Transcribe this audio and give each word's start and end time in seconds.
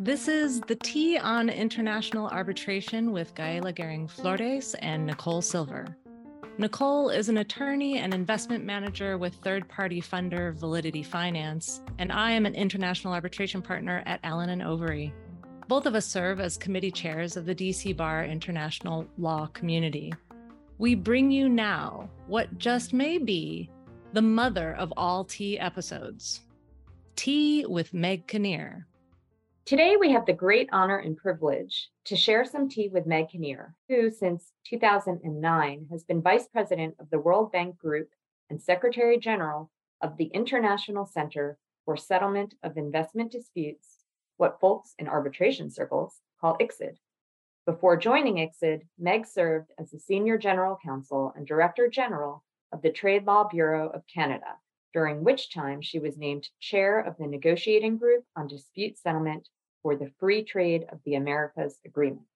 This 0.00 0.28
is 0.28 0.60
the 0.60 0.76
Tea 0.76 1.18
on 1.18 1.48
International 1.48 2.28
Arbitration 2.28 3.10
with 3.10 3.34
Gaela 3.34 3.72
Gehring 3.72 4.08
Flores 4.08 4.74
and 4.74 5.04
Nicole 5.04 5.42
Silver. 5.42 5.96
Nicole 6.56 7.10
is 7.10 7.28
an 7.28 7.38
attorney 7.38 7.98
and 7.98 8.14
investment 8.14 8.64
manager 8.64 9.18
with 9.18 9.34
third 9.34 9.68
party 9.68 10.00
funder 10.00 10.54
Validity 10.54 11.02
Finance, 11.02 11.80
and 11.98 12.12
I 12.12 12.30
am 12.30 12.46
an 12.46 12.54
international 12.54 13.12
arbitration 13.12 13.60
partner 13.60 14.04
at 14.06 14.20
Allen 14.22 14.50
and 14.50 14.62
Overy. 14.62 15.10
Both 15.66 15.84
of 15.84 15.96
us 15.96 16.06
serve 16.06 16.38
as 16.38 16.56
committee 16.56 16.92
chairs 16.92 17.36
of 17.36 17.44
the 17.44 17.54
DC 17.54 17.96
Bar 17.96 18.24
International 18.24 19.04
Law 19.18 19.46
Community. 19.46 20.14
We 20.78 20.94
bring 20.94 21.32
you 21.32 21.48
now 21.48 22.08
what 22.28 22.56
just 22.56 22.92
may 22.92 23.18
be 23.18 23.68
the 24.12 24.22
mother 24.22 24.76
of 24.76 24.92
all 24.96 25.24
tea 25.24 25.58
episodes 25.58 26.42
Tea 27.16 27.66
with 27.66 27.92
Meg 27.92 28.28
Kinnear. 28.28 28.86
Today, 29.68 29.98
we 30.00 30.12
have 30.12 30.24
the 30.24 30.32
great 30.32 30.70
honor 30.72 30.96
and 30.96 31.14
privilege 31.14 31.90
to 32.06 32.16
share 32.16 32.46
some 32.46 32.70
tea 32.70 32.88
with 32.88 33.04
Meg 33.04 33.28
Kinnear, 33.28 33.74
who, 33.90 34.10
since 34.10 34.50
2009, 34.64 35.88
has 35.90 36.04
been 36.04 36.22
Vice 36.22 36.48
President 36.50 36.94
of 36.98 37.10
the 37.10 37.18
World 37.18 37.52
Bank 37.52 37.76
Group 37.76 38.08
and 38.48 38.62
Secretary 38.62 39.18
General 39.18 39.70
of 40.00 40.16
the 40.16 40.24
International 40.24 41.04
Center 41.04 41.58
for 41.84 41.98
Settlement 41.98 42.54
of 42.62 42.78
Investment 42.78 43.30
Disputes, 43.30 43.98
what 44.38 44.58
folks 44.58 44.94
in 44.98 45.06
arbitration 45.06 45.70
circles 45.70 46.14
call 46.40 46.56
ICSID. 46.56 46.96
Before 47.66 47.98
joining 47.98 48.36
ICSID, 48.36 48.86
Meg 48.98 49.26
served 49.26 49.70
as 49.78 49.90
the 49.90 49.98
Senior 49.98 50.38
General 50.38 50.78
Counsel 50.82 51.34
and 51.36 51.46
Director 51.46 51.88
General 51.88 52.42
of 52.72 52.80
the 52.80 52.90
Trade 52.90 53.26
Law 53.26 53.46
Bureau 53.46 53.90
of 53.90 54.06
Canada, 54.06 54.56
during 54.94 55.22
which 55.22 55.52
time 55.52 55.82
she 55.82 55.98
was 55.98 56.16
named 56.16 56.48
Chair 56.58 57.00
of 57.00 57.18
the 57.18 57.26
Negotiating 57.26 57.98
Group 57.98 58.24
on 58.34 58.48
Dispute 58.48 58.96
Settlement 58.96 59.46
for 59.88 59.96
the 59.96 60.12
Free 60.20 60.44
Trade 60.44 60.84
of 60.92 60.98
the 61.06 61.14
Americas 61.14 61.78
Agreement. 61.86 62.26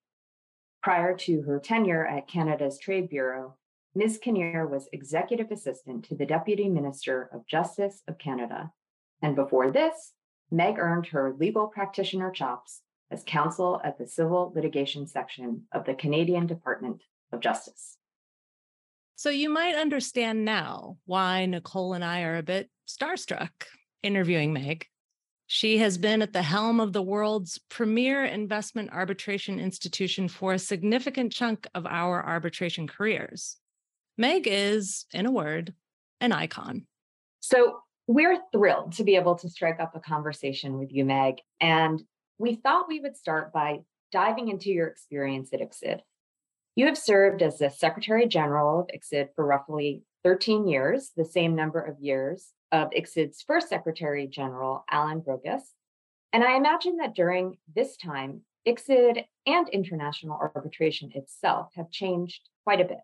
Prior 0.81 1.15
to 1.17 1.43
her 1.43 1.59
tenure 1.59 2.03
at 2.03 2.27
Canada's 2.27 2.79
Trade 2.79 3.09
Bureau, 3.09 3.57
Ms. 3.93 4.17
Kinnear 4.17 4.65
was 4.65 4.89
Executive 4.91 5.51
Assistant 5.51 6.03
to 6.05 6.15
the 6.15 6.25
Deputy 6.25 6.67
Minister 6.67 7.29
of 7.31 7.45
Justice 7.45 8.01
of 8.07 8.17
Canada. 8.17 8.71
And 9.21 9.35
before 9.35 9.69
this, 9.69 10.13
Meg 10.49 10.79
earned 10.79 11.05
her 11.05 11.35
legal 11.39 11.67
practitioner 11.67 12.31
chops 12.31 12.81
as 13.11 13.21
counsel 13.23 13.79
at 13.83 13.99
the 13.99 14.07
Civil 14.07 14.51
Litigation 14.55 15.05
Section 15.05 15.65
of 15.71 15.85
the 15.85 15.93
Canadian 15.93 16.47
Department 16.47 17.03
of 17.31 17.39
Justice. 17.39 17.99
So 19.15 19.29
you 19.29 19.51
might 19.51 19.75
understand 19.75 20.43
now 20.43 20.97
why 21.05 21.45
Nicole 21.45 21.93
and 21.93 22.03
I 22.03 22.23
are 22.23 22.37
a 22.37 22.41
bit 22.41 22.71
starstruck 22.87 23.51
interviewing 24.01 24.53
Meg. 24.53 24.87
She 25.47 25.77
has 25.79 25.97
been 25.97 26.21
at 26.21 26.33
the 26.33 26.41
helm 26.41 26.79
of 26.79 26.93
the 26.93 27.01
world's 27.01 27.59
premier 27.69 28.23
investment 28.23 28.91
arbitration 28.91 29.59
institution 29.59 30.27
for 30.27 30.53
a 30.53 30.59
significant 30.59 31.31
chunk 31.31 31.67
of 31.75 31.85
our 31.85 32.25
arbitration 32.25 32.87
careers. 32.87 33.57
Meg 34.17 34.47
is, 34.47 35.05
in 35.13 35.25
a 35.25 35.31
word, 35.31 35.73
an 36.21 36.31
icon. 36.31 36.85
So, 37.39 37.79
we're 38.05 38.37
thrilled 38.51 38.93
to 38.93 39.03
be 39.03 39.15
able 39.15 39.35
to 39.35 39.49
strike 39.49 39.79
up 39.79 39.95
a 39.95 39.99
conversation 39.99 40.77
with 40.77 40.91
you, 40.91 41.05
Meg. 41.05 41.35
And 41.61 42.01
we 42.37 42.55
thought 42.55 42.89
we 42.89 42.99
would 42.99 43.15
start 43.15 43.53
by 43.53 43.79
diving 44.11 44.49
into 44.49 44.69
your 44.71 44.87
experience 44.87 45.53
at 45.53 45.61
ICSID. 45.61 45.99
You 46.75 46.87
have 46.87 46.97
served 46.97 47.41
as 47.41 47.59
the 47.59 47.69
Secretary 47.69 48.27
General 48.27 48.81
of 48.81 48.87
ICSID 48.87 49.29
for 49.35 49.45
roughly 49.45 50.03
13 50.23 50.67
years, 50.67 51.11
the 51.15 51.25
same 51.25 51.55
number 51.55 51.81
of 51.81 51.99
years 51.99 52.51
of 52.71 52.89
ICSID's 52.91 53.41
first 53.41 53.69
Secretary 53.69 54.27
General, 54.27 54.83
Aron 54.91 55.19
Broches. 55.19 55.63
And 56.31 56.43
I 56.43 56.55
imagine 56.55 56.97
that 56.97 57.13
during 57.13 57.57
this 57.75 57.97
time, 57.97 58.41
ICSID 58.67 59.25
and 59.45 59.69
international 59.69 60.37
arbitration 60.37 61.11
itself 61.13 61.69
have 61.75 61.91
changed 61.91 62.41
quite 62.63 62.81
a 62.81 62.85
bit. 62.85 63.01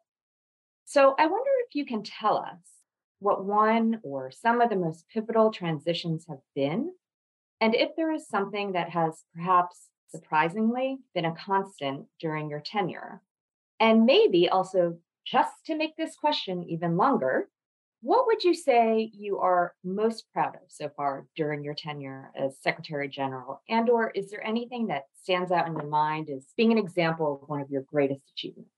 So 0.86 1.14
I 1.20 1.28
wonder 1.28 1.52
if 1.68 1.76
you 1.76 1.86
can 1.86 2.04
tell 2.04 2.38
us 2.38 2.58
what 3.20 3.46
one 3.46 4.00
or 4.02 4.32
some 4.32 4.62
of 4.62 4.70
the 4.70 4.76
most 4.76 5.06
pivotal 5.14 5.52
transitions 5.52 6.26
have 6.30 6.40
been, 6.56 6.92
and 7.62 7.76
if 7.76 7.90
there 7.96 8.14
is 8.14 8.28
something 8.28 8.72
that 8.72 8.90
has 8.90 9.24
perhaps 9.36 9.90
surprisingly 10.10 10.98
been 11.14 11.26
a 11.26 11.36
constant 11.36 12.06
during 12.20 12.50
your 12.50 12.62
tenure. 12.62 13.22
And 13.80 14.06
maybe 14.06 14.50
also, 14.50 14.98
just 15.30 15.66
to 15.66 15.78
make 15.78 15.96
this 15.96 16.16
question 16.16 16.64
even 16.68 16.98
longer, 16.98 17.50
what 18.02 18.28
would 18.28 18.44
you 18.44 18.54
say 18.54 19.12
you 19.14 19.40
are 19.40 19.74
most 19.84 20.26
proud 20.34 20.56
of 20.56 20.62
so 20.70 20.90
far 20.96 21.28
during 21.36 21.64
your 21.64 21.74
tenure 21.74 22.32
as 22.36 22.58
Secretary 22.62 23.10
General? 23.10 23.62
And 23.68 23.90
or 23.90 24.10
is 24.12 24.32
there 24.32 24.46
anything 24.46 24.88
that 24.88 25.04
stands 25.22 25.52
out 25.52 25.68
in 25.68 25.74
your 25.74 25.88
mind 25.88 26.30
as 26.30 26.46
being 26.56 26.72
an 26.72 26.78
example 26.78 27.42
of 27.42 27.50
one 27.50 27.60
of 27.60 27.70
your 27.70 27.82
greatest 27.82 28.22
achievements? 28.34 28.72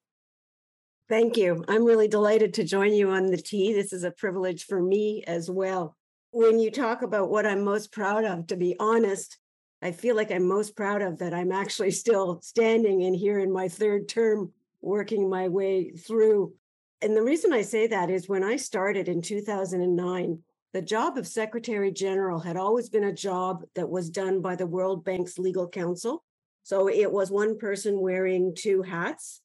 Thank 1.07 1.37
you. 1.37 1.63
I'm 1.67 1.83
really 1.83 2.07
delighted 2.07 2.53
to 2.55 2.63
join 2.63 2.93
you 2.93 3.11
on 3.11 3.27
the 3.27 3.37
tea. 3.37 3.73
This 3.73 3.93
is 3.93 4.03
a 4.03 4.11
privilege 4.11 4.63
for 4.63 4.81
me 4.81 5.23
as 5.27 5.51
well. 5.51 5.95
When 6.31 6.57
you 6.57 6.71
talk 6.71 7.01
about 7.01 7.29
what 7.29 7.45
I'm 7.45 7.63
most 7.63 7.91
proud 7.91 8.23
of, 8.23 8.47
to 8.47 8.55
be 8.55 8.75
honest, 8.79 9.37
I 9.81 9.91
feel 9.91 10.15
like 10.15 10.31
I'm 10.31 10.47
most 10.47 10.75
proud 10.75 11.01
of 11.01 11.19
that 11.19 11.33
I'm 11.33 11.51
actually 11.51 11.91
still 11.91 12.39
standing 12.41 13.01
in 13.01 13.13
here 13.13 13.39
in 13.39 13.51
my 13.51 13.67
third 13.67 14.07
term, 14.07 14.51
working 14.81 15.29
my 15.29 15.47
way 15.47 15.91
through 15.91 16.53
and 17.01 17.17
the 17.17 17.23
reason 17.23 17.51
I 17.51 17.63
say 17.63 17.87
that 17.87 18.11
is 18.11 18.29
when 18.29 18.43
I 18.43 18.57
started 18.57 19.07
in 19.07 19.21
2009, 19.21 20.39
the 20.73 20.81
job 20.81 21.17
of 21.17 21.27
Secretary 21.27 21.91
General 21.91 22.39
had 22.39 22.57
always 22.57 22.89
been 22.89 23.05
a 23.05 23.13
job 23.13 23.63
that 23.75 23.89
was 23.89 24.09
done 24.09 24.41
by 24.41 24.55
the 24.55 24.67
World 24.67 25.03
Bank's 25.03 25.39
legal 25.39 25.67
counsel. 25.67 26.23
So 26.63 26.87
it 26.87 27.11
was 27.11 27.31
one 27.31 27.57
person 27.57 27.99
wearing 27.99 28.53
two 28.55 28.83
hats. 28.83 29.41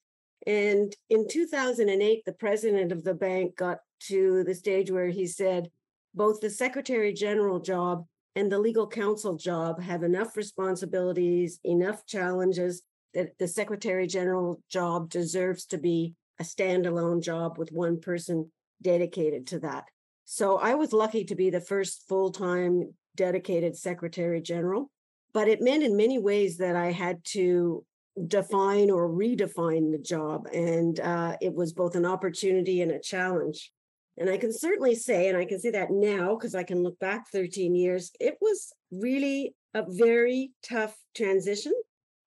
And 0.46 0.94
in 1.08 1.26
2008, 1.28 2.24
the 2.26 2.32
president 2.32 2.92
of 2.92 3.02
the 3.02 3.14
bank 3.14 3.56
got 3.56 3.78
to 4.08 4.44
the 4.44 4.54
stage 4.54 4.90
where 4.90 5.08
he 5.08 5.26
said 5.26 5.70
both 6.14 6.40
the 6.40 6.50
Secretary 6.50 7.12
General 7.14 7.58
job 7.58 8.04
and 8.36 8.52
the 8.52 8.58
legal 8.58 8.86
counsel 8.86 9.34
job 9.34 9.80
have 9.80 10.02
enough 10.02 10.36
responsibilities, 10.36 11.58
enough 11.64 12.04
challenges 12.04 12.82
that 13.14 13.38
the 13.38 13.48
Secretary 13.48 14.06
General 14.06 14.60
job 14.68 15.10
deserves 15.10 15.66
to 15.66 15.78
be 15.78 16.14
a 16.38 16.44
standalone 16.44 17.22
job 17.22 17.58
with 17.58 17.72
one 17.72 18.00
person 18.00 18.50
dedicated 18.82 19.46
to 19.48 19.58
that. 19.60 19.84
So 20.24 20.58
I 20.58 20.74
was 20.74 20.92
lucky 20.92 21.24
to 21.24 21.34
be 21.34 21.50
the 21.50 21.60
first 21.60 22.04
full 22.08 22.30
time 22.30 22.94
dedicated 23.14 23.76
secretary 23.76 24.40
general, 24.42 24.90
but 25.32 25.48
it 25.48 25.62
meant 25.62 25.82
in 25.82 25.96
many 25.96 26.18
ways 26.18 26.58
that 26.58 26.76
I 26.76 26.92
had 26.92 27.24
to 27.32 27.84
define 28.26 28.90
or 28.90 29.08
redefine 29.08 29.92
the 29.92 29.98
job. 29.98 30.46
And 30.52 30.98
uh, 31.00 31.36
it 31.40 31.54
was 31.54 31.72
both 31.72 31.94
an 31.94 32.06
opportunity 32.06 32.82
and 32.82 32.90
a 32.90 33.00
challenge. 33.00 33.72
And 34.18 34.30
I 34.30 34.38
can 34.38 34.52
certainly 34.52 34.94
say, 34.94 35.28
and 35.28 35.36
I 35.36 35.44
can 35.44 35.60
say 35.60 35.70
that 35.70 35.90
now 35.90 36.34
because 36.34 36.54
I 36.54 36.62
can 36.62 36.82
look 36.82 36.98
back 36.98 37.28
13 37.30 37.74
years, 37.74 38.10
it 38.18 38.36
was 38.40 38.72
really 38.90 39.54
a 39.74 39.84
very 39.86 40.52
tough 40.62 40.96
transition. 41.14 41.74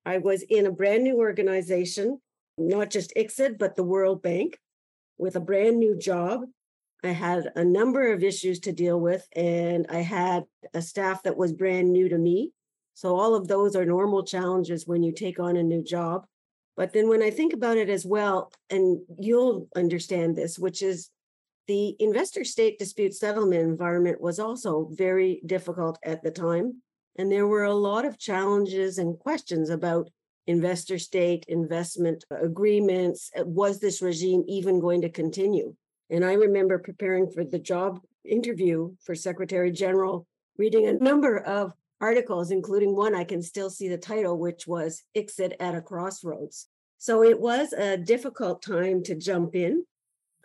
I 0.10 0.18
was 0.18 0.42
in 0.42 0.66
a 0.66 0.72
brand 0.72 1.04
new 1.04 1.18
organization 1.18 2.20
not 2.58 2.90
just 2.90 3.14
ICSID, 3.16 3.58
but 3.60 3.76
the 3.76 3.84
World 3.84 4.22
Bank 4.22 4.58
with 5.20 5.36
a 5.36 5.40
brand 5.40 5.78
new 5.80 5.96
job. 5.96 6.42
I 7.04 7.10
had 7.10 7.52
a 7.56 7.64
number 7.64 8.12
of 8.12 8.24
issues 8.24 8.60
to 8.62 8.74
deal 8.74 9.00
with, 9.00 9.26
and 9.36 9.86
I 9.88 10.00
had 10.00 10.46
a 10.74 10.82
staff 10.82 11.24
that 11.24 11.38
was 11.38 11.54
brand 11.54 11.94
new 11.94 12.10
to 12.10 12.18
me. 12.18 12.52
So, 12.96 13.18
all 13.18 13.36
of 13.36 13.48
those 13.48 13.76
are 13.76 13.86
normal 13.86 14.24
challenges 14.24 14.88
when 14.88 15.04
you 15.04 15.14
take 15.14 15.40
on 15.40 15.56
a 15.56 15.64
new 15.64 15.84
job. 15.84 16.26
But 16.76 16.92
then, 16.92 17.08
when 17.08 17.22
I 17.22 17.30
think 17.30 17.54
about 17.54 17.78
it 17.78 17.90
as 17.90 18.06
well, 18.06 18.52
and 18.70 19.00
you'll 19.20 19.70
understand 19.76 20.36
this, 20.36 20.60
which 20.60 20.82
is 20.82 21.10
the 21.68 21.96
investor 22.00 22.44
state 22.44 22.80
dispute 22.80 23.14
settlement 23.14 23.62
environment 23.62 24.20
was 24.20 24.40
also 24.40 24.90
very 24.92 25.40
difficult 25.46 26.00
at 26.04 26.24
the 26.24 26.32
time. 26.32 26.82
And 27.20 27.30
there 27.30 27.48
were 27.48 27.66
a 27.66 27.74
lot 27.74 28.06
of 28.06 28.18
challenges 28.18 28.98
and 28.98 29.20
questions 29.20 29.70
about 29.70 30.10
investor 30.48 30.98
state 30.98 31.44
investment 31.50 32.24
agreements. 32.32 33.30
Uh, 33.38 33.44
was 33.44 33.82
this 33.82 34.02
regime 34.02 34.46
even 34.48 34.80
going 34.80 35.02
to 35.02 35.10
continue? 35.10 35.76
And 36.10 36.24
I 36.24 36.36
remember 36.36 36.80
preparing 36.80 37.30
for 37.30 37.44
the 37.44 37.60
job 37.60 38.00
interview 38.24 38.94
for 39.04 39.16
Secretary 39.16 39.70
General, 39.70 40.26
reading 40.58 40.88
a 40.88 40.94
number 40.94 41.40
of 41.40 41.74
articles, 42.00 42.52
including 42.52 42.96
one 42.96 43.14
I 43.14 43.26
can 43.26 43.42
still 43.42 43.70
see 43.70 43.90
the 43.90 43.98
title, 43.98 44.40
which 44.40 44.66
was 44.66 45.04
ICSID 45.14 45.56
at 45.60 45.76
a 45.76 45.82
Crossroads. 45.82 46.70
So 47.00 47.22
it 47.22 47.42
was 47.42 47.74
a 47.74 47.98
difficult 47.98 48.62
time 48.62 49.04
to 49.04 49.16
jump 49.16 49.56
in. 49.56 49.84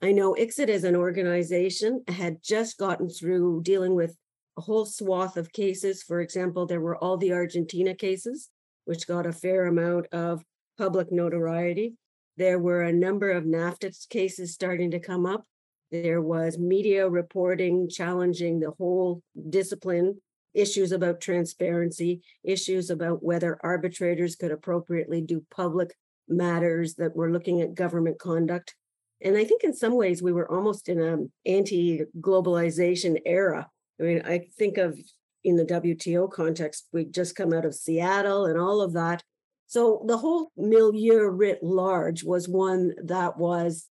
I 0.02 0.10
know 0.10 0.34
ICSID 0.34 0.70
as 0.70 0.82
an 0.82 0.96
organization 0.96 2.02
had 2.08 2.42
just 2.42 2.78
gotten 2.78 3.08
through 3.08 3.62
dealing 3.62 3.94
with 3.94 4.16
a 4.56 4.60
whole 4.60 4.86
swath 4.86 5.36
of 5.36 5.52
cases. 5.52 6.02
For 6.02 6.20
example, 6.20 6.66
there 6.66 6.80
were 6.80 6.96
all 6.96 7.16
the 7.16 7.32
Argentina 7.32 7.94
cases 7.94 8.50
which 8.84 9.06
got 9.06 9.26
a 9.26 9.32
fair 9.32 9.66
amount 9.66 10.06
of 10.12 10.44
public 10.76 11.10
notoriety. 11.10 11.94
There 12.36 12.58
were 12.58 12.82
a 12.82 12.92
number 12.92 13.30
of 13.30 13.44
NAFTA 13.44 14.08
cases 14.10 14.52
starting 14.52 14.90
to 14.90 15.00
come 15.00 15.24
up. 15.24 15.44
There 15.90 16.20
was 16.20 16.58
media 16.58 17.08
reporting 17.08 17.88
challenging 17.88 18.60
the 18.60 18.72
whole 18.72 19.22
discipline. 19.48 20.20
issues 20.54 20.92
about 20.92 21.20
transparency, 21.20 22.22
issues 22.42 22.88
about 22.88 23.22
whether 23.22 23.58
arbitrators 23.62 24.36
could 24.36 24.52
appropriately 24.52 25.20
do 25.20 25.44
public 25.50 25.94
matters 26.28 26.94
that 26.94 27.14
were 27.14 27.30
looking 27.30 27.60
at 27.60 27.74
government 27.74 28.18
conduct. 28.18 28.74
And 29.20 29.36
I 29.36 29.44
think 29.44 29.64
in 29.64 29.74
some 29.74 29.96
ways 29.96 30.22
we 30.22 30.32
were 30.32 30.50
almost 30.50 30.88
in 30.88 31.00
an 31.00 31.32
anti-globalization 31.44 33.18
era. 33.26 33.68
I 34.00 34.02
mean, 34.02 34.22
I 34.24 34.46
think 34.58 34.78
of 34.78 34.98
in 35.44 35.56
the 35.56 35.64
WTO 35.64 36.30
context, 36.30 36.88
we'd 36.92 37.12
just 37.12 37.36
come 37.36 37.52
out 37.52 37.64
of 37.64 37.74
Seattle 37.74 38.46
and 38.46 38.58
all 38.58 38.80
of 38.80 38.94
that. 38.94 39.22
So 39.66 40.04
the 40.06 40.18
whole 40.18 40.50
milieu 40.56 41.28
writ 41.28 41.62
large 41.62 42.24
was 42.24 42.48
one 42.48 42.92
that 43.04 43.36
was 43.36 43.88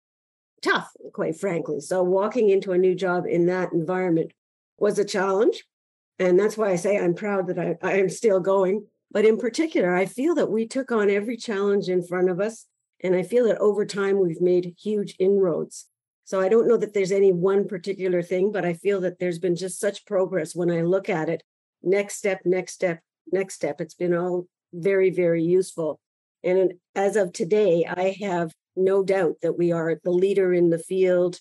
tough, 0.62 0.92
quite 1.13 1.40
frankly. 1.40 1.80
So 1.80 2.04
walking 2.04 2.50
into 2.50 2.72
a 2.72 2.78
new 2.78 2.96
job 2.96 3.25
in 3.25 3.46
that 3.48 3.72
environment 3.72 4.31
was 4.78 5.00
a 5.00 5.06
challenge. 5.06 5.63
And 6.18 6.40
that's 6.40 6.57
why 6.57 6.69
I 6.69 6.75
say 6.75 6.98
I'm 6.98 7.13
proud 7.13 7.48
that 7.48 7.60
I, 7.60 7.78
I 7.81 7.94
am 7.94 8.10
still 8.10 8.40
going. 8.40 8.86
But 9.12 9.25
in 9.25 9.38
particular, 9.38 9.95
I 9.95 10.06
feel 10.06 10.36
that 10.36 10.52
we 10.52 10.68
took 10.68 10.92
on 10.92 11.10
every 11.10 11.38
challenge 11.38 11.90
in 11.90 12.04
front 12.04 12.30
of 12.30 12.40
us. 12.40 12.66
And 13.02 13.16
I 13.16 13.24
feel 13.24 13.45
that 13.45 13.57
over 13.60 13.86
time, 13.86 14.19
we've 14.19 14.42
made 14.42 14.75
huge 14.78 15.16
inroads. 15.18 15.88
So 16.30 16.40
I 16.40 16.48
don't 16.48 16.68
know 16.68 16.78
that 16.78 16.94
there's 16.94 17.12
any 17.12 17.34
one 17.34 17.68
particular 17.68 18.22
thing, 18.22 18.52
but 18.52 18.64
I 18.64 18.74
feel 18.74 19.02
that 19.02 19.18
there's 19.18 19.40
been 19.40 19.56
just 19.56 19.80
such 19.80 20.06
progress 20.06 20.56
when 20.56 20.70
I 20.70 20.84
look 20.84 21.10
at 21.10 21.28
it. 21.28 21.42
Next 21.81 22.18
step, 22.18 22.42
next 22.46 22.74
step, 22.74 23.00
next 23.31 23.56
step. 23.56 23.81
It's 23.81 23.96
been 23.96 24.14
all 24.14 24.46
very, 24.72 25.10
very 25.10 25.44
useful. 25.44 26.00
And 26.44 26.74
as 26.94 27.16
of 27.16 27.34
today, 27.34 27.84
I 27.90 28.16
have 28.22 28.54
no 28.76 29.04
doubt 29.04 29.38
that 29.42 29.58
we 29.58 29.72
are 29.72 30.00
the 30.04 30.12
leader 30.12 30.54
in 30.54 30.70
the 30.70 30.78
field, 30.78 31.40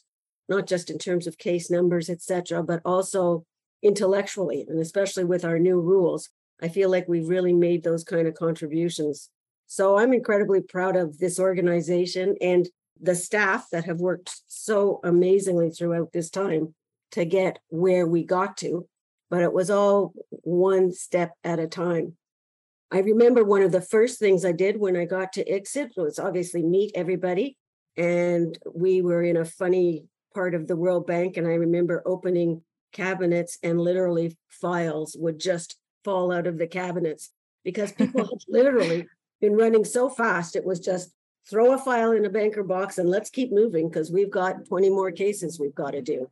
not 0.49 0.67
just 0.67 0.89
in 0.89 0.97
terms 0.97 1.27
of 1.27 1.37
case 1.37 1.71
numbers, 1.71 2.09
et 2.09 2.23
cetera, 2.23 2.63
but 2.63 2.81
also 2.83 3.45
intellectually, 3.83 4.65
and 4.67 4.81
especially 4.81 5.25
with 5.25 5.45
our 5.45 5.59
new 5.59 5.79
rules. 5.79 6.31
I 6.63 6.69
feel 6.69 6.91
like 6.91 7.07
we've 7.07 7.29
really 7.29 7.53
made 7.53 7.85
those 7.85 8.05
kind 8.05 8.27
of 8.27 8.33
contributions. 8.33 9.29
So 9.67 9.99
I'm 9.99 10.15
incredibly 10.15 10.63
proud 10.63 10.97
of 10.97 11.19
this 11.19 11.39
organization 11.39 12.37
and 12.41 12.67
the 13.01 13.15
staff 13.15 13.69
that 13.71 13.85
have 13.85 14.01
worked 14.01 14.41
so 14.47 15.01
amazingly 15.05 15.71
throughout 15.71 16.13
this 16.13 16.31
time 16.31 16.75
to 17.13 17.25
get 17.25 17.59
where 17.69 18.07
we 18.07 18.25
got 18.25 18.57
to. 18.59 18.87
But 19.31 19.43
it 19.43 19.53
was 19.53 19.71
all 19.71 20.13
one 20.31 20.93
step 20.93 21.33
at 21.45 21.59
a 21.59 21.67
time. 21.67 22.17
I 22.91 23.01
remember 23.01 23.45
one 23.45 23.63
of 23.63 23.73
the 23.73 23.83
first 23.83 24.19
things 24.19 24.45
I 24.45 24.53
did 24.53 24.79
when 24.79 24.97
I 24.97 25.05
got 25.05 25.35
to 25.35 25.45
ICSID 25.45 25.91
was 25.97 26.19
obviously 26.19 26.63
meet 26.63 26.93
everybody. 26.95 27.57
And 27.97 28.59
we 28.75 29.03
were 29.03 29.23
in 29.23 29.37
a 29.37 29.45
funny 29.45 30.05
part 30.35 30.55
of 30.55 30.67
the 30.67 30.77
World 30.77 31.07
Bank. 31.07 31.37
And 31.37 31.47
I 31.47 31.55
remember 31.55 32.03
opening 32.07 32.63
cabinets 32.93 33.59
and 33.63 33.81
literally 33.81 34.37
files 34.49 35.17
would 35.19 35.39
just 35.39 35.77
fall 36.05 36.33
out 36.33 36.47
of 36.47 36.57
the 36.57 36.67
cabinets 36.67 37.31
because 37.65 37.93
people 37.93 38.25
had 38.25 38.39
literally 38.49 39.07
been 39.41 39.57
running 39.57 39.85
so 39.85 40.09
fast. 40.09 40.57
It 40.57 40.65
was 40.65 40.81
just 40.81 41.13
throw 41.49 41.73
a 41.73 41.79
file 41.79 42.13
in 42.13 42.25
a 42.25 42.31
banker 42.31 42.63
box 42.63 42.99
and 42.99 43.09
let's 43.09 43.31
keep 43.31 43.53
moving 43.53 43.89
because 43.89 44.11
we've 44.11 44.31
got 44.31 44.67
20 44.67 44.91
more 44.91 45.11
cases 45.11 45.59
we've 45.59 45.75
got 45.75 45.93
to 45.93 46.03
do. 46.03 46.31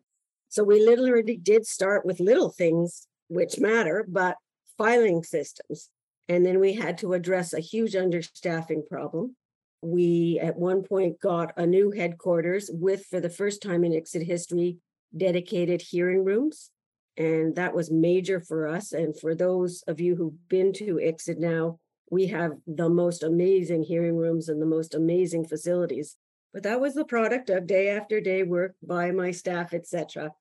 So 0.49 0.63
we 0.63 0.85
literally 0.85 1.37
did 1.37 1.67
start 1.67 2.07
with 2.07 2.21
little 2.21 2.51
things 2.51 3.07
which 3.29 3.59
matter, 3.59 4.05
but 4.09 4.37
filing 4.79 5.23
systems 5.23 5.91
and 6.29 6.45
then 6.45 6.59
we 6.59 6.75
had 6.75 6.99
to 6.99 7.13
address 7.13 7.53
a 7.53 7.61
huge 7.61 7.93
understaffing 7.93 8.89
problem. 8.89 9.37
We 9.83 10.41
at 10.43 10.57
one 10.57 10.83
point 10.83 11.21
got 11.21 11.53
a 11.57 11.67
new 11.67 11.93
headquarters 11.93 12.71
with, 12.73 13.05
for 13.07 13.21
the 13.21 13.31
first 13.31 13.63
time 13.63 13.85
in 13.85 13.93
ICSID 13.93 14.27
history, 14.27 14.79
dedicated 15.17 15.83
hearing 15.83 16.25
rooms. 16.25 16.71
And 17.17 17.55
that 17.57 17.75
was 17.75 17.91
major 17.91 18.41
for 18.41 18.67
us. 18.67 18.93
And 18.93 19.19
for 19.19 19.35
those 19.35 19.83
of 19.87 20.01
you 20.01 20.17
who've 20.17 20.49
been 20.49 20.73
to 20.75 20.97
ICSID 20.97 21.39
now, 21.39 21.79
we 22.11 22.27
have 22.29 22.53
the 22.67 22.89
most 22.89 23.23
amazing 23.23 23.83
hearing 23.83 24.17
rooms 24.17 24.49
and 24.49 24.61
the 24.61 24.67
most 24.67 24.95
amazing 24.95 25.47
facilities. 25.47 26.17
But 26.53 26.63
that 26.63 26.81
was 26.81 26.95
the 26.95 27.05
product 27.05 27.51
of 27.51 27.67
day 27.67 27.91
after 27.91 28.21
day 28.21 28.43
work 28.43 28.75
by 28.83 29.11
my 29.11 29.31
staff, 29.31 29.75
etc. 29.75 30.33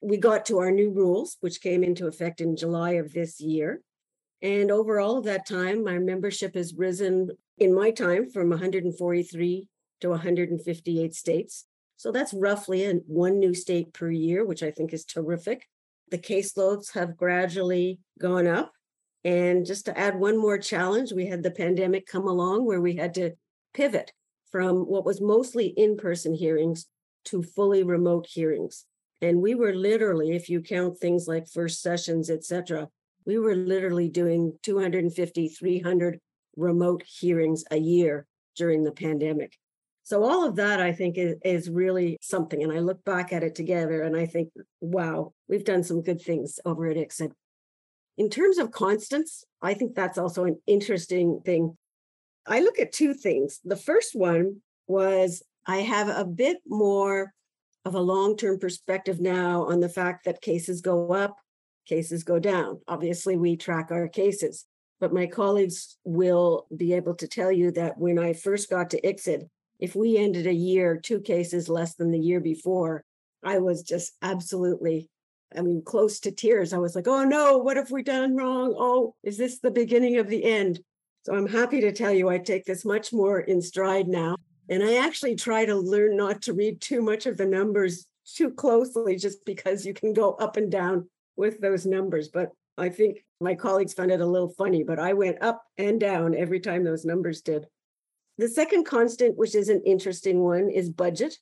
We 0.00 0.16
got 0.16 0.46
to 0.46 0.58
our 0.58 0.70
new 0.70 0.90
rules, 0.90 1.36
which 1.40 1.60
came 1.60 1.84
into 1.84 2.06
effect 2.06 2.40
in 2.40 2.56
July 2.56 2.92
of 2.92 3.12
this 3.12 3.40
year. 3.40 3.82
And 4.40 4.70
over 4.70 4.98
all 4.98 5.18
of 5.18 5.24
that 5.24 5.46
time, 5.46 5.84
my 5.84 5.98
membership 5.98 6.54
has 6.54 6.74
risen 6.74 7.30
in 7.58 7.74
my 7.74 7.90
time 7.90 8.28
from 8.30 8.50
143 8.50 9.68
to 10.00 10.08
158 10.08 11.14
states. 11.14 11.66
So 11.96 12.10
that's 12.10 12.34
roughly 12.34 12.84
a, 12.84 12.94
one 13.06 13.38
new 13.38 13.54
state 13.54 13.92
per 13.92 14.10
year, 14.10 14.44
which 14.44 14.62
I 14.62 14.72
think 14.72 14.92
is 14.92 15.04
terrific. 15.04 15.68
The 16.10 16.18
caseloads 16.18 16.94
have 16.94 17.16
gradually 17.16 18.00
gone 18.18 18.48
up. 18.48 18.72
And 19.24 19.64
just 19.64 19.86
to 19.86 19.98
add 19.98 20.18
one 20.18 20.36
more 20.36 20.58
challenge, 20.58 21.12
we 21.12 21.26
had 21.26 21.42
the 21.42 21.50
pandemic 21.50 22.06
come 22.06 22.26
along 22.26 22.64
where 22.64 22.80
we 22.80 22.96
had 22.96 23.14
to 23.14 23.32
pivot 23.72 24.12
from 24.50 24.80
what 24.80 25.04
was 25.04 25.20
mostly 25.20 25.68
in 25.68 25.96
person 25.96 26.34
hearings 26.34 26.86
to 27.26 27.42
fully 27.42 27.82
remote 27.82 28.26
hearings. 28.26 28.84
And 29.20 29.40
we 29.40 29.54
were 29.54 29.74
literally, 29.74 30.32
if 30.32 30.48
you 30.48 30.60
count 30.60 30.98
things 30.98 31.28
like 31.28 31.46
first 31.46 31.80
sessions, 31.80 32.28
et 32.28 32.44
cetera, 32.44 32.88
we 33.24 33.38
were 33.38 33.54
literally 33.54 34.08
doing 34.08 34.58
250, 34.62 35.48
300 35.48 36.18
remote 36.56 37.04
hearings 37.06 37.64
a 37.70 37.76
year 37.76 38.26
during 38.56 38.82
the 38.82 38.92
pandemic. 38.92 39.56
So 40.02 40.24
all 40.24 40.46
of 40.46 40.56
that, 40.56 40.80
I 40.80 40.92
think, 40.92 41.16
is, 41.16 41.36
is 41.44 41.70
really 41.70 42.18
something. 42.20 42.62
And 42.62 42.72
I 42.72 42.80
look 42.80 43.04
back 43.04 43.32
at 43.32 43.44
it 43.44 43.54
together 43.54 44.02
and 44.02 44.16
I 44.16 44.26
think, 44.26 44.50
wow, 44.80 45.32
we've 45.48 45.64
done 45.64 45.84
some 45.84 46.02
good 46.02 46.20
things 46.20 46.58
over 46.64 46.86
at 46.90 46.96
ICSID. 46.96 47.30
In 48.18 48.28
terms 48.28 48.58
of 48.58 48.70
constants, 48.70 49.44
I 49.62 49.74
think 49.74 49.94
that's 49.94 50.18
also 50.18 50.44
an 50.44 50.60
interesting 50.66 51.40
thing. 51.44 51.76
I 52.46 52.60
look 52.60 52.78
at 52.78 52.92
two 52.92 53.14
things. 53.14 53.60
The 53.64 53.76
first 53.76 54.14
one 54.14 54.62
was 54.86 55.42
I 55.66 55.78
have 55.78 56.08
a 56.08 56.24
bit 56.24 56.58
more 56.66 57.32
of 57.84 57.94
a 57.94 58.00
long 58.00 58.36
term 58.36 58.58
perspective 58.58 59.20
now 59.20 59.64
on 59.64 59.80
the 59.80 59.88
fact 59.88 60.24
that 60.24 60.40
cases 60.40 60.80
go 60.80 61.12
up 61.12 61.36
cases 61.86 62.24
go 62.24 62.38
down. 62.38 62.80
Obviously, 62.88 63.36
we 63.36 63.56
track 63.56 63.90
our 63.90 64.08
cases, 64.08 64.66
but 65.00 65.12
my 65.12 65.26
colleagues 65.26 65.96
will 66.04 66.66
be 66.76 66.92
able 66.92 67.14
to 67.14 67.28
tell 67.28 67.50
you 67.50 67.70
that 67.72 67.98
when 67.98 68.18
I 68.18 68.32
first 68.32 68.70
got 68.70 68.90
to 68.90 69.00
ICSID, 69.00 69.48
if 69.78 69.94
we 69.94 70.16
ended 70.16 70.46
a 70.46 70.54
year 70.54 70.96
two 70.96 71.20
cases 71.20 71.68
less 71.68 71.94
than 71.94 72.10
the 72.10 72.18
year 72.18 72.40
before, 72.40 73.04
I 73.44 73.58
was 73.58 73.82
just 73.82 74.12
absolutely, 74.22 75.08
I 75.56 75.62
mean, 75.62 75.82
close 75.82 76.20
to 76.20 76.32
tears. 76.32 76.72
I 76.72 76.78
was 76.78 76.94
like, 76.94 77.08
oh 77.08 77.24
no, 77.24 77.58
what 77.58 77.76
have 77.76 77.90
we 77.90 78.02
done 78.02 78.36
wrong? 78.36 78.74
Oh, 78.76 79.14
is 79.22 79.38
this 79.38 79.58
the 79.58 79.70
beginning 79.70 80.18
of 80.18 80.28
the 80.28 80.44
end? 80.44 80.80
So 81.24 81.34
I'm 81.34 81.46
happy 81.46 81.80
to 81.82 81.92
tell 81.92 82.12
you 82.12 82.28
I 82.28 82.38
take 82.38 82.64
this 82.64 82.84
much 82.84 83.12
more 83.12 83.40
in 83.40 83.62
stride 83.62 84.08
now. 84.08 84.36
And 84.68 84.82
I 84.82 85.04
actually 85.04 85.36
try 85.36 85.64
to 85.64 85.74
learn 85.74 86.16
not 86.16 86.42
to 86.42 86.52
read 86.52 86.80
too 86.80 87.02
much 87.02 87.26
of 87.26 87.36
the 87.36 87.46
numbers 87.46 88.06
too 88.24 88.50
closely, 88.50 89.16
just 89.16 89.44
because 89.44 89.84
you 89.84 89.94
can 89.94 90.12
go 90.12 90.32
up 90.34 90.56
and 90.56 90.70
down 90.70 91.08
with 91.36 91.60
those 91.60 91.86
numbers, 91.86 92.28
but 92.28 92.50
I 92.78 92.88
think 92.88 93.24
my 93.40 93.54
colleagues 93.54 93.94
found 93.94 94.10
it 94.10 94.20
a 94.20 94.26
little 94.26 94.48
funny, 94.48 94.82
but 94.82 94.98
I 94.98 95.12
went 95.12 95.42
up 95.42 95.64
and 95.76 96.00
down 96.00 96.34
every 96.34 96.60
time 96.60 96.84
those 96.84 97.04
numbers 97.04 97.42
did. 97.42 97.66
The 98.38 98.48
second 98.48 98.84
constant, 98.84 99.36
which 99.36 99.54
is 99.54 99.68
an 99.68 99.82
interesting 99.84 100.40
one, 100.40 100.70
is 100.70 100.88
budget. 100.88 101.38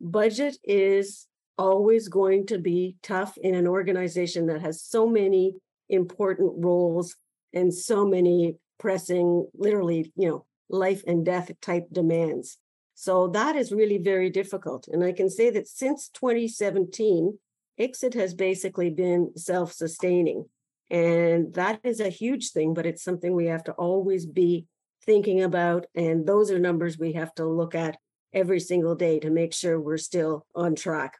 Budget 0.00 0.56
is 0.64 1.26
always 1.58 2.08
going 2.08 2.46
to 2.46 2.58
be 2.58 2.96
tough 3.02 3.36
in 3.38 3.54
an 3.54 3.66
organization 3.66 4.46
that 4.46 4.60
has 4.60 4.82
so 4.82 5.08
many 5.08 5.54
important 5.88 6.52
roles 6.56 7.16
and 7.52 7.72
so 7.72 8.06
many 8.06 8.56
pressing, 8.78 9.46
literally, 9.54 10.12
you 10.16 10.28
know, 10.28 10.44
life 10.68 11.02
and 11.06 11.24
death 11.24 11.50
type 11.60 11.84
demands. 11.92 12.58
So 12.94 13.28
that 13.28 13.56
is 13.56 13.72
really 13.72 13.98
very 13.98 14.30
difficult. 14.30 14.88
And 14.88 15.04
I 15.04 15.12
can 15.12 15.28
say 15.28 15.50
that 15.50 15.68
since 15.68 16.08
2017, 16.10 17.38
ICSID 17.80 18.14
has 18.14 18.34
basically 18.34 18.90
been 18.90 19.32
self 19.36 19.72
sustaining. 19.72 20.46
And 20.90 21.54
that 21.54 21.80
is 21.82 22.00
a 22.00 22.08
huge 22.08 22.50
thing, 22.50 22.74
but 22.74 22.86
it's 22.86 23.02
something 23.02 23.34
we 23.34 23.46
have 23.46 23.64
to 23.64 23.72
always 23.72 24.26
be 24.26 24.66
thinking 25.04 25.42
about. 25.42 25.86
And 25.94 26.26
those 26.26 26.50
are 26.50 26.58
numbers 26.58 26.98
we 26.98 27.14
have 27.14 27.34
to 27.34 27.46
look 27.46 27.74
at 27.74 27.96
every 28.32 28.60
single 28.60 28.94
day 28.94 29.18
to 29.20 29.30
make 29.30 29.52
sure 29.52 29.80
we're 29.80 29.96
still 29.96 30.46
on 30.54 30.74
track. 30.74 31.14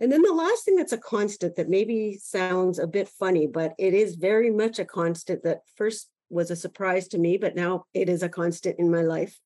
And 0.00 0.10
then 0.10 0.22
the 0.22 0.32
last 0.32 0.64
thing 0.64 0.76
that's 0.76 0.92
a 0.92 0.98
constant 0.98 1.56
that 1.56 1.68
maybe 1.68 2.18
sounds 2.20 2.78
a 2.78 2.86
bit 2.86 3.08
funny, 3.08 3.46
but 3.46 3.74
it 3.78 3.94
is 3.94 4.16
very 4.16 4.50
much 4.50 4.78
a 4.78 4.84
constant 4.84 5.44
that 5.44 5.60
first 5.76 6.08
was 6.28 6.50
a 6.50 6.56
surprise 6.56 7.08
to 7.08 7.18
me, 7.18 7.36
but 7.36 7.54
now 7.54 7.84
it 7.94 8.08
is 8.08 8.22
a 8.22 8.28
constant 8.28 8.78
in 8.78 8.90
my 8.90 9.02
life. 9.02 9.38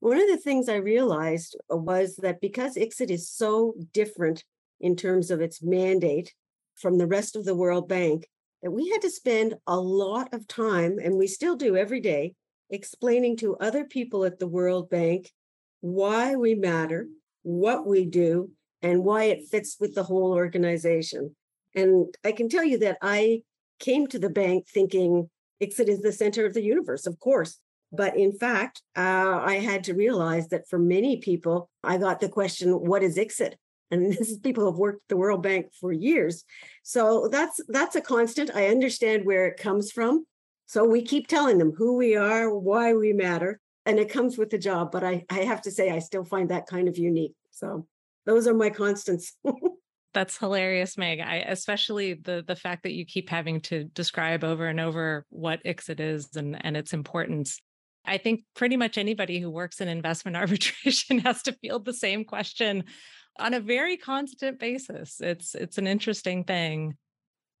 One 0.00 0.20
of 0.20 0.28
the 0.28 0.38
things 0.38 0.68
I 0.68 0.76
realized 0.76 1.56
uh, 1.72 1.76
was 1.76 2.16
that 2.16 2.40
because 2.40 2.76
ICSID 2.76 3.10
is 3.10 3.30
so 3.30 3.74
different 3.92 4.44
in 4.80 4.96
terms 4.96 5.30
of 5.30 5.40
its 5.40 5.62
mandate 5.62 6.34
from 6.74 6.98
the 6.98 7.06
rest 7.06 7.36
of 7.36 7.44
the 7.44 7.54
World 7.54 7.88
Bank 7.88 8.26
that 8.62 8.70
we 8.70 8.90
had 8.90 9.02
to 9.02 9.10
spend 9.10 9.54
a 9.66 9.78
lot 9.78 10.32
of 10.34 10.46
time, 10.48 10.98
and 11.02 11.16
we 11.16 11.26
still 11.26 11.56
do 11.56 11.76
every 11.76 12.00
day, 12.00 12.34
explaining 12.70 13.36
to 13.36 13.56
other 13.56 13.84
people 13.84 14.24
at 14.24 14.38
the 14.38 14.48
World 14.48 14.90
Bank 14.90 15.30
why 15.80 16.34
we 16.34 16.54
matter, 16.54 17.06
what 17.42 17.86
we 17.86 18.04
do, 18.06 18.50
and 18.82 19.04
why 19.04 19.24
it 19.24 19.48
fits 19.50 19.76
with 19.80 19.94
the 19.94 20.04
whole 20.04 20.32
organization. 20.32 21.34
And 21.74 22.14
I 22.24 22.32
can 22.32 22.48
tell 22.48 22.64
you 22.64 22.78
that 22.78 22.98
I 23.02 23.42
came 23.78 24.06
to 24.08 24.18
the 24.18 24.30
bank 24.30 24.66
thinking 24.68 25.28
ICSID 25.62 25.88
is 25.88 26.02
the 26.02 26.12
center 26.12 26.46
of 26.46 26.54
the 26.54 26.62
universe, 26.62 27.06
of 27.06 27.18
course. 27.18 27.58
But 27.92 28.16
in 28.16 28.32
fact, 28.32 28.82
uh, 28.96 29.40
I 29.42 29.54
had 29.54 29.84
to 29.84 29.94
realize 29.94 30.48
that 30.48 30.68
for 30.68 30.78
many 30.78 31.18
people, 31.18 31.70
I 31.82 31.98
got 31.98 32.20
the 32.20 32.28
question, 32.28 32.70
what 32.72 33.02
is 33.02 33.16
ICSID? 33.16 33.54
And 33.90 34.12
this 34.12 34.30
is 34.30 34.38
people 34.38 34.64
who've 34.64 34.78
worked 34.78 35.02
at 35.04 35.08
the 35.08 35.16
World 35.16 35.42
Bank 35.42 35.66
for 35.80 35.92
years. 35.92 36.44
So 36.82 37.28
that's 37.30 37.60
that's 37.68 37.96
a 37.96 38.00
constant. 38.00 38.50
I 38.54 38.68
understand 38.68 39.24
where 39.24 39.46
it 39.46 39.58
comes 39.58 39.92
from. 39.92 40.26
So 40.66 40.84
we 40.84 41.02
keep 41.02 41.28
telling 41.28 41.58
them 41.58 41.72
who 41.76 41.96
we 41.96 42.16
are, 42.16 42.52
why 42.52 42.92
we 42.94 43.12
matter, 43.12 43.60
and 43.84 44.00
it 44.00 44.10
comes 44.10 44.36
with 44.36 44.50
the 44.50 44.58
job. 44.58 44.90
But 44.90 45.04
I, 45.04 45.24
I 45.30 45.40
have 45.40 45.62
to 45.62 45.70
say, 45.70 45.90
I 45.90 46.00
still 46.00 46.24
find 46.24 46.48
that 46.50 46.66
kind 46.66 46.88
of 46.88 46.98
unique. 46.98 47.34
So 47.52 47.86
those 48.26 48.46
are 48.46 48.54
my 48.54 48.70
constants. 48.70 49.34
That's 50.14 50.38
hilarious, 50.38 50.96
Meg. 50.96 51.20
I 51.20 51.44
especially 51.46 52.14
the 52.14 52.42
the 52.46 52.56
fact 52.56 52.84
that 52.84 52.92
you 52.92 53.04
keep 53.04 53.28
having 53.28 53.60
to 53.62 53.84
describe 53.84 54.44
over 54.44 54.66
and 54.66 54.80
over 54.80 55.26
what 55.28 55.62
ICSID 55.64 56.00
is 56.00 56.36
and, 56.36 56.56
and 56.64 56.76
its 56.76 56.92
importance. 56.92 57.60
I 58.04 58.18
think 58.18 58.44
pretty 58.54 58.76
much 58.76 58.96
anybody 58.96 59.40
who 59.40 59.50
works 59.50 59.80
in 59.80 59.88
investment 59.88 60.36
arbitration 60.38 61.18
has 61.18 61.42
to 61.42 61.52
field 61.52 61.84
the 61.84 61.92
same 61.92 62.24
question 62.24 62.84
on 63.38 63.52
a 63.52 63.60
very 63.60 63.98
constant 63.98 64.58
basis. 64.58 65.20
It's 65.20 65.54
it's 65.54 65.78
an 65.78 65.86
interesting 65.86 66.44
thing. 66.44 66.96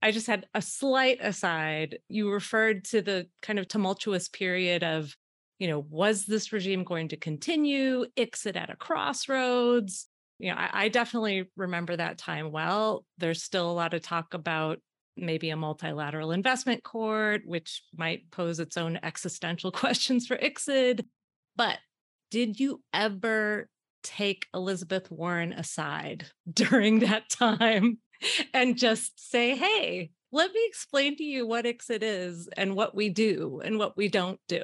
I 0.00 0.10
just 0.10 0.26
had 0.26 0.46
a 0.54 0.62
slight 0.62 1.18
aside. 1.20 1.98
You 2.08 2.30
referred 2.30 2.84
to 2.86 3.02
the 3.02 3.28
kind 3.42 3.58
of 3.58 3.68
tumultuous 3.68 4.28
period 4.28 4.82
of, 4.82 5.14
you 5.58 5.68
know, 5.68 5.84
was 5.90 6.26
this 6.26 6.52
regime 6.52 6.84
going 6.84 7.08
to 7.08 7.16
continue? 7.16 8.06
ICSID 8.16 8.56
at 8.56 8.70
a 8.70 8.76
crossroads 8.76 10.08
you 10.38 10.50
know, 10.50 10.56
I, 10.56 10.84
I 10.84 10.88
definitely 10.88 11.48
remember 11.56 11.96
that 11.96 12.18
time 12.18 12.52
well. 12.52 13.04
There's 13.18 13.42
still 13.42 13.70
a 13.70 13.72
lot 13.72 13.94
of 13.94 14.02
talk 14.02 14.34
about 14.34 14.80
maybe 15.16 15.50
a 15.50 15.56
multilateral 15.56 16.32
investment 16.32 16.82
court, 16.82 17.42
which 17.46 17.82
might 17.96 18.30
pose 18.30 18.60
its 18.60 18.76
own 18.76 18.98
existential 19.02 19.72
questions 19.72 20.26
for 20.26 20.36
ICSID. 20.36 21.04
But 21.56 21.78
did 22.30 22.60
you 22.60 22.82
ever 22.92 23.68
take 24.02 24.46
Elizabeth 24.54 25.10
Warren 25.10 25.52
aside 25.52 26.26
during 26.52 27.00
that 27.00 27.28
time 27.30 27.98
and 28.52 28.76
just 28.76 29.30
say, 29.30 29.56
hey, 29.56 30.10
let 30.32 30.52
me 30.52 30.60
explain 30.66 31.16
to 31.16 31.24
you 31.24 31.46
what 31.46 31.64
ICSID 31.64 32.00
is 32.02 32.48
and 32.56 32.74
what 32.74 32.94
we 32.94 33.08
do 33.08 33.60
and 33.64 33.78
what 33.78 33.96
we 33.96 34.08
don't 34.08 34.40
do? 34.48 34.62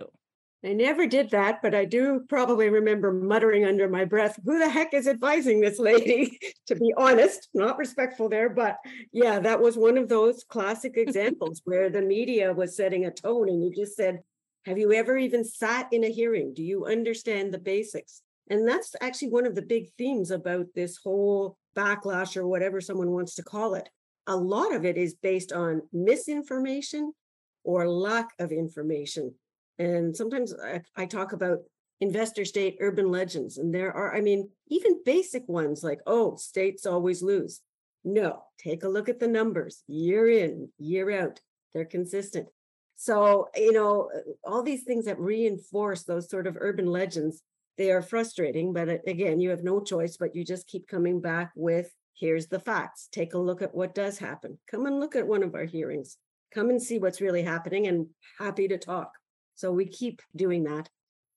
I 0.64 0.74
never 0.74 1.08
did 1.08 1.30
that, 1.30 1.60
but 1.60 1.74
I 1.74 1.84
do 1.84 2.20
probably 2.28 2.68
remember 2.68 3.12
muttering 3.12 3.64
under 3.64 3.88
my 3.88 4.04
breath, 4.04 4.38
who 4.44 4.60
the 4.60 4.68
heck 4.68 4.94
is 4.94 5.08
advising 5.08 5.60
this 5.60 5.80
lady? 5.80 6.38
to 6.68 6.76
be 6.76 6.94
honest, 6.96 7.48
not 7.52 7.78
respectful 7.78 8.28
there, 8.28 8.48
but 8.48 8.76
yeah, 9.12 9.40
that 9.40 9.60
was 9.60 9.76
one 9.76 9.98
of 9.98 10.08
those 10.08 10.44
classic 10.44 10.92
examples 10.96 11.62
where 11.64 11.90
the 11.90 12.00
media 12.00 12.52
was 12.52 12.76
setting 12.76 13.06
a 13.06 13.10
tone 13.10 13.48
and 13.48 13.62
you 13.64 13.74
just 13.74 13.96
said, 13.96 14.20
Have 14.64 14.78
you 14.78 14.92
ever 14.92 15.16
even 15.16 15.44
sat 15.44 15.88
in 15.92 16.04
a 16.04 16.12
hearing? 16.12 16.54
Do 16.54 16.62
you 16.62 16.86
understand 16.86 17.52
the 17.52 17.58
basics? 17.58 18.22
And 18.48 18.68
that's 18.68 18.94
actually 19.00 19.30
one 19.30 19.46
of 19.46 19.56
the 19.56 19.62
big 19.62 19.90
themes 19.98 20.30
about 20.30 20.66
this 20.76 20.96
whole 20.96 21.56
backlash 21.76 22.36
or 22.36 22.46
whatever 22.46 22.80
someone 22.80 23.10
wants 23.10 23.34
to 23.36 23.42
call 23.42 23.74
it. 23.74 23.88
A 24.28 24.36
lot 24.36 24.72
of 24.72 24.84
it 24.84 24.96
is 24.96 25.14
based 25.14 25.52
on 25.52 25.82
misinformation 25.92 27.12
or 27.64 27.88
lack 27.88 28.28
of 28.38 28.52
information 28.52 29.34
and 29.82 30.16
sometimes 30.16 30.54
I, 30.54 30.80
I 30.96 31.06
talk 31.06 31.32
about 31.32 31.58
investor 32.00 32.44
state 32.44 32.76
urban 32.80 33.10
legends. 33.10 33.58
And 33.58 33.74
there 33.74 33.92
are, 33.92 34.14
I 34.14 34.20
mean, 34.20 34.48
even 34.68 35.02
basic 35.04 35.48
ones 35.48 35.82
like, 35.82 36.00
oh, 36.06 36.36
states 36.36 36.86
always 36.86 37.22
lose. 37.22 37.60
No, 38.04 38.42
take 38.58 38.82
a 38.84 38.88
look 38.88 39.08
at 39.08 39.20
the 39.20 39.28
numbers 39.28 39.82
year 39.86 40.28
in, 40.28 40.68
year 40.78 41.10
out. 41.10 41.40
They're 41.72 41.84
consistent. 41.84 42.48
So, 42.96 43.48
you 43.56 43.72
know, 43.72 44.10
all 44.44 44.62
these 44.62 44.84
things 44.84 45.06
that 45.06 45.18
reinforce 45.18 46.02
those 46.02 46.30
sort 46.30 46.46
of 46.46 46.56
urban 46.60 46.86
legends, 46.86 47.42
they 47.78 47.90
are 47.90 48.02
frustrating. 48.02 48.72
But 48.72 49.00
again, 49.06 49.40
you 49.40 49.50
have 49.50 49.64
no 49.64 49.80
choice, 49.80 50.16
but 50.16 50.34
you 50.34 50.44
just 50.44 50.68
keep 50.68 50.86
coming 50.86 51.20
back 51.20 51.52
with 51.56 51.90
here's 52.18 52.46
the 52.46 52.60
facts. 52.60 53.08
Take 53.10 53.34
a 53.34 53.38
look 53.38 53.62
at 53.62 53.74
what 53.74 53.94
does 53.94 54.18
happen. 54.18 54.58
Come 54.70 54.86
and 54.86 55.00
look 55.00 55.16
at 55.16 55.26
one 55.26 55.42
of 55.42 55.54
our 55.54 55.64
hearings. 55.64 56.18
Come 56.54 56.68
and 56.70 56.82
see 56.82 56.98
what's 56.98 57.20
really 57.20 57.42
happening 57.42 57.86
and 57.86 58.08
happy 58.38 58.68
to 58.68 58.78
talk. 58.78 59.12
So 59.54 59.72
we 59.72 59.86
keep 59.86 60.22
doing 60.34 60.64
that. 60.64 60.88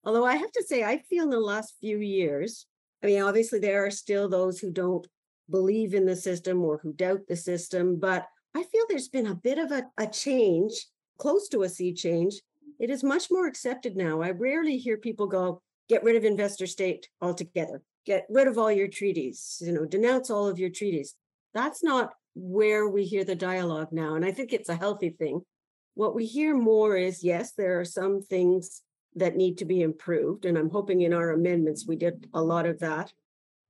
Although 0.04 0.26
I 0.26 0.36
have 0.36 0.52
to 0.52 0.64
say, 0.64 0.84
I 0.84 1.00
feel 1.00 1.24
in 1.24 1.30
the 1.30 1.40
last 1.40 1.76
few 1.82 1.98
years, 1.98 2.68
I 3.04 3.08
mean, 3.08 3.22
obviously 3.22 3.60
there 3.60 3.86
are 3.86 3.92
still 3.92 4.30
those 4.30 4.60
who 4.60 4.72
don't 4.72 5.06
believe 5.50 5.94
in 5.94 6.06
the 6.06 6.16
system 6.16 6.64
or 6.64 6.80
who 6.82 6.94
doubt 6.94 7.22
the 7.28 7.36
system, 7.36 7.98
but 8.00 8.26
I 8.56 8.64
feel 8.64 8.84
there's 8.88 9.10
been 9.10 9.28
a 9.28 9.36
bit 9.36 9.58
of 9.58 9.72
a, 9.72 9.84
a 9.98 10.08
change, 10.08 10.88
close 11.18 11.50
to 11.50 11.64
a 11.64 11.70
sea 11.70 11.94
change. 11.94 12.42
It 12.80 12.90
is 12.90 13.04
much 13.04 13.28
more 13.32 13.48
accepted 13.48 13.96
now. 13.96 14.22
I 14.22 14.32
rarely 14.32 14.78
hear 14.78 14.98
people 14.98 15.28
go, 15.28 15.62
get 15.90 16.04
rid 16.04 16.16
of 16.16 16.24
investor 16.24 16.68
state 16.68 17.10
altogether, 17.22 17.82
get 18.06 18.26
rid 18.30 18.48
of 18.48 18.58
all 18.58 18.72
your 18.72 18.88
treaties, 18.88 19.62
you 19.62 19.72
know, 19.72 19.86
denounce 19.86 20.30
all 20.30 20.48
of 20.48 20.60
your 20.60 20.70
treaties. 20.70 21.16
That's 21.54 21.84
not 21.84 22.14
where 22.36 22.88
we 22.90 23.06
hear 23.06 23.24
the 23.24 23.36
dialogue 23.36 23.90
now. 23.92 24.16
And 24.16 24.26
I 24.26 24.32
think 24.32 24.52
it's 24.52 24.70
a 24.70 24.76
healthy 24.76 25.10
thing 25.10 25.42
what 25.96 26.14
we 26.14 26.26
hear 26.26 26.56
more 26.56 26.96
is 26.96 27.24
yes, 27.24 27.54
there 27.54 27.80
are 27.80 27.86
some 27.86 28.22
things 28.22 28.82
that 29.16 29.36
need 29.36 29.58
to 29.58 29.66
be 29.66 29.82
improved. 29.82 30.46
And 30.46 30.58
I'm 30.58 30.70
hoping 30.70 31.02
in 31.02 31.14
our 31.14 31.32
amendments 31.32 31.88
we 31.88 31.96
did 31.96 32.28
a 32.34 32.42
lot 32.42 32.66
of 32.66 32.80
that. 32.80 33.12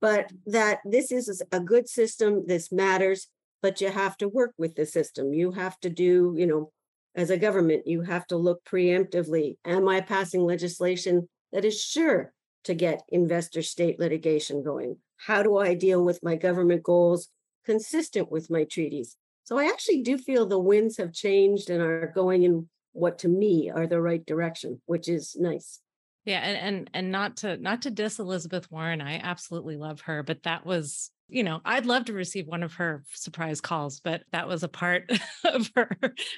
But 0.00 0.30
that 0.46 0.80
this 0.84 1.10
is 1.10 1.42
a 1.52 1.60
good 1.60 1.88
system, 1.88 2.44
this 2.46 2.70
matters, 2.70 3.28
but 3.62 3.80
you 3.80 3.90
have 3.90 4.16
to 4.18 4.28
work 4.28 4.52
with 4.58 4.74
the 4.74 4.84
system. 4.84 5.32
You 5.32 5.52
have 5.52 5.80
to 5.80 5.88
do, 5.88 6.34
you 6.36 6.46
know, 6.46 6.72
as 7.14 7.30
a 7.30 7.38
government, 7.38 7.86
you 7.86 8.02
have 8.02 8.26
to 8.26 8.36
look 8.36 8.62
preemptively. 8.64 9.56
Am 9.64 9.88
I 9.88 10.02
passing 10.02 10.42
legislation 10.42 11.28
that 11.52 11.64
is 11.64 11.80
sure 11.80 12.32
to 12.64 12.74
get 12.74 13.04
investor 13.08 13.62
state 13.62 13.98
litigation 13.98 14.62
going? 14.62 14.98
How 15.16 15.42
do 15.42 15.56
I 15.56 15.74
deal 15.74 16.04
with 16.04 16.22
my 16.22 16.36
government 16.36 16.82
goals 16.82 17.28
consistent 17.64 18.30
with 18.30 18.50
my 18.50 18.64
treaties? 18.64 19.16
So 19.46 19.58
I 19.58 19.66
actually 19.66 20.02
do 20.02 20.18
feel 20.18 20.44
the 20.44 20.58
winds 20.58 20.96
have 20.98 21.12
changed 21.12 21.70
and 21.70 21.80
are 21.80 22.12
going 22.14 22.42
in 22.42 22.68
what 22.92 23.20
to 23.20 23.28
me 23.28 23.70
are 23.74 23.86
the 23.86 24.02
right 24.02 24.24
direction, 24.26 24.82
which 24.86 25.08
is 25.08 25.36
nice. 25.38 25.80
Yeah, 26.24 26.40
and 26.40 26.58
and 26.58 26.90
and 26.92 27.12
not 27.12 27.36
to 27.38 27.56
not 27.56 27.82
to 27.82 27.90
diss 27.90 28.18
Elizabeth 28.18 28.70
Warren, 28.72 29.00
I 29.00 29.18
absolutely 29.18 29.76
love 29.76 30.00
her, 30.02 30.24
but 30.24 30.42
that 30.42 30.66
was 30.66 31.10
you 31.28 31.42
know 31.42 31.60
i'd 31.64 31.86
love 31.86 32.04
to 32.04 32.12
receive 32.12 32.46
one 32.46 32.62
of 32.62 32.74
her 32.74 33.04
surprise 33.12 33.60
calls 33.60 34.00
but 34.00 34.22
that 34.32 34.46
was 34.46 34.62
a 34.62 34.68
part 34.68 35.10
of 35.44 35.70
her 35.74 35.90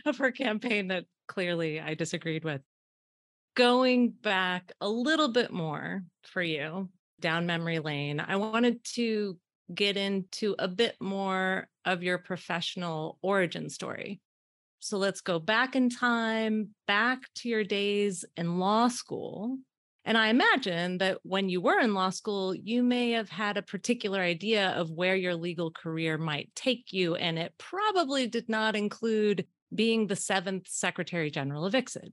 of 0.06 0.16
her 0.18 0.30
campaign 0.30 0.88
that 0.88 1.04
clearly 1.26 1.80
i 1.80 1.94
disagreed 1.94 2.44
with 2.44 2.62
going 3.54 4.10
back 4.10 4.72
a 4.80 4.88
little 4.88 5.28
bit 5.28 5.52
more 5.52 6.04
for 6.22 6.42
you 6.42 6.88
down 7.20 7.46
memory 7.46 7.80
lane 7.80 8.20
i 8.20 8.36
wanted 8.36 8.82
to 8.84 9.36
get 9.74 9.96
into 9.96 10.54
a 10.58 10.68
bit 10.68 10.96
more 11.00 11.68
of 11.84 12.02
your 12.02 12.18
professional 12.18 13.18
origin 13.22 13.68
story. 13.68 14.20
So 14.80 14.96
let's 14.98 15.20
go 15.20 15.38
back 15.38 15.74
in 15.74 15.90
time, 15.90 16.70
back 16.86 17.22
to 17.36 17.48
your 17.48 17.64
days 17.64 18.24
in 18.36 18.58
law 18.58 18.88
school. 18.88 19.58
And 20.04 20.16
I 20.16 20.28
imagine 20.28 20.98
that 20.98 21.18
when 21.22 21.48
you 21.48 21.60
were 21.60 21.80
in 21.80 21.92
law 21.92 22.10
school, 22.10 22.54
you 22.54 22.82
may 22.82 23.10
have 23.10 23.28
had 23.28 23.56
a 23.56 23.62
particular 23.62 24.20
idea 24.20 24.70
of 24.70 24.90
where 24.90 25.16
your 25.16 25.34
legal 25.34 25.70
career 25.70 26.16
might 26.16 26.50
take 26.54 26.92
you. 26.92 27.16
And 27.16 27.38
it 27.38 27.52
probably 27.58 28.26
did 28.26 28.48
not 28.48 28.76
include 28.76 29.46
being 29.74 30.06
the 30.06 30.16
seventh 30.16 30.68
Secretary 30.68 31.30
General 31.30 31.66
of 31.66 31.74
ICSID. 31.74 32.12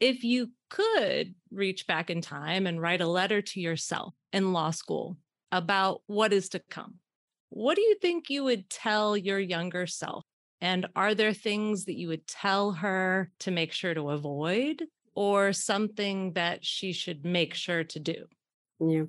If 0.00 0.24
you 0.24 0.50
could 0.68 1.34
reach 1.50 1.86
back 1.86 2.10
in 2.10 2.20
time 2.20 2.66
and 2.66 2.80
write 2.80 3.00
a 3.00 3.06
letter 3.06 3.40
to 3.40 3.60
yourself 3.60 4.12
in 4.32 4.52
law 4.52 4.70
school, 4.70 5.16
about 5.54 6.02
what 6.06 6.32
is 6.32 6.48
to 6.48 6.60
come. 6.68 6.96
What 7.50 7.76
do 7.76 7.82
you 7.82 7.94
think 8.02 8.28
you 8.28 8.42
would 8.42 8.68
tell 8.68 9.16
your 9.16 9.38
younger 9.38 9.86
self? 9.86 10.24
And 10.60 10.86
are 10.96 11.14
there 11.14 11.32
things 11.32 11.84
that 11.84 11.96
you 11.96 12.08
would 12.08 12.26
tell 12.26 12.72
her 12.72 13.30
to 13.40 13.52
make 13.52 13.72
sure 13.72 13.94
to 13.94 14.10
avoid 14.10 14.82
or 15.14 15.52
something 15.52 16.32
that 16.32 16.64
she 16.64 16.92
should 16.92 17.24
make 17.24 17.54
sure 17.54 17.84
to 17.84 18.00
do? 18.00 18.24
Yeah. 18.80 19.04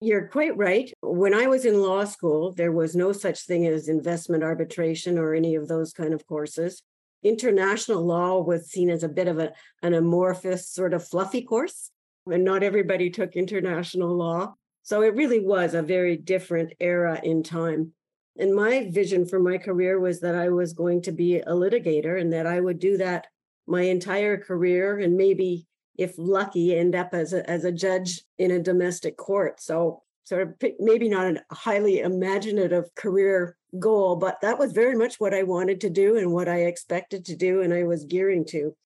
You're 0.00 0.26
quite 0.26 0.56
right. 0.56 0.92
When 1.02 1.32
I 1.32 1.46
was 1.46 1.64
in 1.64 1.80
law 1.80 2.04
school, 2.04 2.52
there 2.52 2.72
was 2.72 2.96
no 2.96 3.12
such 3.12 3.42
thing 3.42 3.64
as 3.66 3.88
investment 3.88 4.42
arbitration 4.42 5.18
or 5.18 5.34
any 5.34 5.54
of 5.54 5.68
those 5.68 5.92
kind 5.92 6.12
of 6.12 6.26
courses. 6.26 6.82
International 7.22 8.04
law 8.04 8.42
was 8.42 8.68
seen 8.68 8.90
as 8.90 9.04
a 9.04 9.08
bit 9.08 9.28
of 9.28 9.38
a, 9.38 9.52
an 9.82 9.94
amorphous, 9.94 10.68
sort 10.68 10.92
of 10.92 11.06
fluffy 11.06 11.42
course, 11.42 11.90
and 12.26 12.44
not 12.44 12.64
everybody 12.64 13.08
took 13.08 13.36
international 13.36 14.14
law. 14.14 14.54
So 14.86 15.02
it 15.02 15.16
really 15.16 15.40
was 15.40 15.74
a 15.74 15.82
very 15.82 16.16
different 16.16 16.74
era 16.78 17.20
in 17.20 17.42
time. 17.42 17.92
And 18.38 18.54
my 18.54 18.88
vision 18.88 19.26
for 19.26 19.40
my 19.40 19.58
career 19.58 19.98
was 19.98 20.20
that 20.20 20.36
I 20.36 20.50
was 20.50 20.74
going 20.74 21.02
to 21.02 21.12
be 21.12 21.38
a 21.38 21.50
litigator 21.50 22.20
and 22.20 22.32
that 22.32 22.46
I 22.46 22.60
would 22.60 22.78
do 22.78 22.96
that 22.98 23.26
my 23.66 23.82
entire 23.82 24.36
career 24.36 25.00
and 25.00 25.16
maybe, 25.16 25.66
if 25.98 26.14
lucky, 26.16 26.76
end 26.76 26.94
up 26.94 27.14
as 27.14 27.32
a, 27.32 27.48
as 27.50 27.64
a 27.64 27.72
judge 27.72 28.22
in 28.38 28.52
a 28.52 28.62
domestic 28.62 29.16
court. 29.16 29.60
So, 29.60 30.04
sort 30.22 30.42
of 30.42 30.54
maybe 30.78 31.08
not 31.08 31.34
a 31.34 31.42
highly 31.50 31.98
imaginative 31.98 32.94
career 32.94 33.56
goal, 33.80 34.14
but 34.14 34.40
that 34.42 34.56
was 34.56 34.70
very 34.70 34.94
much 34.94 35.18
what 35.18 35.34
I 35.34 35.42
wanted 35.42 35.80
to 35.80 35.90
do 35.90 36.16
and 36.16 36.32
what 36.32 36.48
I 36.48 36.60
expected 36.60 37.24
to 37.24 37.34
do, 37.34 37.60
and 37.60 37.74
I 37.74 37.82
was 37.82 38.04
gearing 38.04 38.44
to. 38.50 38.76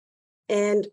And 0.48 0.86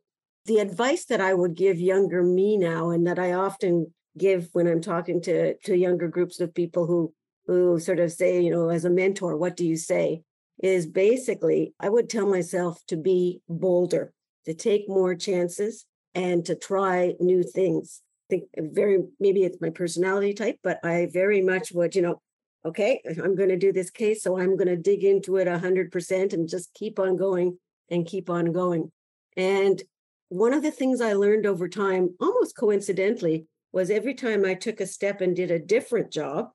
the 0.48 0.60
advice 0.60 1.06
that 1.06 1.22
I 1.22 1.34
would 1.34 1.56
give 1.56 1.80
younger 1.80 2.24
me 2.24 2.58
now, 2.58 2.90
and 2.90 3.08
that 3.08 3.20
I 3.20 3.32
often 3.32 3.94
give 4.18 4.50
when 4.54 4.68
I'm 4.68 4.82
talking 4.82 5.22
to, 5.24 5.56
to 5.58 5.78
younger 5.78 6.08
groups 6.08 6.40
of 6.40 6.54
people 6.54 6.86
who 6.86 7.14
who 7.48 7.80
sort 7.80 8.00
of 8.00 8.12
say, 8.12 8.42
you 8.42 8.52
know, 8.52 8.70
as 8.70 8.86
a 8.86 8.90
mentor, 8.90 9.38
what 9.38 9.56
do 9.56 9.66
you 9.66 9.78
say? 9.78 10.22
Is 10.62 10.86
basically, 10.86 11.74
I 11.80 11.90
would 11.90 12.10
tell 12.10 12.28
myself 12.28 12.82
to 12.88 12.98
be 12.98 13.42
bolder, 13.48 14.12
to 14.46 14.54
take 14.54 14.90
more 14.90 15.16
chances, 15.16 15.86
and 16.14 16.44
to 16.46 16.56
try 16.56 17.14
new 17.20 17.44
things. 17.44 18.02
I 18.30 18.36
think 18.36 18.44
very 18.58 19.04
maybe 19.20 19.44
it's 19.44 19.62
my 19.62 19.70
personality 19.70 20.34
type, 20.34 20.58
but 20.62 20.84
I 20.84 21.08
very 21.12 21.42
much 21.42 21.72
would, 21.72 21.96
you 21.96 22.02
know, 22.02 22.22
okay, 22.66 23.02
I'm 23.08 23.36
going 23.36 23.50
to 23.50 23.58
do 23.58 23.72
this 23.72 23.90
case, 23.90 24.24
so 24.24 24.38
I'm 24.38 24.58
going 24.58 24.68
to 24.68 24.76
dig 24.76 25.04
into 25.06 25.38
it 25.38 25.48
100% 25.48 26.34
and 26.34 26.50
just 26.50 26.74
keep 26.74 27.00
on 27.00 27.16
going 27.16 27.58
and 27.90 28.06
keep 28.06 28.30
on 28.30 28.52
going. 28.52 28.92
And 29.38 29.82
one 30.30 30.54
of 30.54 30.64
the 30.64 30.72
things 30.72 31.00
I 31.00 31.14
learned 31.14 31.46
over 31.46 31.70
time, 31.70 32.16
almost 32.20 32.58
coincidentally, 32.58 33.46
was 33.72 33.90
every 33.90 34.14
time 34.14 34.46
I 34.46 34.54
took 34.54 34.80
a 34.80 34.88
step 34.88 35.22
and 35.22 35.36
did 35.36 35.52
a 35.52 35.60
different 35.60 36.12
job, 36.12 36.50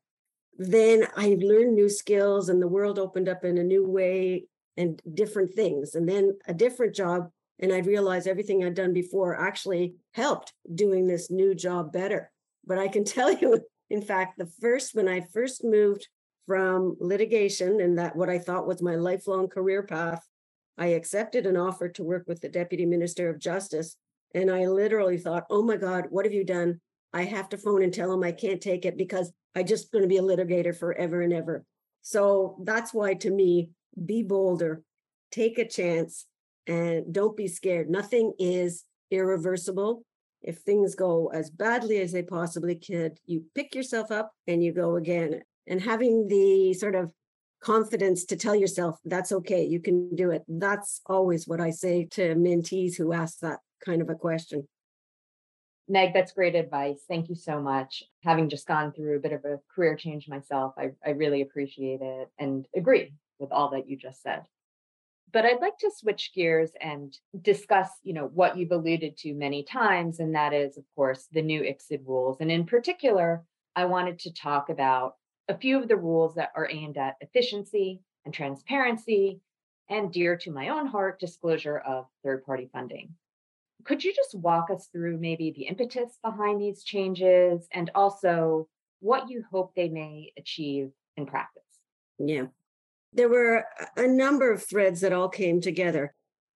then 0.58 1.06
I 1.16 1.36
learned 1.40 1.74
new 1.74 1.88
skills 1.88 2.48
and 2.48 2.60
the 2.60 2.68
world 2.68 2.98
opened 2.98 3.28
up 3.28 3.44
in 3.44 3.58
a 3.58 3.64
new 3.64 3.86
way 3.86 4.46
and 4.76 5.00
different 5.14 5.54
things. 5.54 5.94
And 5.94 6.08
then 6.08 6.38
a 6.46 6.54
different 6.54 6.94
job, 6.94 7.30
and 7.58 7.72
I'd 7.72 7.86
realize 7.86 8.26
everything 8.26 8.64
I'd 8.64 8.74
done 8.74 8.92
before 8.92 9.38
actually 9.38 9.94
helped 10.12 10.52
doing 10.74 11.06
this 11.06 11.30
new 11.30 11.54
job 11.54 11.92
better. 11.92 12.30
But 12.66 12.78
I 12.78 12.88
can 12.88 13.04
tell 13.16 13.32
you, 13.32 13.60
in 13.90 14.02
fact, 14.02 14.38
the 14.38 14.50
first, 14.60 14.94
when 14.94 15.08
I 15.08 15.20
first 15.20 15.64
moved 15.64 16.08
from 16.46 16.96
litigation 16.98 17.80
and 17.80 17.98
that 17.98 18.16
what 18.16 18.28
I 18.28 18.38
thought 18.38 18.66
was 18.66 18.82
my 18.82 18.96
lifelong 18.96 19.48
career 19.48 19.82
path, 19.82 20.26
I 20.78 20.88
accepted 20.88 21.46
an 21.46 21.56
offer 21.56 21.88
to 21.90 22.02
work 22.02 22.24
with 22.26 22.40
the 22.40 22.48
Deputy 22.48 22.86
Minister 22.86 23.28
of 23.28 23.38
Justice. 23.38 23.96
And 24.34 24.50
I 24.50 24.66
literally 24.66 25.18
thought, 25.18 25.44
oh 25.50 25.62
my 25.62 25.76
God, 25.76 26.06
what 26.10 26.24
have 26.24 26.32
you 26.32 26.44
done? 26.44 26.80
I 27.12 27.24
have 27.24 27.48
to 27.50 27.58
phone 27.58 27.82
and 27.82 27.92
tell 27.92 28.12
him 28.12 28.22
I 28.22 28.32
can't 28.32 28.60
take 28.60 28.84
it 28.84 28.96
because 28.96 29.32
I 29.54 29.62
just 29.62 29.92
going 29.92 30.02
to 30.02 30.08
be 30.08 30.16
a 30.16 30.22
litigator 30.22 30.76
forever 30.76 31.20
and 31.20 31.32
ever. 31.32 31.64
So 32.00 32.56
that's 32.64 32.94
why 32.94 33.14
to 33.14 33.30
me, 33.30 33.70
be 34.04 34.22
bolder, 34.22 34.82
take 35.30 35.58
a 35.58 35.68
chance, 35.68 36.26
and 36.66 37.12
don't 37.12 37.36
be 37.36 37.48
scared. 37.48 37.90
Nothing 37.90 38.32
is 38.38 38.84
irreversible. 39.10 40.04
If 40.42 40.58
things 40.58 40.94
go 40.94 41.30
as 41.32 41.50
badly 41.50 41.98
as 41.98 42.12
they 42.12 42.22
possibly 42.22 42.74
could, 42.74 43.18
you 43.26 43.44
pick 43.54 43.74
yourself 43.74 44.10
up 44.10 44.32
and 44.48 44.62
you 44.62 44.72
go 44.72 44.96
again. 44.96 45.42
And 45.66 45.80
having 45.80 46.26
the 46.26 46.74
sort 46.74 46.96
of 46.96 47.12
confidence 47.62 48.24
to 48.24 48.36
tell 48.36 48.56
yourself 48.56 48.98
that's 49.04 49.30
okay, 49.30 49.64
you 49.64 49.80
can 49.80 50.14
do 50.16 50.30
it. 50.30 50.42
That's 50.48 51.00
always 51.06 51.46
what 51.46 51.60
I 51.60 51.70
say 51.70 52.08
to 52.12 52.34
mentees 52.34 52.96
who 52.96 53.12
ask 53.12 53.38
that 53.38 53.60
kind 53.84 54.02
of 54.02 54.10
a 54.10 54.16
question. 54.16 54.66
Meg, 55.92 56.14
that's 56.14 56.32
great 56.32 56.54
advice. 56.54 57.04
Thank 57.06 57.28
you 57.28 57.34
so 57.34 57.60
much. 57.60 58.02
Having 58.24 58.48
just 58.48 58.66
gone 58.66 58.92
through 58.92 59.16
a 59.16 59.20
bit 59.20 59.34
of 59.34 59.44
a 59.44 59.60
career 59.74 59.94
change 59.94 60.26
myself, 60.26 60.72
I, 60.78 60.92
I 61.04 61.10
really 61.10 61.42
appreciate 61.42 62.00
it 62.00 62.30
and 62.38 62.66
agree 62.74 63.12
with 63.38 63.52
all 63.52 63.68
that 63.72 63.86
you 63.86 63.98
just 63.98 64.22
said. 64.22 64.44
But 65.34 65.44
I'd 65.44 65.60
like 65.60 65.76
to 65.80 65.90
switch 65.94 66.32
gears 66.34 66.70
and 66.80 67.14
discuss, 67.42 67.90
you 68.02 68.14
know, 68.14 68.30
what 68.32 68.56
you've 68.56 68.72
alluded 68.72 69.18
to 69.18 69.34
many 69.34 69.64
times, 69.64 70.18
and 70.18 70.34
that 70.34 70.54
is, 70.54 70.78
of 70.78 70.84
course, 70.96 71.28
the 71.30 71.42
new 71.42 71.60
ICSID 71.60 72.06
rules. 72.06 72.38
And 72.40 72.50
in 72.50 72.64
particular, 72.64 73.44
I 73.76 73.84
wanted 73.84 74.18
to 74.20 74.32
talk 74.32 74.70
about 74.70 75.16
a 75.48 75.58
few 75.58 75.78
of 75.78 75.88
the 75.88 75.96
rules 75.96 76.36
that 76.36 76.52
are 76.56 76.70
aimed 76.70 76.96
at 76.96 77.16
efficiency 77.20 78.00
and 78.24 78.32
transparency 78.32 79.42
and 79.90 80.10
dear 80.10 80.38
to 80.38 80.52
my 80.52 80.70
own 80.70 80.86
heart, 80.86 81.20
disclosure 81.20 81.76
of 81.76 82.06
third 82.24 82.46
party 82.46 82.70
funding. 82.72 83.14
Could 83.84 84.04
you 84.04 84.14
just 84.14 84.34
walk 84.34 84.70
us 84.70 84.88
through 84.92 85.18
maybe 85.18 85.50
the 85.50 85.64
impetus 85.64 86.18
behind 86.22 86.60
these 86.60 86.84
changes 86.84 87.66
and 87.72 87.90
also 87.94 88.68
what 89.00 89.28
you 89.28 89.44
hope 89.50 89.74
they 89.74 89.88
may 89.88 90.32
achieve 90.38 90.90
in 91.16 91.26
practice? 91.26 91.62
Yeah. 92.18 92.46
There 93.12 93.28
were 93.28 93.64
a 93.96 94.06
number 94.06 94.52
of 94.52 94.64
threads 94.64 95.00
that 95.00 95.12
all 95.12 95.28
came 95.28 95.60
together. 95.60 96.14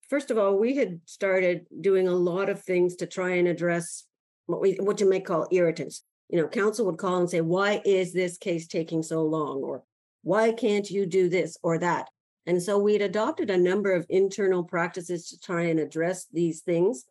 First 0.08 0.30
of 0.30 0.38
all, 0.38 0.56
we 0.56 0.76
had 0.76 1.00
started 1.04 1.66
doing 1.80 2.06
a 2.06 2.14
lot 2.14 2.48
of 2.48 2.62
things 2.62 2.96
to 2.96 3.06
try 3.06 3.30
and 3.30 3.48
address 3.48 4.04
what 4.46 4.60
we 4.60 4.74
what 4.74 5.00
you 5.00 5.08
may 5.08 5.20
call 5.20 5.48
irritants. 5.50 6.02
You 6.28 6.40
know, 6.40 6.48
counsel 6.48 6.86
would 6.86 6.98
call 6.98 7.18
and 7.18 7.28
say, 7.28 7.40
"Why 7.40 7.82
is 7.84 8.12
this 8.12 8.38
case 8.38 8.66
taking 8.68 9.02
so 9.02 9.22
long?" 9.22 9.62
or 9.62 9.84
"Why 10.22 10.52
can't 10.52 10.88
you 10.88 11.06
do 11.06 11.28
this 11.28 11.58
or 11.62 11.78
that?" 11.78 12.08
And 12.46 12.62
so 12.62 12.78
we'd 12.78 13.02
adopted 13.02 13.50
a 13.50 13.58
number 13.58 13.92
of 13.92 14.06
internal 14.08 14.62
practices 14.62 15.28
to 15.28 15.40
try 15.40 15.62
and 15.64 15.80
address 15.80 16.26
these 16.32 16.62
things. 16.62 17.04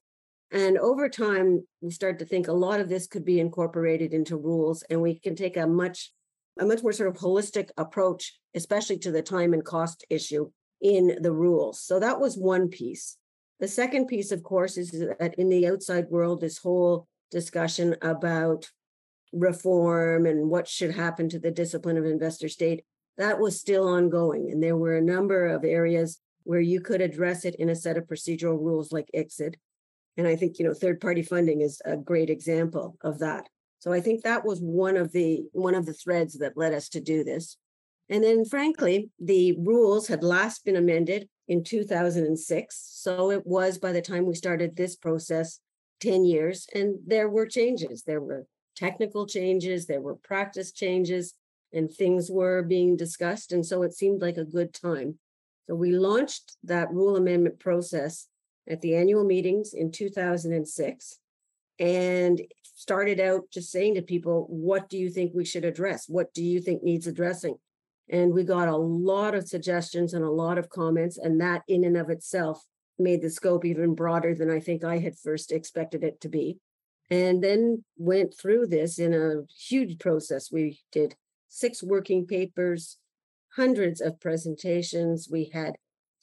And 0.56 0.78
over 0.78 1.10
time, 1.10 1.68
we 1.82 1.92
start 1.92 2.18
to 2.20 2.26
think 2.26 2.48
a 2.48 2.54
lot 2.54 2.80
of 2.80 2.88
this 2.88 3.08
could 3.08 3.26
be 3.26 3.42
incorporated 3.42 4.14
into 4.14 4.38
rules, 4.38 4.84
and 4.90 5.02
we 5.02 5.20
can 5.20 5.36
take 5.36 5.58
a 5.58 5.68
much 5.68 6.14
a 6.58 6.66
much 6.66 6.82
more 6.82 6.94
sort 6.94 7.10
of 7.10 7.22
holistic 7.22 7.70
approach, 7.76 8.40
especially 8.56 8.98
to 9.00 9.12
the 9.12 9.22
time 9.22 9.52
and 9.52 9.66
cost 9.66 10.06
issue 10.10 10.50
in 10.82 11.18
the 11.22 11.34
rules. 11.34 11.82
So 11.82 12.00
that 12.00 12.22
was 12.22 12.38
one 12.38 12.70
piece. 12.70 13.18
The 13.60 13.68
second 13.68 14.08
piece, 14.08 14.32
of 14.32 14.44
course, 14.44 14.78
is 14.78 14.92
that 14.92 15.36
in 15.38 15.50
the 15.50 15.68
outside 15.68 16.06
world, 16.10 16.40
this 16.40 16.60
whole 16.60 17.10
discussion 17.32 17.98
about 18.02 18.70
reform 19.34 20.26
and 20.26 20.50
what 20.50 20.70
should 20.70 20.96
happen 20.96 21.28
to 21.28 21.40
the 21.40 21.52
discipline 21.52 21.98
of 21.98 22.06
investor 22.06 22.48
state, 22.48 22.86
that 23.18 23.42
was 23.42 23.60
still 23.60 23.90
ongoing. 23.90 24.50
And 24.50 24.64
there 24.64 24.78
were 24.78 24.96
a 24.96 25.02
number 25.02 25.48
of 25.48 25.66
areas 25.66 26.20
where 26.46 26.62
you 26.62 26.80
could 26.80 27.02
address 27.02 27.44
it 27.44 27.56
in 27.56 27.68
a 27.68 27.76
set 27.76 27.98
of 27.98 28.06
procedural 28.06 28.58
rules 28.58 28.94
like 28.94 29.10
ICSID. 29.14 29.56
And 30.18 30.28
I 30.28 30.36
think, 30.36 30.60
you 30.60 30.66
know, 30.66 30.74
third 30.74 31.02
party 31.02 31.22
funding 31.22 31.62
is 31.62 31.82
a 31.86 31.98
great 31.98 32.30
example 32.30 32.98
of 33.02 33.20
that. 33.20 33.48
So 33.80 33.92
I 33.92 34.02
think 34.02 34.24
that 34.24 34.46
was 34.46 34.60
one 34.60 34.98
of 34.98 35.12
the 35.12 35.44
one 35.52 35.76
of 35.76 35.86
the 35.86 35.94
threads 35.94 36.38
that 36.40 36.58
led 36.58 36.74
us 36.74 36.90
to 36.90 37.00
do 37.00 37.24
this. 37.24 37.58
And 38.10 38.24
then 38.24 38.46
frankly, 38.46 39.10
the 39.20 39.56
rules 39.60 40.08
had 40.08 40.24
last 40.24 40.64
been 40.64 40.76
amended 40.76 41.28
in 41.48 41.64
2006. 41.64 42.90
So 42.94 43.32
it 43.32 43.46
was 43.46 43.78
by 43.78 43.92
the 43.92 44.02
time 44.02 44.26
we 44.26 44.36
started 44.36 44.76
this 44.76 44.96
process 44.96 45.60
10 46.02 46.26
years 46.26 46.68
and 46.74 46.98
there 47.06 47.30
were 47.30 47.46
changes. 47.46 48.04
There 48.04 48.22
were 48.22 48.46
technical 48.76 49.26
changes, 49.26 49.86
there 49.86 50.02
were 50.02 50.16
practice 50.16 50.72
changes 50.72 51.34
and 51.74 51.92
things 51.92 52.32
were 52.32 52.64
being 52.64 52.96
discussed 52.96 53.52
and 53.52 53.66
so 53.66 53.84
it 53.84 53.94
seemed 53.94 54.22
like 54.22 54.38
a 54.38 54.46
good 54.46 54.74
time. 54.74 55.20
So 55.68 55.76
we 55.76 55.92
launched 55.92 56.58
that 56.64 56.92
rule 56.92 57.16
amendment 57.16 57.60
process 57.60 58.28
at 58.68 58.82
the 58.82 58.96
annual 58.96 59.24
meetings 59.24 59.74
in 59.74 59.92
2006 59.92 61.20
and 61.80 62.42
started 62.64 63.20
out 63.20 63.44
just 63.52 63.72
saying 63.72 63.96
to 63.96 64.02
people, 64.02 64.48
What 64.50 64.90
do 64.90 64.98
you 64.98 65.10
think 65.10 65.32
we 65.34 65.46
should 65.46 65.66
address? 65.66 66.08
What 66.08 66.34
do 66.34 66.44
you 66.44 66.60
think 66.60 66.84
needs 66.84 67.08
addressing? 67.08 67.58
And 68.10 68.34
we 68.34 68.44
got 68.44 68.68
a 68.68 68.78
lot 68.78 69.34
of 69.34 69.48
suggestions 69.48 70.14
and 70.14 70.24
a 70.24 70.30
lot 70.30 70.58
of 70.58 70.70
comments, 70.70 71.18
and 71.18 71.42
that 71.42 71.64
in 71.68 71.84
and 71.84 71.98
of 71.98 72.10
itself 72.10 72.64
made 73.00 73.22
the 73.22 73.30
scope 73.30 73.66
even 73.66 73.96
broader 73.96 74.34
than 74.36 74.50
I 74.50 74.60
think 74.60 74.84
I 74.84 75.00
had 75.00 75.18
first 75.18 75.52
expected 75.52 76.04
it 76.04 76.22
to 76.22 76.30
be. 76.30 76.60
And 77.10 77.44
then 77.44 77.84
went 77.98 78.36
through 78.38 78.68
this 78.68 79.00
in 79.00 79.14
a 79.14 79.44
huge 79.60 80.00
process. 80.00 80.52
We 80.52 80.80
did 80.92 81.16
six 81.50 81.84
working 81.84 82.26
papers, 82.26 82.98
hundreds 83.56 84.02
of 84.02 84.20
presentations. 84.20 85.28
We 85.30 85.52
had 85.54 85.76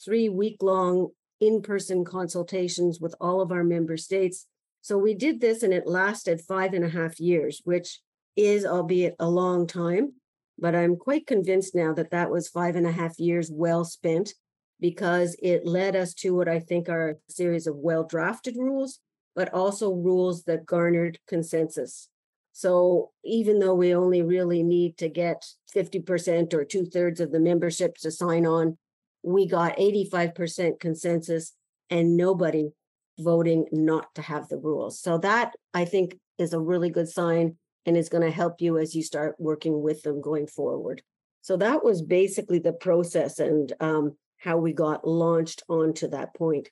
three 0.05 0.28
week 0.28 0.57
long 0.61 1.11
in 1.42 1.61
person 1.61 2.05
consultations 2.05 3.00
with 3.00 3.16
all 3.20 3.40
of 3.40 3.50
our 3.50 3.64
member 3.64 3.96
states. 3.96 4.46
So 4.81 4.96
we 4.96 5.12
did 5.12 5.40
this 5.40 5.64
and 5.64 5.74
it 5.74 5.88
lasted 5.88 6.40
five 6.40 6.72
and 6.72 6.85
a 6.85 6.88
half 6.88 7.18
years, 7.18 7.61
which 7.64 8.00
is, 8.37 8.64
albeit 8.64 9.16
a 9.18 9.28
long 9.28 9.66
time. 9.66 10.12
But 10.57 10.76
I'm 10.76 10.96
quite 10.96 11.26
convinced 11.26 11.74
now 11.74 11.92
that 11.94 12.12
that 12.12 12.31
was 12.31 12.48
five 12.48 12.76
and 12.76 12.87
a 12.87 12.92
half 12.92 13.18
years 13.18 13.50
well 13.52 13.85
spent 13.85 14.35
because 14.81 15.37
it 15.42 15.66
led 15.66 15.96
us 15.96 16.14
to 16.14 16.31
what 16.31 16.48
I 16.48 16.61
think 16.61 16.88
are 16.88 17.11
a 17.11 17.14
series 17.28 17.66
of 17.66 17.74
well 17.74 18.05
drafted 18.05 18.57
rules, 18.57 19.00
but 19.35 19.52
also 19.52 19.92
rules 19.92 20.44
that 20.44 20.64
garnered 20.64 21.18
consensus. 21.26 22.09
So 22.52 23.11
even 23.24 23.59
though 23.59 23.74
we 23.74 23.96
only 23.96 24.22
really 24.22 24.62
need 24.62 24.96
to 24.98 25.09
get 25.09 25.44
50% 25.74 26.55
or 26.55 26.64
two 26.64 26.85
thirds 26.85 27.18
of 27.18 27.33
the 27.33 27.40
membership 27.40 27.96
to 27.98 28.12
sign 28.12 28.46
on 28.46 28.78
we 29.22 29.46
got 29.46 29.76
85% 29.76 30.80
consensus 30.80 31.52
and 31.90 32.16
nobody 32.16 32.70
voting 33.18 33.66
not 33.72 34.14
to 34.14 34.22
have 34.22 34.48
the 34.48 34.56
rules. 34.56 35.00
So 35.00 35.18
that 35.18 35.52
I 35.74 35.85
think 35.85 36.18
is 36.38 36.52
a 36.52 36.61
really 36.61 36.90
good 36.90 37.08
sign 37.08 37.56
and 37.87 37.96
is 37.96 38.08
going 38.08 38.24
to 38.24 38.30
help 38.30 38.61
you 38.61 38.78
as 38.78 38.94
you 38.94 39.02
start 39.02 39.37
working 39.38 39.82
with 39.82 40.02
them 40.02 40.20
going 40.20 40.46
forward. 40.46 41.02
So 41.42 41.56
that 41.56 41.85
was 41.85 42.02
basically 42.02 42.61
the 42.61 42.72
process 42.72 43.38
and 43.38 43.72
um, 43.80 44.16
how 44.38 44.56
we 44.56 44.72
got 44.72 45.06
launched 45.06 45.62
onto 45.68 46.08
that 46.08 46.35
point. 46.35 46.68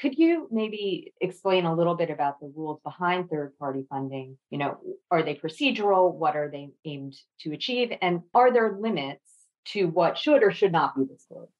Could 0.00 0.16
you 0.16 0.48
maybe 0.50 1.12
explain 1.20 1.66
a 1.66 1.74
little 1.74 1.94
bit 1.94 2.08
about 2.08 2.40
the 2.40 2.50
rules 2.56 2.80
behind 2.82 3.28
third 3.28 3.52
party 3.58 3.84
funding? 3.90 4.38
You 4.48 4.56
know, 4.56 4.78
are 5.10 5.22
they 5.22 5.34
procedural? 5.34 6.14
What 6.14 6.36
are 6.36 6.50
they 6.50 6.70
aimed 6.86 7.14
to 7.40 7.52
achieve? 7.52 7.92
And 8.00 8.22
are 8.32 8.50
there 8.50 8.78
limits 8.80 9.29
to 9.66 9.88
what 9.88 10.18
should 10.18 10.42
or 10.42 10.50
should 10.50 10.72
not 10.72 10.96
be 10.96 11.04
disclosed? 11.04 11.52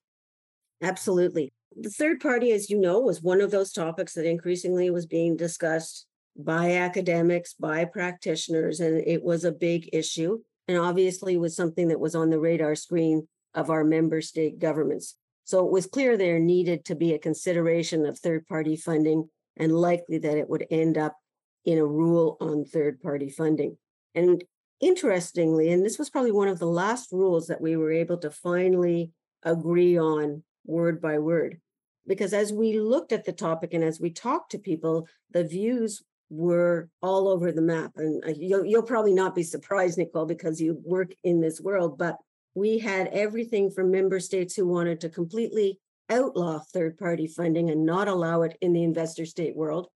Absolutely. 0.82 1.52
The 1.76 1.90
third 1.90 2.20
party, 2.20 2.52
as 2.52 2.70
you 2.70 2.78
know, 2.78 3.00
was 3.00 3.22
one 3.22 3.40
of 3.40 3.50
those 3.50 3.72
topics 3.72 4.14
that 4.14 4.26
increasingly 4.26 4.90
was 4.90 5.06
being 5.06 5.36
discussed 5.36 6.06
by 6.36 6.76
academics, 6.76 7.54
by 7.54 7.84
practitioners, 7.84 8.80
and 8.80 9.02
it 9.06 9.22
was 9.22 9.44
a 9.44 9.52
big 9.52 9.90
issue. 9.92 10.40
And 10.68 10.78
obviously 10.78 11.36
was 11.36 11.56
something 11.56 11.88
that 11.88 12.00
was 12.00 12.14
on 12.14 12.30
the 12.30 12.38
radar 12.38 12.74
screen 12.76 13.26
of 13.54 13.70
our 13.70 13.82
member 13.82 14.20
state 14.20 14.58
governments. 14.58 15.16
So 15.44 15.66
it 15.66 15.72
was 15.72 15.86
clear 15.86 16.16
there 16.16 16.38
needed 16.38 16.84
to 16.84 16.94
be 16.94 17.12
a 17.12 17.18
consideration 17.18 18.06
of 18.06 18.18
third 18.18 18.46
party 18.46 18.76
funding 18.76 19.28
and 19.56 19.72
likely 19.72 20.18
that 20.18 20.38
it 20.38 20.48
would 20.48 20.66
end 20.70 20.96
up 20.96 21.16
in 21.64 21.78
a 21.78 21.84
rule 21.84 22.36
on 22.40 22.64
third 22.64 23.00
party 23.02 23.30
funding. 23.30 23.76
And 24.14 24.44
interestingly, 24.80 25.70
and 25.70 25.84
this 25.84 25.98
was 25.98 26.10
probably 26.10 26.32
one 26.32 26.48
of 26.48 26.58
the 26.58 26.66
last 26.66 27.12
rules 27.12 27.46
that 27.46 27.60
we 27.60 27.76
were 27.76 27.92
able 27.92 28.18
to 28.18 28.30
finally 28.30 29.12
agree 29.42 29.98
on 29.98 30.42
word 30.66 31.00
by 31.00 31.18
word. 31.18 31.60
Because 32.06 32.32
as 32.32 32.52
we 32.52 32.78
looked 32.78 33.12
at 33.12 33.24
the 33.24 33.32
topic 33.32 33.74
and 33.74 33.84
as 33.84 34.00
we 34.00 34.10
talked 34.10 34.50
to 34.52 34.58
people, 34.58 35.06
the 35.30 35.44
views 35.44 36.02
were 36.30 36.88
all 37.02 37.28
over 37.28 37.52
the 37.52 37.62
map. 37.62 37.92
And 37.96 38.22
uh, 38.24 38.32
you'll, 38.36 38.64
you'll 38.64 38.82
probably 38.82 39.12
not 39.12 39.34
be 39.34 39.42
surprised, 39.42 39.98
Nicole, 39.98 40.26
because 40.26 40.60
you 40.60 40.80
work 40.84 41.12
in 41.24 41.40
this 41.40 41.60
world, 41.60 41.98
but 41.98 42.16
we 42.54 42.78
had 42.78 43.08
everything 43.08 43.70
from 43.70 43.90
member 43.90 44.20
states 44.20 44.54
who 44.54 44.66
wanted 44.66 45.00
to 45.00 45.08
completely 45.08 45.78
outlaw 46.08 46.58
third 46.58 46.98
party 46.98 47.26
funding 47.26 47.70
and 47.70 47.84
not 47.84 48.08
allow 48.08 48.42
it 48.42 48.56
in 48.60 48.72
the 48.72 48.82
investor 48.82 49.24
state 49.26 49.54
world, 49.54 49.88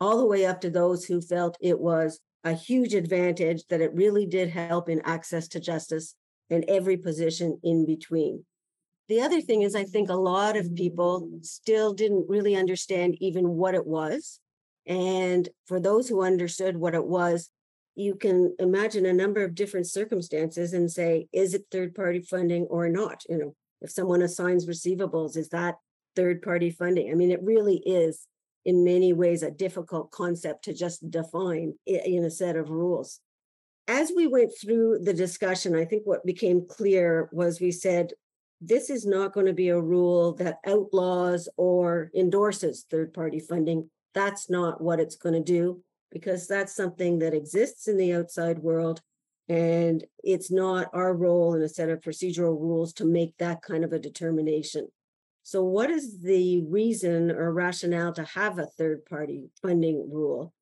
all 0.00 0.18
the 0.18 0.26
way 0.26 0.46
up 0.46 0.60
to 0.62 0.70
those 0.70 1.04
who 1.04 1.20
felt 1.20 1.58
it 1.60 1.78
was 1.78 2.20
a 2.44 2.52
huge 2.52 2.94
advantage, 2.94 3.64
that 3.68 3.80
it 3.80 3.94
really 3.94 4.26
did 4.26 4.50
help 4.50 4.88
in 4.88 5.00
access 5.04 5.48
to 5.48 5.60
justice 5.60 6.14
and 6.50 6.64
every 6.68 6.96
position 6.96 7.58
in 7.62 7.84
between. 7.84 8.44
The 9.08 9.20
other 9.22 9.40
thing 9.40 9.62
is, 9.62 9.74
I 9.74 9.84
think 9.84 10.10
a 10.10 10.14
lot 10.14 10.56
of 10.56 10.74
people 10.74 11.30
still 11.42 11.94
didn't 11.94 12.28
really 12.28 12.54
understand 12.54 13.16
even 13.20 13.48
what 13.48 13.74
it 13.74 13.86
was. 13.86 14.38
And 14.86 15.48
for 15.66 15.80
those 15.80 16.08
who 16.08 16.22
understood 16.22 16.76
what 16.76 16.94
it 16.94 17.04
was, 17.04 17.50
you 17.94 18.14
can 18.14 18.54
imagine 18.58 19.06
a 19.06 19.12
number 19.12 19.42
of 19.42 19.54
different 19.54 19.86
circumstances 19.86 20.72
and 20.72 20.90
say, 20.90 21.26
is 21.32 21.54
it 21.54 21.66
third 21.70 21.94
party 21.94 22.20
funding 22.20 22.64
or 22.64 22.88
not? 22.88 23.22
You 23.28 23.38
know, 23.38 23.54
if 23.80 23.90
someone 23.90 24.22
assigns 24.22 24.66
receivables, 24.66 25.36
is 25.36 25.48
that 25.48 25.76
third 26.14 26.42
party 26.42 26.70
funding? 26.70 27.10
I 27.10 27.14
mean, 27.14 27.30
it 27.30 27.42
really 27.42 27.78
is 27.84 28.26
in 28.68 28.84
many 28.84 29.14
ways 29.14 29.42
a 29.42 29.50
difficult 29.50 30.10
concept 30.10 30.62
to 30.62 30.74
just 30.74 31.10
define 31.10 31.72
in 31.86 32.22
a 32.22 32.30
set 32.30 32.54
of 32.54 32.68
rules. 32.68 33.18
As 33.88 34.12
we 34.14 34.26
went 34.26 34.52
through 34.60 34.98
the 34.98 35.14
discussion, 35.14 35.74
I 35.74 35.86
think 35.86 36.02
what 36.04 36.26
became 36.26 36.66
clear 36.68 37.30
was 37.32 37.62
we 37.62 37.70
said, 37.70 38.12
this 38.60 38.90
is 38.90 39.06
not 39.06 39.32
going 39.32 39.46
to 39.46 39.54
be 39.54 39.70
a 39.70 39.80
rule 39.80 40.34
that 40.34 40.58
outlaws 40.66 41.48
or 41.56 42.10
endorses 42.14 42.84
third 42.90 43.14
party 43.14 43.40
funding. 43.40 43.88
That's 44.12 44.50
not 44.50 44.82
what 44.82 45.00
it's 45.00 45.16
going 45.16 45.36
to 45.36 45.52
do 45.52 45.82
because 46.12 46.46
that's 46.46 46.76
something 46.76 47.20
that 47.20 47.32
exists 47.32 47.88
in 47.88 47.96
the 47.96 48.12
outside 48.12 48.58
world. 48.58 49.00
And 49.48 50.04
it's 50.22 50.50
not 50.50 50.90
our 50.92 51.14
role 51.14 51.54
in 51.54 51.62
a 51.62 51.70
set 51.70 51.88
of 51.88 52.02
procedural 52.02 52.60
rules 52.60 52.92
to 52.94 53.06
make 53.06 53.32
that 53.38 53.62
kind 53.62 53.82
of 53.82 53.94
a 53.94 53.98
determination. 53.98 54.88
So, 55.48 55.64
what 55.64 55.88
is 55.88 56.20
the 56.20 56.62
reason 56.64 57.30
or 57.30 57.50
rationale 57.54 58.12
to 58.12 58.22
have 58.22 58.58
a 58.58 58.66
third 58.66 59.06
party 59.06 59.48
funding 59.62 60.10
rule? 60.12 60.52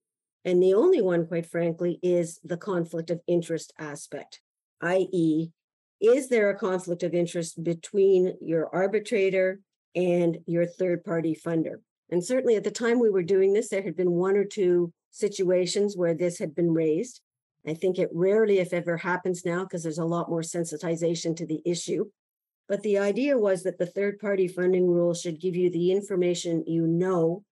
And 0.45 0.63
the 0.63 0.75
only 0.75 1.03
one, 1.03 1.27
quite 1.27 1.47
frankly, 1.47 1.99
is 2.05 2.39
the 2.45 2.57
conflict 2.57 3.11
of 3.11 3.21
interest 3.27 3.73
aspect, 3.81 4.41
i.e., 4.83 5.49
is 6.01 6.29
there 6.29 6.51
a 6.51 6.57
conflict 6.57 7.03
of 7.03 7.15
interest 7.15 7.65
between 7.65 8.37
your 8.41 8.73
arbitrator 8.73 9.59
and 9.97 10.39
your 10.47 10.67
third 10.67 11.03
party 11.03 11.35
funder? 11.35 11.81
And 12.13 12.25
certainly 12.25 12.55
at 12.55 12.63
the 12.63 12.71
time 12.71 13.01
we 13.01 13.11
were 13.11 13.25
doing 13.25 13.55
this, 13.55 13.71
there 13.71 13.83
had 13.83 13.97
been 13.97 14.13
one 14.13 14.37
or 14.37 14.45
two 14.45 14.93
situations 15.11 15.97
where 15.97 16.15
this 16.15 16.39
had 16.39 16.55
been 16.55 16.73
raised. 16.73 17.23
I 17.67 17.75
think 17.75 17.99
it 17.99 18.11
rarely, 18.13 18.61
if 18.61 18.73
ever, 18.73 18.99
happens 18.99 19.45
now 19.45 19.65
because 19.65 19.83
there's 19.83 19.99
a 19.99 20.05
lot 20.05 20.31
more 20.31 20.43
sensitization 20.43 21.35
to 21.39 21.45
the 21.45 21.61
issue. 21.65 22.05
But 22.69 22.83
the 22.83 22.99
idea 22.99 23.39
was 23.39 23.63
that 23.63 23.79
the 23.79 23.87
third 23.87 24.19
party 24.19 24.49
funding 24.49 24.89
rule 24.89 25.15
should 25.15 25.41
give 25.41 25.55
you 25.55 25.71
the 25.71 25.93
information 25.93 26.65
you 26.67 26.87
know 26.87 27.45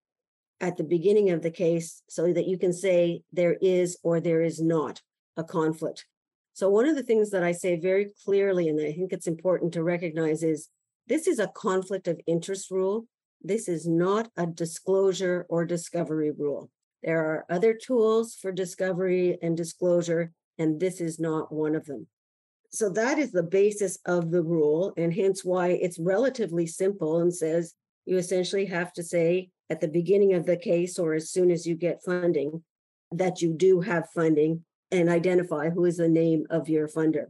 at 0.60 0.76
the 0.76 0.84
beginning 0.84 1.30
of 1.30 1.42
the 1.42 1.50
case 1.50 2.02
so 2.08 2.32
that 2.32 2.46
you 2.46 2.58
can 2.58 2.72
say 2.72 3.22
there 3.32 3.56
is 3.60 3.98
or 4.02 4.20
there 4.20 4.42
is 4.42 4.60
not 4.60 5.02
a 5.36 5.44
conflict. 5.44 6.06
So, 6.52 6.70
one 6.70 6.86
of 6.86 6.94
the 6.94 7.02
things 7.02 7.30
that 7.30 7.42
I 7.42 7.52
say 7.52 7.78
very 7.78 8.12
clearly, 8.24 8.68
and 8.68 8.80
I 8.80 8.92
think 8.92 9.12
it's 9.12 9.26
important 9.26 9.72
to 9.72 9.82
recognize, 9.82 10.42
is 10.42 10.68
this 11.08 11.26
is 11.26 11.38
a 11.38 11.48
conflict 11.48 12.08
of 12.08 12.20
interest 12.26 12.70
rule. 12.70 13.06
This 13.42 13.68
is 13.68 13.86
not 13.86 14.30
a 14.36 14.46
disclosure 14.46 15.46
or 15.48 15.64
discovery 15.64 16.30
rule. 16.30 16.70
There 17.02 17.18
are 17.18 17.44
other 17.50 17.74
tools 17.74 18.36
for 18.40 18.52
discovery 18.52 19.36
and 19.42 19.56
disclosure, 19.56 20.32
and 20.56 20.80
this 20.80 21.00
is 21.00 21.18
not 21.20 21.52
one 21.52 21.74
of 21.74 21.84
them. 21.86 22.06
So 22.74 22.88
that 22.88 23.20
is 23.20 23.30
the 23.30 23.44
basis 23.44 24.00
of 24.04 24.32
the 24.32 24.42
rule, 24.42 24.92
and 24.96 25.14
hence 25.14 25.44
why 25.44 25.68
it's 25.68 25.96
relatively 25.96 26.66
simple 26.66 27.20
and 27.20 27.32
says 27.32 27.72
you 28.04 28.18
essentially 28.18 28.66
have 28.66 28.92
to 28.94 29.02
say 29.04 29.50
at 29.70 29.80
the 29.80 29.86
beginning 29.86 30.34
of 30.34 30.44
the 30.44 30.56
case 30.56 30.98
or 30.98 31.14
as 31.14 31.30
soon 31.30 31.52
as 31.52 31.68
you 31.68 31.76
get 31.76 32.02
funding 32.04 32.64
that 33.12 33.40
you 33.40 33.52
do 33.52 33.80
have 33.82 34.10
funding 34.12 34.64
and 34.90 35.08
identify 35.08 35.70
who 35.70 35.84
is 35.84 35.98
the 35.98 36.08
name 36.08 36.46
of 36.50 36.68
your 36.68 36.88
funder. 36.88 37.26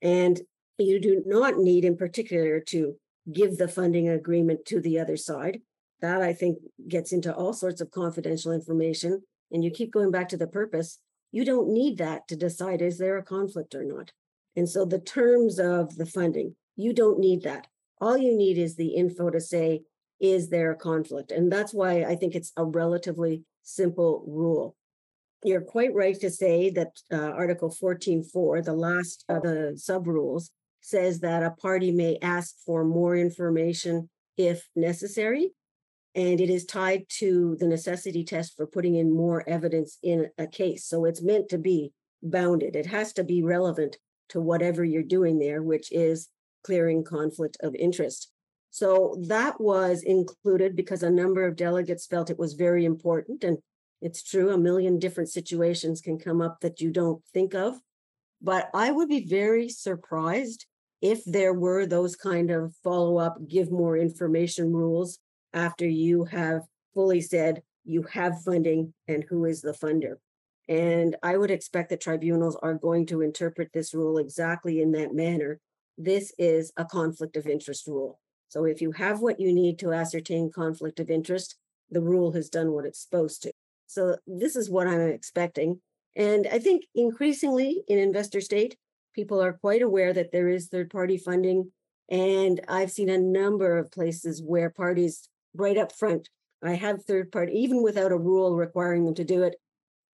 And 0.00 0.40
you 0.78 0.98
do 0.98 1.22
not 1.26 1.58
need, 1.58 1.84
in 1.84 1.98
particular, 1.98 2.58
to 2.68 2.96
give 3.30 3.58
the 3.58 3.68
funding 3.68 4.08
agreement 4.08 4.64
to 4.68 4.80
the 4.80 4.98
other 5.00 5.18
side. 5.18 5.60
That 6.00 6.22
I 6.22 6.32
think 6.32 6.60
gets 6.88 7.12
into 7.12 7.34
all 7.34 7.52
sorts 7.52 7.82
of 7.82 7.90
confidential 7.90 8.52
information. 8.52 9.22
And 9.52 9.62
you 9.62 9.70
keep 9.70 9.92
going 9.92 10.10
back 10.10 10.30
to 10.30 10.38
the 10.38 10.46
purpose. 10.46 10.98
You 11.30 11.44
don't 11.44 11.74
need 11.74 11.98
that 11.98 12.26
to 12.28 12.36
decide 12.36 12.80
is 12.80 12.96
there 12.96 13.18
a 13.18 13.22
conflict 13.22 13.74
or 13.74 13.84
not. 13.84 14.12
And 14.58 14.68
so 14.68 14.84
the 14.84 14.98
terms 14.98 15.60
of 15.60 15.94
the 15.96 16.04
funding, 16.04 16.56
you 16.74 16.92
don't 16.92 17.20
need 17.20 17.42
that. 17.44 17.68
All 18.00 18.18
you 18.18 18.36
need 18.36 18.58
is 18.58 18.74
the 18.74 18.88
info 18.88 19.30
to 19.30 19.40
say, 19.40 19.82
is 20.20 20.48
there 20.48 20.72
a 20.72 20.76
conflict? 20.76 21.30
And 21.30 21.50
that's 21.50 21.72
why 21.72 22.02
I 22.02 22.16
think 22.16 22.34
it's 22.34 22.52
a 22.56 22.64
relatively 22.64 23.44
simple 23.62 24.24
rule. 24.26 24.74
You're 25.44 25.60
quite 25.60 25.94
right 25.94 26.18
to 26.18 26.28
say 26.28 26.70
that 26.70 26.90
uh, 27.12 27.30
Article 27.42 27.70
14.4, 27.70 28.64
the 28.64 28.72
last 28.72 29.24
of 29.28 29.42
the 29.42 29.74
sub 29.76 30.08
rules, 30.08 30.50
says 30.80 31.20
that 31.20 31.44
a 31.44 31.52
party 31.52 31.92
may 31.92 32.18
ask 32.20 32.56
for 32.66 32.84
more 32.84 33.14
information 33.14 34.10
if 34.36 34.66
necessary 34.74 35.52
and 36.16 36.40
it 36.40 36.50
is 36.50 36.64
tied 36.64 37.04
to 37.20 37.56
the 37.60 37.68
necessity 37.68 38.24
test 38.24 38.56
for 38.56 38.66
putting 38.66 38.96
in 38.96 39.14
more 39.14 39.48
evidence 39.48 39.98
in 40.02 40.30
a 40.36 40.48
case. 40.48 40.84
So 40.84 41.04
it's 41.04 41.22
meant 41.22 41.48
to 41.50 41.58
be 41.58 41.92
bounded. 42.24 42.74
It 42.74 42.86
has 42.86 43.12
to 43.12 43.22
be 43.22 43.44
relevant 43.44 43.98
to 44.30 44.40
whatever 44.40 44.84
you're 44.84 45.02
doing 45.02 45.38
there, 45.38 45.62
which 45.62 45.90
is 45.92 46.28
clearing 46.64 47.04
conflict 47.04 47.56
of 47.62 47.74
interest. 47.74 48.30
So 48.70 49.16
that 49.26 49.60
was 49.60 50.02
included 50.02 50.76
because 50.76 51.02
a 51.02 51.10
number 51.10 51.46
of 51.46 51.56
delegates 51.56 52.06
felt 52.06 52.30
it 52.30 52.38
was 52.38 52.54
very 52.54 52.84
important. 52.84 53.42
And 53.42 53.58
it's 54.00 54.22
true, 54.22 54.50
a 54.50 54.58
million 54.58 54.98
different 54.98 55.30
situations 55.30 56.00
can 56.00 56.18
come 56.18 56.40
up 56.40 56.60
that 56.60 56.80
you 56.80 56.90
don't 56.90 57.22
think 57.32 57.54
of. 57.54 57.76
But 58.40 58.70
I 58.74 58.92
would 58.92 59.08
be 59.08 59.26
very 59.26 59.68
surprised 59.68 60.66
if 61.00 61.24
there 61.24 61.54
were 61.54 61.86
those 61.86 62.16
kind 62.16 62.50
of 62.50 62.74
follow 62.84 63.18
up, 63.18 63.38
give 63.48 63.70
more 63.70 63.96
information 63.96 64.72
rules 64.72 65.18
after 65.52 65.86
you 65.86 66.24
have 66.24 66.62
fully 66.94 67.20
said 67.20 67.62
you 67.84 68.02
have 68.12 68.42
funding 68.42 68.92
and 69.06 69.24
who 69.28 69.44
is 69.44 69.60
the 69.62 69.72
funder. 69.72 70.16
And 70.68 71.16
I 71.22 71.36
would 71.36 71.50
expect 71.50 71.88
that 71.90 72.00
tribunals 72.00 72.56
are 72.62 72.74
going 72.74 73.06
to 73.06 73.22
interpret 73.22 73.70
this 73.72 73.94
rule 73.94 74.18
exactly 74.18 74.82
in 74.82 74.92
that 74.92 75.14
manner. 75.14 75.60
This 75.96 76.32
is 76.38 76.72
a 76.76 76.84
conflict 76.84 77.36
of 77.36 77.46
interest 77.46 77.86
rule. 77.86 78.20
So 78.48 78.64
if 78.64 78.80
you 78.80 78.92
have 78.92 79.20
what 79.20 79.40
you 79.40 79.52
need 79.52 79.78
to 79.80 79.92
ascertain 79.92 80.50
conflict 80.52 81.00
of 81.00 81.10
interest, 81.10 81.56
the 81.90 82.00
rule 82.00 82.32
has 82.32 82.48
done 82.48 82.72
what 82.72 82.84
it's 82.84 83.02
supposed 83.02 83.42
to. 83.42 83.52
So 83.86 84.16
this 84.26 84.56
is 84.56 84.68
what 84.68 84.86
I'm 84.86 85.00
expecting. 85.00 85.80
And 86.14 86.46
I 86.50 86.58
think 86.58 86.84
increasingly 86.94 87.82
in 87.88 87.98
investor 87.98 88.40
state, 88.40 88.76
people 89.14 89.42
are 89.42 89.54
quite 89.54 89.82
aware 89.82 90.12
that 90.12 90.32
there 90.32 90.48
is 90.48 90.68
third 90.68 90.90
party 90.90 91.16
funding. 91.16 91.72
And 92.10 92.60
I've 92.68 92.90
seen 92.90 93.08
a 93.08 93.18
number 93.18 93.78
of 93.78 93.90
places 93.90 94.42
where 94.42 94.70
parties 94.70 95.28
right 95.54 95.78
up 95.78 95.92
front. 95.92 96.28
I 96.62 96.74
have 96.74 97.04
third 97.04 97.32
party, 97.32 97.52
even 97.60 97.82
without 97.82 98.12
a 98.12 98.18
rule 98.18 98.56
requiring 98.56 99.04
them 99.04 99.14
to 99.14 99.24
do 99.24 99.42
it, 99.42 99.56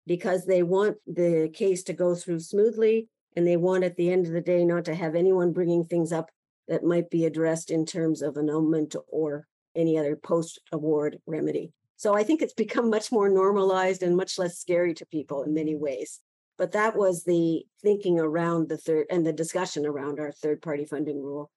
because 0.07 0.45
they 0.45 0.63
want 0.63 0.97
the 1.07 1.51
case 1.53 1.83
to 1.85 1.93
go 1.93 2.15
through 2.15 2.41
smoothly 2.41 3.09
and 3.37 3.47
they 3.47 3.57
want 3.57 3.85
at 3.85 3.97
the 3.97 4.13
end 4.13 4.27
of 4.27 4.33
the 4.33 4.41
day 4.41 4.65
not 4.65 4.85
to 4.85 4.95
have 4.95 5.15
anyone 5.15 5.53
bringing 5.53 5.85
things 5.85 6.13
up 6.13 6.31
that 6.69 6.85
might 6.85 7.11
be 7.11 7.25
addressed 7.25 7.71
in 7.71 7.85
terms 7.85 8.23
of 8.23 8.37
annulment 8.37 8.95
or 9.09 9.47
any 9.77 9.99
other 9.99 10.17
post 10.17 10.61
award 10.73 11.19
remedy. 11.27 11.73
So 11.97 12.15
I 12.15 12.23
think 12.23 12.43
it's 12.43 12.55
become 12.55 12.91
much 12.91 13.11
more 13.13 13.29
normalized 13.29 14.03
and 14.03 14.17
much 14.17 14.39
less 14.39 14.59
scary 14.59 14.95
to 14.95 15.07
people 15.07 15.43
in 15.43 15.55
many 15.55 15.75
ways. 15.75 16.21
But 16.57 16.73
that 16.73 16.97
was 16.97 17.25
the 17.25 17.65
thinking 17.83 18.21
around 18.21 18.69
the 18.69 18.77
third 18.77 19.07
and 19.11 19.27
the 19.27 19.33
discussion 19.33 19.85
around 19.87 20.21
our 20.21 20.31
third 20.31 20.63
party 20.63 20.85
funding 20.85 21.21
rule. 21.23 21.51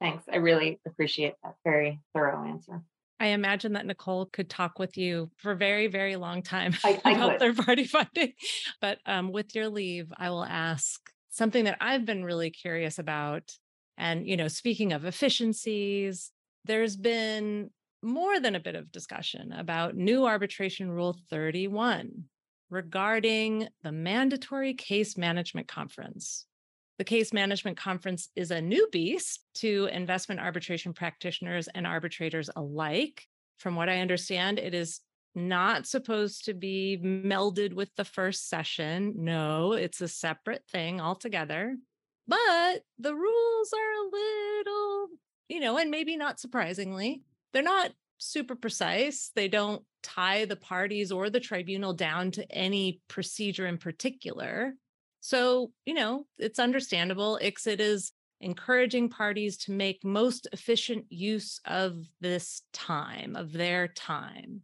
Thanks. 0.00 0.24
I 0.30 0.36
really 0.36 0.78
appreciate 0.86 1.34
that 1.42 1.54
very 1.64 2.00
thorough 2.14 2.46
answer. 2.46 2.82
I 3.18 3.28
imagine 3.28 3.72
that 3.74 3.86
Nicole 3.86 4.26
could 4.26 4.50
talk 4.50 4.78
with 4.78 4.96
you 4.96 5.30
for 5.36 5.52
a 5.52 5.56
very, 5.56 5.86
very 5.86 6.16
long 6.16 6.42
time 6.42 6.74
I, 6.84 7.00
I 7.04 7.12
about 7.12 7.38
third 7.38 7.56
party 7.56 7.84
funding. 7.84 8.32
But 8.80 8.98
um, 9.06 9.32
with 9.32 9.54
your 9.54 9.68
leave, 9.68 10.12
I 10.16 10.30
will 10.30 10.44
ask 10.44 11.00
something 11.30 11.64
that 11.64 11.78
I've 11.80 12.04
been 12.04 12.24
really 12.24 12.50
curious 12.50 12.98
about. 12.98 13.52
And, 13.96 14.26
you 14.26 14.36
know, 14.36 14.48
speaking 14.48 14.92
of 14.92 15.04
efficiencies, 15.04 16.30
there's 16.64 16.96
been 16.96 17.70
more 18.02 18.38
than 18.38 18.54
a 18.54 18.60
bit 18.60 18.74
of 18.74 18.92
discussion 18.92 19.52
about 19.52 19.96
new 19.96 20.26
arbitration 20.26 20.90
rule 20.90 21.16
31 21.30 22.24
regarding 22.70 23.68
the 23.82 23.92
mandatory 23.92 24.74
case 24.74 25.16
management 25.16 25.68
conference. 25.68 26.46
The 26.98 27.04
case 27.04 27.32
management 27.32 27.76
conference 27.76 28.30
is 28.34 28.50
a 28.50 28.60
new 28.60 28.88
beast 28.90 29.44
to 29.56 29.88
investment 29.92 30.40
arbitration 30.40 30.94
practitioners 30.94 31.68
and 31.68 31.86
arbitrators 31.86 32.48
alike. 32.56 33.26
From 33.58 33.76
what 33.76 33.88
I 33.88 34.00
understand, 34.00 34.58
it 34.58 34.74
is 34.74 35.00
not 35.34 35.86
supposed 35.86 36.46
to 36.46 36.54
be 36.54 36.98
melded 37.02 37.74
with 37.74 37.94
the 37.96 38.04
first 38.04 38.48
session. 38.48 39.12
No, 39.16 39.72
it's 39.74 40.00
a 40.00 40.08
separate 40.08 40.64
thing 40.72 41.00
altogether. 41.00 41.76
But 42.26 42.82
the 42.98 43.14
rules 43.14 43.72
are 43.72 43.92
a 43.92 44.10
little, 44.10 45.08
you 45.48 45.60
know, 45.60 45.78
and 45.78 45.90
maybe 45.90 46.16
not 46.16 46.40
surprisingly, 46.40 47.22
they're 47.52 47.62
not 47.62 47.92
super 48.18 48.56
precise. 48.56 49.30
They 49.34 49.48
don't 49.48 49.82
tie 50.02 50.46
the 50.46 50.56
parties 50.56 51.12
or 51.12 51.28
the 51.28 51.40
tribunal 51.40 51.92
down 51.92 52.30
to 52.32 52.50
any 52.50 53.00
procedure 53.08 53.66
in 53.66 53.76
particular. 53.76 54.74
So, 55.26 55.72
you 55.84 55.94
know, 55.94 56.24
it's 56.38 56.60
understandable. 56.60 57.40
ICSID 57.42 57.80
is 57.80 58.12
encouraging 58.40 59.08
parties 59.08 59.56
to 59.56 59.72
make 59.72 60.04
most 60.04 60.46
efficient 60.52 61.06
use 61.08 61.58
of 61.64 61.96
this 62.20 62.62
time, 62.72 63.34
of 63.34 63.52
their 63.52 63.88
time. 63.88 64.60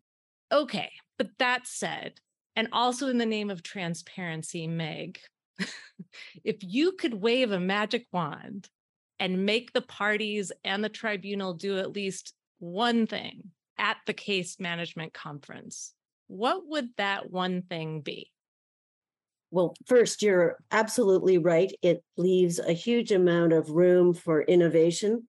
Okay, 0.53 0.89
but 1.19 1.31
that 1.41 1.67
said, 1.67 2.21
and 2.55 2.69
also 2.71 3.09
in 3.09 3.19
the 3.19 3.27
name 3.27 3.51
of 3.51 3.65
transparency, 3.65 4.69
Meg, 4.69 5.19
if 6.45 6.59
you 6.61 6.93
could 6.93 7.15
wave 7.15 7.51
a 7.51 7.59
magic 7.59 8.07
wand 8.13 8.69
and 9.19 9.45
make 9.45 9.73
the 9.73 9.83
parties 9.83 10.53
and 10.63 10.85
the 10.85 10.89
tribunal 10.89 11.55
do 11.55 11.79
at 11.79 11.91
least 11.91 12.35
one 12.61 13.09
thing 13.09 13.51
at 13.79 13.97
the 14.07 14.15
case 14.15 14.61
management 14.61 15.13
conference, 15.13 15.93
what 16.29 16.63
would 16.69 16.91
that 16.99 17.33
one 17.33 17.63
thing 17.63 18.01
be? 18.01 18.32
Well, 19.53 19.75
first, 19.85 20.23
you're 20.23 20.57
absolutely 20.71 21.37
right. 21.37 21.71
It 21.83 22.03
leaves 22.17 22.59
a 22.59 22.73
huge 22.73 23.13
amount 23.13 23.53
of 23.53 23.69
room 23.69 24.15
for 24.15 24.41
innovation 24.41 25.29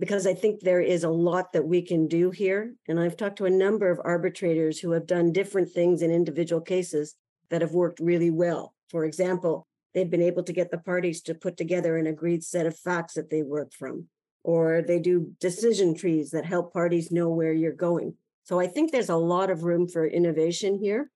because 0.00 0.26
I 0.26 0.34
think 0.34 0.58
there 0.58 0.80
is 0.80 1.04
a 1.04 1.08
lot 1.08 1.52
that 1.52 1.64
we 1.64 1.80
can 1.80 2.08
do 2.08 2.32
here. 2.32 2.74
And 2.88 2.98
I've 2.98 3.16
talked 3.16 3.38
to 3.38 3.46
a 3.46 3.50
number 3.50 3.88
of 3.88 4.00
arbitrators 4.02 4.80
who 4.80 4.90
have 4.90 5.06
done 5.06 5.30
different 5.30 5.70
things 5.70 6.02
in 6.02 6.10
individual 6.10 6.60
cases 6.60 7.14
that 7.50 7.60
have 7.60 7.70
worked 7.70 8.00
really 8.00 8.30
well. 8.30 8.74
For 8.88 9.04
example, 9.04 9.68
they've 9.94 10.10
been 10.10 10.20
able 10.20 10.42
to 10.42 10.52
get 10.52 10.72
the 10.72 10.78
parties 10.78 11.22
to 11.22 11.34
put 11.36 11.56
together 11.56 11.96
an 11.96 12.08
agreed 12.08 12.42
set 12.42 12.66
of 12.66 12.76
facts 12.76 13.14
that 13.14 13.30
they 13.30 13.42
work 13.42 13.72
from, 13.72 14.08
or 14.42 14.82
they 14.82 14.98
do 14.98 15.30
decision 15.38 15.94
trees 15.94 16.30
that 16.30 16.44
help 16.44 16.72
parties 16.72 17.12
know 17.12 17.28
where 17.28 17.52
you're 17.52 17.72
going. 17.72 18.14
So 18.42 18.58
I 18.58 18.66
think 18.66 18.90
there's 18.90 19.10
a 19.10 19.16
lot 19.16 19.48
of 19.48 19.62
room 19.62 19.86
for 19.86 20.04
innovation 20.04 20.80
here. 20.82 21.08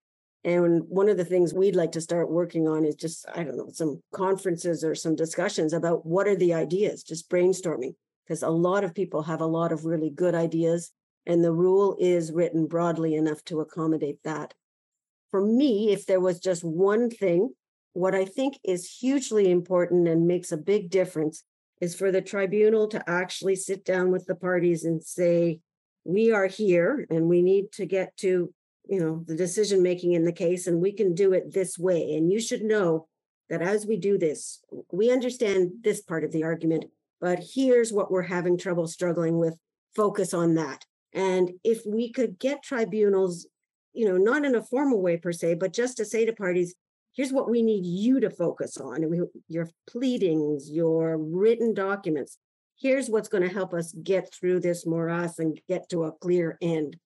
And 0.44 0.82
one 0.88 1.08
of 1.08 1.16
the 1.16 1.24
things 1.24 1.54
we'd 1.54 1.74
like 1.74 1.92
to 1.92 2.02
start 2.02 2.30
working 2.30 2.68
on 2.68 2.84
is 2.84 2.96
just, 2.96 3.24
I 3.34 3.44
don't 3.44 3.56
know, 3.56 3.70
some 3.72 4.02
conferences 4.12 4.84
or 4.84 4.94
some 4.94 5.16
discussions 5.16 5.72
about 5.72 6.04
what 6.04 6.28
are 6.28 6.36
the 6.36 6.52
ideas, 6.52 7.02
just 7.02 7.30
brainstorming, 7.30 7.94
because 8.26 8.42
a 8.42 8.50
lot 8.50 8.84
of 8.84 8.94
people 8.94 9.22
have 9.22 9.40
a 9.40 9.46
lot 9.46 9.72
of 9.72 9.86
really 9.86 10.10
good 10.10 10.34
ideas. 10.34 10.90
And 11.26 11.42
the 11.42 11.52
rule 11.52 11.96
is 11.98 12.30
written 12.30 12.66
broadly 12.66 13.14
enough 13.14 13.42
to 13.44 13.60
accommodate 13.60 14.18
that. 14.24 14.52
For 15.30 15.40
me, 15.40 15.90
if 15.90 16.04
there 16.04 16.20
was 16.20 16.38
just 16.38 16.62
one 16.62 17.08
thing, 17.08 17.54
what 17.94 18.14
I 18.14 18.26
think 18.26 18.58
is 18.62 18.98
hugely 19.00 19.50
important 19.50 20.06
and 20.06 20.26
makes 20.26 20.52
a 20.52 20.58
big 20.58 20.90
difference 20.90 21.42
is 21.80 21.94
for 21.94 22.12
the 22.12 22.20
tribunal 22.20 22.86
to 22.88 23.02
actually 23.08 23.56
sit 23.56 23.84
down 23.84 24.10
with 24.10 24.26
the 24.26 24.34
parties 24.34 24.84
and 24.84 25.02
say, 25.02 25.60
we 26.04 26.32
are 26.32 26.46
here 26.46 27.06
and 27.08 27.28
we 27.28 27.40
need 27.40 27.72
to 27.72 27.86
get 27.86 28.16
to 28.18 28.52
you 28.86 29.00
know 29.00 29.24
the 29.26 29.36
decision 29.36 29.82
making 29.82 30.12
in 30.12 30.24
the 30.24 30.32
case 30.32 30.66
and 30.66 30.80
we 30.80 30.92
can 30.92 31.14
do 31.14 31.32
it 31.32 31.52
this 31.52 31.78
way. 31.78 32.14
And 32.14 32.30
you 32.30 32.40
should 32.40 32.62
know 32.62 33.08
that 33.50 33.62
as 33.62 33.86
we 33.86 33.96
do 33.96 34.18
this 34.18 34.62
we 34.92 35.10
understand 35.10 35.72
this 35.82 36.00
part 36.00 36.24
of 36.24 36.32
the 36.32 36.44
argument 36.44 36.84
but 37.20 37.40
here's 37.54 37.92
what 37.92 38.10
we're 38.10 38.22
having 38.22 38.58
trouble 38.58 38.86
struggling 38.86 39.38
with. 39.38 39.56
Focus 39.96 40.34
on 40.34 40.54
that. 40.54 40.84
And 41.14 41.52
if 41.62 41.82
we 41.86 42.10
could 42.10 42.38
get 42.38 42.62
tribunals 42.62 43.46
you 43.94 44.06
know 44.06 44.18
not 44.18 44.44
in 44.44 44.54
a 44.54 44.62
formal 44.62 45.00
way 45.00 45.16
per 45.16 45.32
se 45.32 45.54
but 45.54 45.72
just 45.72 45.96
to 45.96 46.04
say 46.04 46.26
to 46.26 46.32
parties 46.32 46.74
here's 47.14 47.32
what 47.32 47.48
we 47.48 47.62
need 47.62 47.86
you 47.86 48.20
to 48.20 48.28
focus 48.28 48.76
on 48.76 49.04
your 49.48 49.70
pleadings 49.88 50.70
your 50.70 51.16
written 51.16 51.72
documents 51.72 52.38
here's 52.76 53.08
what's 53.08 53.28
going 53.28 53.42
to 53.42 53.54
help 53.54 53.72
us 53.72 53.94
get 54.02 54.32
through 54.34 54.60
this 54.60 54.84
morass 54.84 55.38
and 55.38 55.60
get 55.68 55.88
to 55.88 56.04
a 56.04 56.12
clear 56.12 56.58
end 56.60 56.96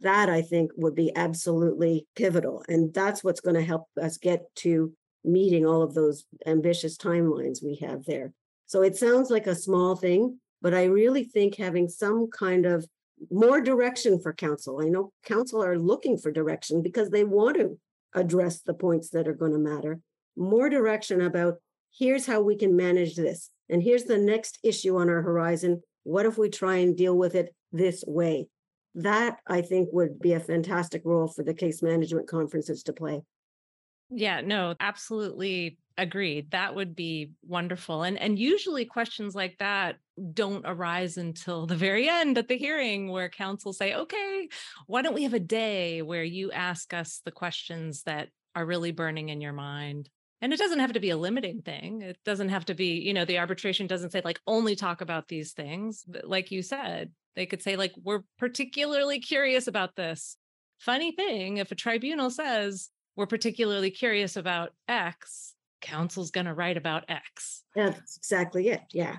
that 0.00 0.28
I 0.28 0.42
think 0.42 0.70
would 0.76 0.94
be 0.94 1.14
absolutely 1.14 2.06
pivotal. 2.16 2.64
And 2.68 2.92
that's 2.92 3.22
what's 3.24 3.40
going 3.40 3.56
to 3.56 3.62
help 3.62 3.86
us 4.00 4.18
get 4.18 4.42
to 4.56 4.92
meeting 5.24 5.66
all 5.66 5.82
of 5.82 5.94
those 5.94 6.24
ambitious 6.46 6.96
timelines 6.96 7.62
we 7.62 7.76
have 7.76 8.04
there. 8.04 8.32
So 8.66 8.82
it 8.82 8.96
sounds 8.96 9.30
like 9.30 9.46
a 9.46 9.54
small 9.54 9.96
thing, 9.96 10.38
but 10.62 10.74
I 10.74 10.84
really 10.84 11.24
think 11.24 11.56
having 11.56 11.88
some 11.88 12.28
kind 12.30 12.66
of 12.66 12.86
more 13.30 13.60
direction 13.60 14.20
for 14.20 14.32
counsel. 14.32 14.80
I 14.80 14.88
know 14.88 15.12
counsel 15.24 15.62
are 15.62 15.78
looking 15.78 16.18
for 16.18 16.30
direction 16.30 16.82
because 16.82 17.10
they 17.10 17.24
want 17.24 17.56
to 17.56 17.78
address 18.14 18.60
the 18.60 18.74
points 18.74 19.10
that 19.10 19.26
are 19.26 19.34
going 19.34 19.52
to 19.52 19.58
matter. 19.58 20.00
More 20.36 20.68
direction 20.68 21.20
about 21.20 21.56
here's 21.96 22.26
how 22.26 22.40
we 22.40 22.56
can 22.56 22.76
manage 22.76 23.16
this. 23.16 23.50
And 23.68 23.82
here's 23.82 24.04
the 24.04 24.18
next 24.18 24.58
issue 24.62 24.96
on 24.96 25.10
our 25.10 25.22
horizon. 25.22 25.82
What 26.04 26.26
if 26.26 26.38
we 26.38 26.48
try 26.48 26.76
and 26.76 26.96
deal 26.96 27.16
with 27.16 27.34
it 27.34 27.54
this 27.72 28.04
way? 28.06 28.48
That 28.98 29.38
I 29.46 29.62
think 29.62 29.90
would 29.92 30.18
be 30.18 30.32
a 30.32 30.40
fantastic 30.40 31.02
role 31.04 31.28
for 31.28 31.44
the 31.44 31.54
case 31.54 31.82
management 31.82 32.28
conferences 32.28 32.82
to 32.84 32.92
play. 32.92 33.22
Yeah, 34.10 34.40
no, 34.40 34.74
absolutely 34.80 35.78
agreed. 35.96 36.50
That 36.52 36.74
would 36.74 36.96
be 36.96 37.32
wonderful. 37.42 38.02
And 38.02 38.18
and 38.18 38.38
usually 38.38 38.84
questions 38.84 39.34
like 39.34 39.58
that 39.58 39.96
don't 40.32 40.64
arise 40.66 41.16
until 41.16 41.66
the 41.66 41.76
very 41.76 42.08
end 42.08 42.38
at 42.38 42.48
the 42.48 42.56
hearing 42.56 43.10
where 43.10 43.28
counsel 43.28 43.72
say, 43.72 43.94
"Okay, 43.94 44.48
why 44.86 45.02
don't 45.02 45.14
we 45.14 45.24
have 45.24 45.34
a 45.34 45.40
day 45.40 46.02
where 46.02 46.24
you 46.24 46.50
ask 46.52 46.94
us 46.94 47.20
the 47.24 47.32
questions 47.32 48.02
that 48.04 48.30
are 48.54 48.66
really 48.66 48.92
burning 48.92 49.28
in 49.28 49.40
your 49.40 49.52
mind?" 49.52 50.08
And 50.40 50.52
it 50.52 50.58
doesn't 50.58 50.78
have 50.78 50.92
to 50.92 51.00
be 51.00 51.10
a 51.10 51.16
limiting 51.16 51.62
thing. 51.62 52.02
It 52.02 52.18
doesn't 52.24 52.50
have 52.50 52.64
to 52.66 52.74
be, 52.74 53.00
you 53.00 53.12
know, 53.12 53.24
the 53.24 53.38
arbitration 53.38 53.86
doesn't 53.86 54.10
say 54.10 54.22
like 54.24 54.40
only 54.46 54.76
talk 54.76 55.00
about 55.00 55.28
these 55.28 55.52
things. 55.52 56.04
But 56.06 56.26
like 56.28 56.50
you 56.50 56.62
said, 56.62 57.12
they 57.38 57.46
could 57.46 57.62
say, 57.62 57.76
like, 57.76 57.94
we're 58.02 58.24
particularly 58.36 59.20
curious 59.20 59.68
about 59.68 59.94
this. 59.94 60.36
Funny 60.80 61.12
thing, 61.12 61.58
if 61.58 61.70
a 61.70 61.76
tribunal 61.76 62.30
says 62.30 62.90
we're 63.14 63.26
particularly 63.26 63.92
curious 63.92 64.36
about 64.36 64.74
X, 64.88 65.54
counsel's 65.80 66.32
going 66.32 66.46
to 66.46 66.54
write 66.54 66.76
about 66.76 67.04
X. 67.08 67.62
That's 67.76 68.16
exactly 68.16 68.70
it. 68.70 68.80
Yeah. 68.92 69.18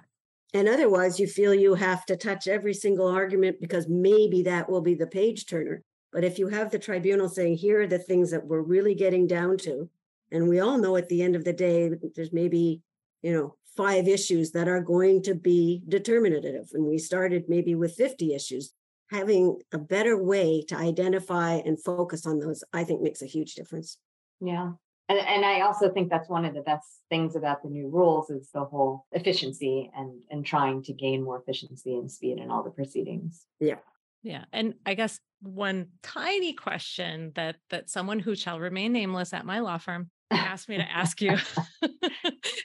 And 0.53 0.67
otherwise, 0.67 1.17
you 1.17 1.27
feel 1.27 1.53
you 1.53 1.75
have 1.75 2.05
to 2.07 2.17
touch 2.17 2.49
every 2.49 2.73
single 2.73 3.07
argument 3.07 3.61
because 3.61 3.87
maybe 3.87 4.43
that 4.43 4.69
will 4.69 4.81
be 4.81 4.95
the 4.95 5.07
page 5.07 5.45
turner. 5.45 5.81
But 6.11 6.25
if 6.25 6.37
you 6.37 6.49
have 6.49 6.71
the 6.71 6.79
tribunal 6.79 7.29
saying, 7.29 7.55
here 7.55 7.83
are 7.83 7.87
the 7.87 7.99
things 7.99 8.31
that 8.31 8.45
we're 8.45 8.61
really 8.61 8.95
getting 8.95 9.27
down 9.27 9.57
to, 9.59 9.89
and 10.31 10.49
we 10.49 10.59
all 10.59 10.77
know 10.77 10.97
at 10.97 11.07
the 11.07 11.21
end 11.21 11.37
of 11.37 11.45
the 11.45 11.53
day, 11.53 11.89
there's 12.15 12.33
maybe, 12.33 12.81
you 13.21 13.31
know, 13.31 13.55
five 13.79 14.09
issues 14.09 14.51
that 14.51 14.67
are 14.67 14.81
going 14.81 15.23
to 15.23 15.33
be 15.33 15.81
determinative. 15.87 16.67
And 16.73 16.83
we 16.83 16.97
started 16.97 17.45
maybe 17.47 17.75
with 17.75 17.95
50 17.95 18.35
issues. 18.35 18.73
Having 19.09 19.57
a 19.73 19.79
better 19.79 20.21
way 20.21 20.63
to 20.67 20.75
identify 20.75 21.53
and 21.53 21.81
focus 21.81 22.27
on 22.27 22.39
those, 22.39 22.63
I 22.73 22.83
think 22.83 23.01
makes 23.01 23.21
a 23.23 23.25
huge 23.25 23.55
difference. 23.55 23.97
Yeah. 24.41 24.73
And, 25.07 25.17
and 25.17 25.45
I 25.45 25.61
also 25.61 25.91
think 25.91 26.11
that's 26.11 26.29
one 26.29 26.45
of 26.45 26.53
the 26.53 26.61
best 26.61 26.85
things 27.09 27.35
about 27.35 27.63
the 27.63 27.69
new 27.69 27.87
rules 27.89 28.29
is 28.29 28.49
the 28.53 28.65
whole 28.65 29.07
efficiency 29.11 29.89
and 29.95 30.11
and 30.29 30.45
trying 30.45 30.83
to 30.83 30.93
gain 30.93 31.23
more 31.23 31.39
efficiency 31.39 31.95
and 31.95 32.11
speed 32.11 32.37
in 32.37 32.51
all 32.51 32.61
the 32.61 32.69
proceedings. 32.69 33.45
Yeah. 33.59 33.79
Yeah. 34.21 34.45
And 34.53 34.75
I 34.85 34.93
guess 34.93 35.19
one 35.41 35.87
tiny 36.03 36.53
question 36.53 37.31
that 37.33 37.55
that 37.71 37.89
someone 37.89 38.19
who 38.19 38.35
shall 38.35 38.59
remain 38.59 38.91
nameless 38.93 39.33
at 39.33 39.45
my 39.45 39.59
law 39.59 39.79
firm 39.79 40.11
asked 40.31 40.69
me 40.69 40.77
to 40.77 40.91
ask 40.91 41.21
you, 41.21 41.31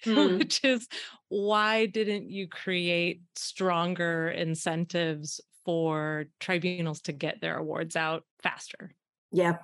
mm. 0.05 0.39
which 0.39 0.63
is 0.65 0.89
why 1.29 1.87
didn't 1.87 2.31
you 2.31 2.49
create 2.49 3.23
stronger 3.37 4.29
incentives 4.29 5.41
for 5.65 6.27
tribunals 6.41 7.01
to 7.03 7.13
get 7.13 7.41
their 7.41 7.57
awards 7.57 7.97
out 7.97 8.25
faster? 8.43 8.95
Yeah, 9.33 9.57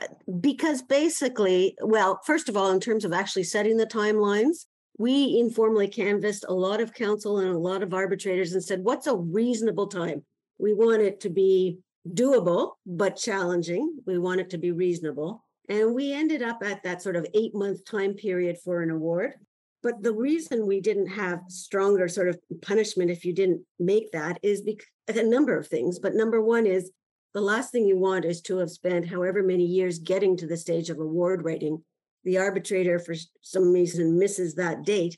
uh, 0.00 0.06
because 0.40 0.82
basically, 0.82 1.76
well, 1.80 2.20
first 2.24 2.48
of 2.48 2.56
all, 2.56 2.72
in 2.72 2.80
terms 2.80 3.04
of 3.04 3.12
actually 3.12 3.44
setting 3.44 3.76
the 3.76 3.86
timelines, 3.86 4.66
we 4.98 5.38
informally 5.38 5.88
canvassed 5.88 6.44
a 6.48 6.54
lot 6.54 6.80
of 6.80 6.92
counsel 6.92 7.38
and 7.38 7.48
a 7.48 7.58
lot 7.58 7.82
of 7.82 7.94
arbitrators 7.94 8.52
and 8.52 8.62
said, 8.62 8.82
what's 8.82 9.06
a 9.06 9.16
reasonable 9.16 9.86
time? 9.86 10.24
We 10.58 10.74
want 10.74 11.02
it 11.02 11.20
to 11.20 11.30
be 11.30 11.78
doable, 12.08 12.72
but 12.84 13.16
challenging. 13.16 13.98
We 14.06 14.18
want 14.18 14.40
it 14.40 14.50
to 14.50 14.58
be 14.58 14.72
reasonable. 14.72 15.44
And 15.72 15.94
we 15.94 16.12
ended 16.12 16.42
up 16.42 16.62
at 16.62 16.82
that 16.82 17.00
sort 17.00 17.16
of 17.16 17.26
eight 17.32 17.54
month 17.54 17.86
time 17.86 18.12
period 18.12 18.58
for 18.62 18.82
an 18.82 18.90
award. 18.90 19.36
But 19.82 20.02
the 20.02 20.12
reason 20.12 20.66
we 20.66 20.82
didn't 20.82 21.06
have 21.06 21.40
stronger 21.48 22.08
sort 22.08 22.28
of 22.28 22.38
punishment 22.60 23.10
if 23.10 23.24
you 23.24 23.32
didn't 23.32 23.62
make 23.78 24.12
that 24.12 24.38
is 24.42 24.60
because 24.60 24.86
a 25.08 25.22
number 25.22 25.56
of 25.56 25.66
things. 25.66 25.98
But 25.98 26.14
number 26.14 26.42
one 26.42 26.66
is 26.66 26.90
the 27.32 27.40
last 27.40 27.72
thing 27.72 27.86
you 27.86 27.96
want 27.96 28.26
is 28.26 28.42
to 28.42 28.58
have 28.58 28.70
spent 28.70 29.08
however 29.08 29.42
many 29.42 29.64
years 29.64 29.98
getting 29.98 30.36
to 30.36 30.46
the 30.46 30.58
stage 30.58 30.90
of 30.90 30.98
award 30.98 31.42
writing. 31.42 31.82
The 32.24 32.36
arbitrator, 32.36 32.98
for 32.98 33.14
some 33.40 33.72
reason, 33.72 34.18
misses 34.18 34.54
that 34.56 34.84
date. 34.84 35.16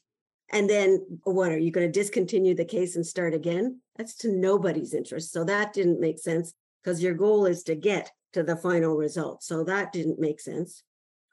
And 0.53 0.71
then 0.71 1.19
what 1.25 1.51
are 1.51 1.59
you 1.59 1.73
going 1.73 1.91
to 1.91 2.01
discontinue 2.01 2.55
the 2.55 2.65
case 2.65 2.95
and 2.95 3.05
start 3.05 3.35
again? 3.35 3.81
That's 3.97 4.15
to 4.19 4.31
nobody's 4.31 4.95
interest. 4.95 5.33
So 5.33 5.43
that 5.43 5.73
didn't 5.73 6.01
make 6.01 6.21
sense 6.21 6.55
because 6.81 7.03
your 7.03 7.15
goal 7.15 7.45
is 7.45 7.65
to 7.65 7.75
get 7.75 8.13
to 8.35 8.43
the 8.43 8.57
final 8.57 8.97
result. 8.97 9.43
So 9.43 9.65
that 9.65 9.93
didn't 9.93 10.21
make 10.21 10.41
sense. 10.41 10.83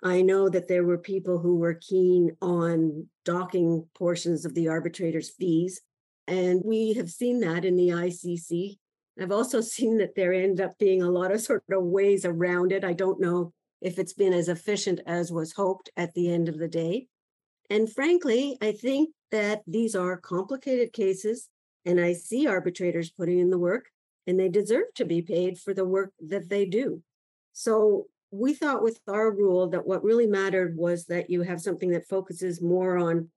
I 0.04 0.22
know 0.22 0.50
that 0.50 0.68
there 0.68 0.84
were 0.84 0.98
people 0.98 1.38
who 1.38 1.58
were 1.58 1.76
keen 1.76 2.36
on 2.42 3.08
docking 3.26 3.86
portions 3.94 4.46
of 4.46 4.56
the 4.56 4.68
arbitrator's 4.68 5.30
fees. 5.30 5.82
And 6.28 6.62
we 6.64 6.94
have 6.94 7.10
seen 7.10 7.40
that 7.42 7.66
in 7.66 7.76
the 7.76 7.90
ICC. 7.90 8.78
I've 9.22 9.32
also 9.32 9.62
seen 9.76 9.98
that 9.98 10.16
there 10.16 10.34
end 10.34 10.60
up 10.60 10.78
being 10.80 11.02
a 11.02 11.10
lot 11.10 11.32
of 11.32 11.42
sort 11.42 11.64
of 11.72 11.84
ways 11.84 12.26
around 12.26 12.72
it. 12.72 12.84
I 12.84 12.94
don't 12.94 13.20
know 13.20 13.54
if 13.82 14.00
it's 14.00 14.14
been 14.14 14.34
as 14.34 14.48
efficient 14.48 15.02
as 15.06 15.32
was 15.32 15.54
hoped 15.54 15.90
at 15.98 16.14
the 16.14 16.32
end 16.32 16.50
of 16.50 16.58
the 16.58 16.68
day. 16.68 17.08
And 17.70 17.92
frankly, 17.92 18.58
I 18.62 18.74
think 18.74 19.10
that 19.32 19.62
these 19.66 19.96
are 19.96 20.18
complicated 20.18 20.94
cases, 20.94 21.48
and 21.86 22.00
I 22.00 22.14
see 22.14 22.46
arbitrators 22.46 23.12
putting 23.12 23.40
in 23.40 23.50
the 23.50 23.58
work, 23.58 23.86
and 24.28 24.40
they 24.40 24.50
deserve 24.50 24.94
to 24.96 25.06
be 25.06 25.22
paid 25.22 25.58
for 25.58 25.74
the 25.74 25.86
work 25.86 26.12
that 26.28 26.50
they 26.50 26.66
do. 26.66 27.02
So 27.54 28.08
we 28.32 28.54
thought 28.54 28.84
with 28.84 29.00
our 29.08 29.32
rule 29.32 29.68
that 29.70 29.86
what 29.86 30.04
really 30.04 30.28
mattered 30.28 30.78
was 30.78 31.06
that 31.06 31.30
you 31.30 31.42
have 31.42 31.62
something 31.62 31.92
that 31.92 32.08
focuses 32.08 32.62
more 32.62 32.98
on 32.98 33.30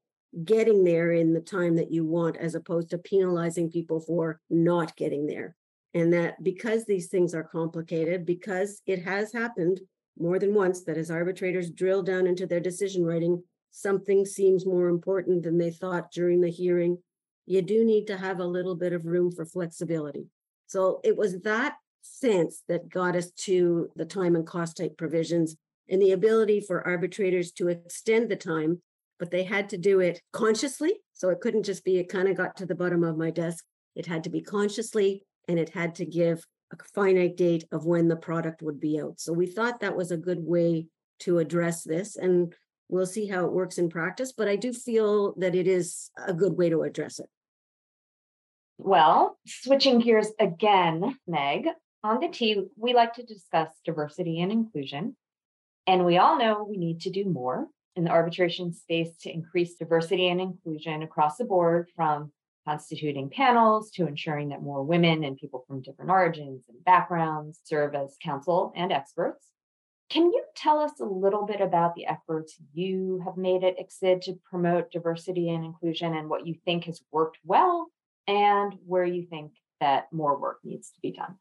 getting 0.45 0.85
there 0.85 1.13
in 1.13 1.33
the 1.33 1.41
time 1.41 1.77
that 1.77 1.93
you 1.93 2.05
want 2.05 2.37
as 2.37 2.55
opposed 2.55 2.91
to 2.91 2.99
penalizing 2.99 3.71
people 3.71 4.01
for 4.01 4.41
not 4.51 4.97
getting 4.97 5.27
there 5.27 5.55
and 5.95 6.13
that 6.13 6.43
because 6.43 6.85
these 6.85 7.07
things 7.07 7.35
are 7.35 7.45
complicated 7.45 8.27
because 8.27 8.83
it 8.87 9.03
has 9.03 9.33
happened 9.33 9.81
more 10.19 10.39
than 10.39 10.53
once 10.53 10.83
that 10.83 10.97
as 10.97 11.11
arbitrators 11.11 11.71
drill 11.71 12.03
down 12.03 12.27
into 12.27 12.47
their 12.47 12.61
decision 12.61 13.05
writing 13.05 13.41
something 13.71 14.25
seems 14.25 14.67
more 14.67 14.89
important 14.89 15.43
than 15.43 15.57
they 15.57 15.71
thought 15.71 16.11
during 16.11 16.41
the 16.41 16.51
hearing 16.51 16.99
you 17.47 17.63
do 17.63 17.85
need 17.85 18.07
to 18.07 18.17
have 18.17 18.41
a 18.41 18.45
little 18.45 18.75
bit 18.75 18.93
of 18.93 19.07
room 19.07 19.31
for 19.31 19.45
flexibility 19.45 20.27
so 20.67 21.01
it 21.05 21.17
was 21.17 21.41
that 21.43 21.75
sense 22.03 22.63
that 22.69 22.89
got 22.89 23.17
us 23.17 23.31
to 23.31 23.89
the 23.97 24.05
time 24.05 24.37
and 24.37 24.47
cost 24.47 24.77
type 24.77 24.97
provisions 24.97 25.57
and 25.89 26.01
the 26.01 26.13
ability 26.13 26.61
for 26.61 26.87
arbitrators 26.87 27.53
to 27.53 27.69
extend 27.69 28.29
the 28.29 28.37
time, 28.37 28.81
but 29.19 29.31
they 29.31 29.43
had 29.43 29.69
to 29.71 29.79
do 29.79 30.01
it 30.01 30.21
consciously. 30.33 30.95
So 31.13 31.29
it 31.29 31.41
couldn't 31.41 31.65
just 31.65 31.85
be, 31.85 31.99
it 31.99 32.09
kind 32.09 32.29
of 32.29 32.37
got 32.37 32.57
to 32.57 32.67
the 32.67 32.75
bottom 32.75 33.05
of 33.05 33.17
my 33.17 33.31
desk. 33.31 33.65
It 33.95 34.07
had 34.07 34.25
to 34.25 34.31
be 34.31 34.41
consciously 34.41 35.23
and 35.49 35.59
it 35.59 35.71
had 35.71 35.95
to 35.97 36.07
give 36.07 36.45
a 36.73 36.77
finite 36.95 37.37
date 37.37 37.65
of 37.71 37.85
when 37.85 38.09
the 38.09 38.17
product 38.17 38.63
would 38.63 38.81
be 38.81 39.01
out. 39.01 39.21
So 39.21 39.33
we 39.33 39.47
thought 39.47 39.81
that 39.81 39.97
was 39.97 40.11
a 40.11 40.17
good 40.17 40.41
way 40.41 40.87
to 41.21 41.39
address 41.39 41.85
this. 41.85 42.17
And 42.17 42.55
we'll 42.89 43.07
see 43.07 43.27
how 43.27 43.45
it 43.45 43.53
works 43.53 43.79
in 43.79 43.89
practice. 43.89 44.33
But 44.33 44.49
I 44.49 44.57
do 44.57 44.73
feel 44.73 45.35
that 45.39 45.55
it 45.55 45.67
is 45.67 46.11
a 46.27 46.35
good 46.35 46.57
way 46.57 46.71
to 46.71 46.83
address 46.83 47.19
it. 47.19 47.29
Well, 48.79 49.39
switching 49.47 50.01
gears 50.01 50.29
again, 50.39 51.19
Meg, 51.27 51.69
on 52.03 52.21
the 52.21 52.29
T, 52.29 52.65
we 52.77 52.93
like 52.93 53.15
to 53.15 53.23
discuss 53.23 53.69
diversity 53.85 54.41
and 54.41 54.51
inclusion. 54.51 55.17
And 55.87 56.05
we 56.05 56.19
all 56.19 56.39
know 56.39 56.67
we 56.69 56.77
need 56.77 57.01
to 57.03 57.11
do 57.11 57.25
more 57.25 57.69
in 57.97 58.05
the 58.05 58.11
arbitration 58.11 58.73
space 58.73 59.17
to 59.21 59.33
increase 59.33 59.77
diversity 59.77 60.29
and 60.29 60.41
inclusion 60.41 61.03
across 61.03 61.37
the 61.37 61.45
board 61.45 61.89
from 61.95 62.33
constituting 62.67 63.31
panels 63.31 63.91
to 63.93 64.07
ensuring 64.07 64.49
that 64.49 64.63
more 64.63 64.83
women 64.83 65.23
and 65.23 65.37
people 65.37 65.65
from 65.69 65.83
different 65.83 66.11
origins 66.11 66.65
and 66.69 66.83
backgrounds 66.85 67.61
serve 67.65 67.95
as 67.95 68.17
counsel 68.23 68.73
and 68.75 68.91
experts. 68.91 69.47
Can 70.11 70.25
you 70.33 70.45
tell 70.57 70.81
us 70.81 70.99
a 71.01 71.05
little 71.05 71.47
bit 71.47 71.61
about 71.61 71.95
the 71.95 72.07
efforts 72.07 72.57
you 72.73 73.23
have 73.25 73.37
made 73.37 73.65
at 73.65 73.79
ICSID 73.79 74.23
to 74.23 74.39
promote 74.51 74.91
diversity 74.91 75.51
and 75.51 75.65
inclusion 75.65 76.15
and 76.15 76.29
what 76.29 76.47
you 76.47 76.55
think 76.65 76.85
has 76.85 77.01
worked 77.13 77.39
well 77.45 77.89
and 78.27 78.75
where 78.87 79.05
you 79.05 79.23
think 79.23 79.53
that 79.81 80.13
more 80.13 80.39
work 80.39 80.59
needs 80.65 80.91
to 80.91 81.01
be 81.01 81.13
done? 81.13 81.37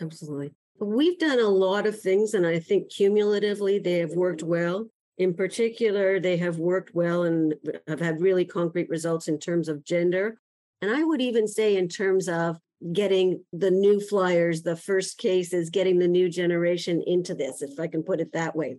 Absolutely. 0.00 0.52
We've 0.80 1.18
done 1.18 1.38
a 1.38 1.48
lot 1.48 1.86
of 1.86 2.00
things, 2.00 2.34
and 2.34 2.46
I 2.46 2.58
think 2.58 2.90
cumulatively 2.90 3.78
they 3.78 3.98
have 3.98 4.12
worked 4.12 4.42
well. 4.42 4.88
In 5.18 5.34
particular, 5.34 6.18
they 6.18 6.36
have 6.38 6.58
worked 6.58 6.94
well 6.94 7.22
and 7.22 7.54
have 7.86 8.00
had 8.00 8.20
really 8.20 8.44
concrete 8.44 8.88
results 8.88 9.28
in 9.28 9.38
terms 9.38 9.68
of 9.68 9.84
gender. 9.84 10.40
And 10.82 10.90
I 10.90 11.04
would 11.04 11.20
even 11.20 11.46
say, 11.46 11.76
in 11.76 11.88
terms 11.88 12.28
of 12.28 12.58
getting 12.92 13.44
the 13.52 13.70
new 13.70 14.00
flyers, 14.00 14.62
the 14.62 14.76
first 14.76 15.18
cases, 15.18 15.70
getting 15.70 15.98
the 15.98 16.08
new 16.08 16.28
generation 16.28 17.02
into 17.06 17.34
this, 17.34 17.62
if 17.62 17.78
I 17.78 17.86
can 17.86 18.02
put 18.02 18.20
it 18.20 18.32
that 18.32 18.56
way. 18.56 18.78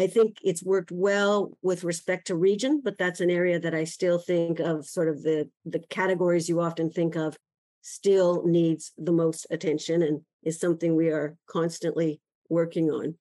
I 0.00 0.06
think 0.06 0.38
it's 0.42 0.62
worked 0.62 0.90
well 0.90 1.58
with 1.60 1.84
respect 1.84 2.28
to 2.28 2.34
region, 2.34 2.80
but 2.82 2.96
that's 2.96 3.20
an 3.20 3.28
area 3.28 3.60
that 3.60 3.74
I 3.74 3.84
still 3.84 4.18
think 4.18 4.58
of 4.58 4.86
sort 4.86 5.10
of 5.10 5.22
the 5.22 5.50
the 5.66 5.80
categories 5.90 6.48
you 6.48 6.62
often 6.62 6.88
think 6.88 7.16
of 7.16 7.36
still 7.82 8.46
needs 8.46 8.92
the 8.96 9.12
most 9.12 9.46
attention 9.50 10.00
and 10.02 10.22
is 10.42 10.58
something 10.58 10.96
we 10.96 11.08
are 11.08 11.36
constantly 11.46 12.18
working 12.48 12.90
on. 12.90 13.16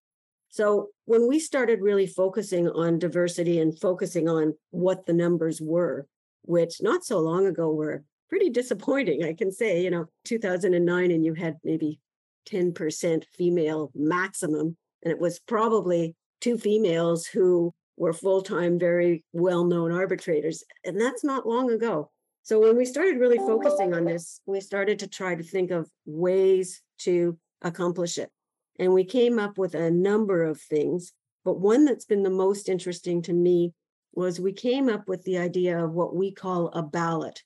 So, 0.47 0.91
when 1.03 1.27
we 1.27 1.37
started 1.39 1.81
really 1.81 2.07
focusing 2.07 2.69
on 2.69 2.97
diversity 2.97 3.59
and 3.59 3.77
focusing 3.77 4.29
on 4.29 4.53
what 4.69 5.05
the 5.05 5.13
numbers 5.13 5.59
were, 5.61 6.07
which 6.43 6.81
not 6.81 7.03
so 7.03 7.19
long 7.19 7.45
ago 7.45 7.73
were 7.73 8.05
pretty 8.29 8.49
disappointing, 8.49 9.25
I 9.25 9.33
can 9.33 9.51
say, 9.51 9.83
you 9.83 9.91
know, 9.91 10.05
2009, 10.23 11.11
and 11.11 11.25
you 11.25 11.33
had 11.33 11.57
maybe 11.65 11.99
10% 12.47 13.25
female 13.37 13.91
maximum. 13.93 14.77
And 15.03 15.11
it 15.11 15.19
was 15.19 15.39
probably 15.39 16.15
two 16.41 16.57
females 16.57 17.25
who 17.25 17.73
were 17.97 18.13
full 18.13 18.41
time, 18.41 18.79
very 18.79 19.23
well 19.33 19.65
known 19.65 19.91
arbitrators. 19.91 20.63
And 20.85 20.99
that's 20.99 21.23
not 21.23 21.47
long 21.47 21.71
ago. 21.71 22.09
So 22.43 22.59
when 22.59 22.77
we 22.77 22.85
started 22.85 23.19
really 23.19 23.37
focusing 23.37 23.93
on 23.93 24.05
this, 24.05 24.41
we 24.45 24.61
started 24.61 24.99
to 24.99 25.07
try 25.07 25.35
to 25.35 25.43
think 25.43 25.71
of 25.71 25.89
ways 26.05 26.81
to 26.99 27.37
accomplish 27.61 28.17
it. 28.17 28.31
And 28.79 28.93
we 28.93 29.03
came 29.03 29.37
up 29.37 29.57
with 29.57 29.75
a 29.75 29.91
number 29.91 30.43
of 30.43 30.59
things. 30.59 31.11
But 31.43 31.59
one 31.59 31.85
that's 31.85 32.05
been 32.05 32.23
the 32.23 32.29
most 32.29 32.69
interesting 32.69 33.21
to 33.23 33.33
me 33.33 33.73
was 34.13 34.39
we 34.39 34.53
came 34.53 34.89
up 34.89 35.07
with 35.07 35.23
the 35.23 35.37
idea 35.37 35.83
of 35.83 35.91
what 35.91 36.15
we 36.15 36.31
call 36.31 36.69
a 36.69 36.81
ballot. 36.81 37.43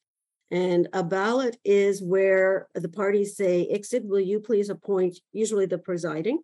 And 0.51 0.87
a 0.93 1.03
ballot 1.03 1.57
is 1.65 2.01
where 2.01 2.67
the 2.75 2.89
parties 2.89 3.35
say, 3.35 3.67
ICSID, 3.73 4.05
will 4.05 4.19
you 4.19 4.39
please 4.39 4.69
appoint 4.69 5.19
usually 5.31 5.65
the 5.65 5.79
presiding? 5.79 6.39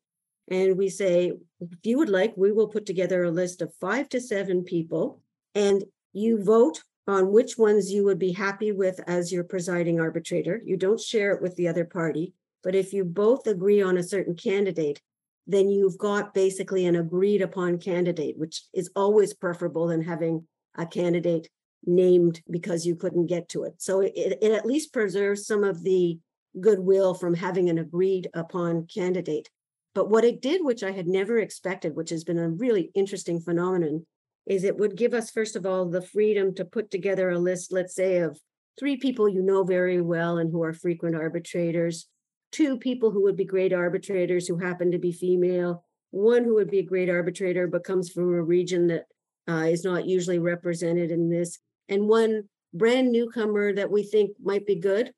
And 0.49 0.77
we 0.77 0.89
say, 0.89 1.31
if 1.59 1.79
you 1.83 1.97
would 1.97 2.09
like, 2.09 2.33
we 2.35 2.51
will 2.51 2.67
put 2.67 2.85
together 2.85 3.23
a 3.23 3.31
list 3.31 3.61
of 3.61 3.73
five 3.75 4.09
to 4.09 4.19
seven 4.19 4.63
people, 4.63 5.21
and 5.53 5.83
you 6.13 6.43
vote 6.43 6.83
on 7.07 7.31
which 7.31 7.57
ones 7.57 7.91
you 7.91 8.03
would 8.05 8.19
be 8.19 8.31
happy 8.31 8.71
with 8.71 8.99
as 9.07 9.31
your 9.31 9.43
presiding 9.43 9.99
arbitrator. 9.99 10.61
You 10.63 10.77
don't 10.77 10.99
share 10.99 11.31
it 11.31 11.41
with 11.41 11.55
the 11.55 11.67
other 11.67 11.85
party, 11.85 12.33
but 12.63 12.75
if 12.75 12.93
you 12.93 13.03
both 13.03 13.47
agree 13.47 13.81
on 13.81 13.97
a 13.97 14.03
certain 14.03 14.35
candidate, 14.35 15.01
then 15.47 15.69
you've 15.69 15.97
got 15.97 16.33
basically 16.33 16.85
an 16.85 16.95
agreed 16.95 17.41
upon 17.41 17.79
candidate, 17.79 18.37
which 18.37 18.63
is 18.73 18.91
always 18.95 19.33
preferable 19.33 19.87
than 19.87 20.03
having 20.03 20.47
a 20.77 20.85
candidate 20.85 21.49
named 21.85 22.41
because 22.49 22.85
you 22.85 22.95
couldn't 22.95 23.25
get 23.25 23.49
to 23.49 23.63
it. 23.63 23.73
So 23.81 24.01
it, 24.01 24.13
it 24.15 24.51
at 24.51 24.65
least 24.65 24.93
preserves 24.93 25.47
some 25.47 25.63
of 25.63 25.83
the 25.83 26.19
goodwill 26.59 27.13
from 27.13 27.33
having 27.33 27.69
an 27.69 27.79
agreed 27.79 28.29
upon 28.33 28.85
candidate. 28.85 29.49
But 29.95 30.09
what 30.09 30.23
it 30.23 30.41
did, 30.41 30.63
which 30.63 30.83
I 30.83 30.91
had 30.91 31.07
never 31.07 31.39
expected, 31.39 31.95
which 31.95 32.11
has 32.11 32.23
been 32.23 32.37
a 32.37 32.49
really 32.49 32.91
interesting 32.93 33.39
phenomenon, 33.39 34.05
is 34.45 34.63
it 34.63 34.77
would 34.77 34.95
give 34.95 35.13
us, 35.13 35.29
first 35.29 35.55
of 35.55 35.65
all, 35.65 35.85
the 35.85 36.01
freedom 36.01 36.53
to 36.55 36.65
put 36.65 36.91
together 36.91 37.29
a 37.29 37.39
list, 37.39 37.71
let's 37.71 37.95
say, 37.95 38.17
of 38.19 38.39
three 38.79 38.97
people 38.97 39.27
you 39.27 39.41
know 39.41 39.63
very 39.63 40.01
well 40.01 40.37
and 40.37 40.51
who 40.51 40.63
are 40.63 40.73
frequent 40.73 41.15
arbitrators, 41.15 42.07
two 42.51 42.77
people 42.77 43.11
who 43.11 43.23
would 43.23 43.35
be 43.35 43.45
great 43.45 43.73
arbitrators 43.73 44.47
who 44.47 44.57
happen 44.57 44.91
to 44.91 44.97
be 44.97 45.11
female, 45.11 45.83
one 46.11 46.43
who 46.43 46.55
would 46.55 46.69
be 46.69 46.79
a 46.79 46.85
great 46.85 47.09
arbitrator 47.09 47.67
but 47.67 47.83
comes 47.83 48.09
from 48.09 48.33
a 48.33 48.41
region 48.41 48.87
that 48.87 49.05
uh, 49.47 49.65
is 49.65 49.83
not 49.83 50.07
usually 50.07 50.39
represented 50.39 51.11
in 51.11 51.29
this, 51.29 51.59
and 51.87 52.07
one 52.07 52.43
brand 52.73 53.11
newcomer 53.11 53.73
that 53.73 53.91
we 53.91 54.03
think 54.03 54.31
might 54.41 54.65
be 54.65 54.75
good. 54.75 55.11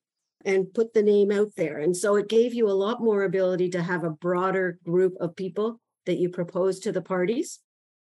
And 0.45 0.73
put 0.73 0.93
the 0.93 1.03
name 1.03 1.31
out 1.31 1.51
there. 1.55 1.79
And 1.79 1.95
so 1.95 2.15
it 2.15 2.29
gave 2.29 2.53
you 2.53 2.69
a 2.69 2.73
lot 2.73 3.01
more 3.01 3.23
ability 3.23 3.69
to 3.71 3.83
have 3.83 4.03
a 4.03 4.09
broader 4.09 4.79
group 4.83 5.13
of 5.19 5.35
people 5.35 5.79
that 6.05 6.17
you 6.17 6.29
proposed 6.29 6.83
to 6.83 6.91
the 6.91 7.01
parties. 7.01 7.59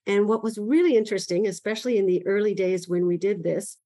And 0.05 0.27
what 0.27 0.43
was 0.43 0.57
really 0.57 0.95
interesting, 0.95 1.47
especially 1.47 1.97
in 1.97 2.05
the 2.05 2.25
early 2.25 2.53
days 2.53 2.87
when 2.87 3.07
we 3.07 3.17
did 3.17 3.43
this, 3.43 3.77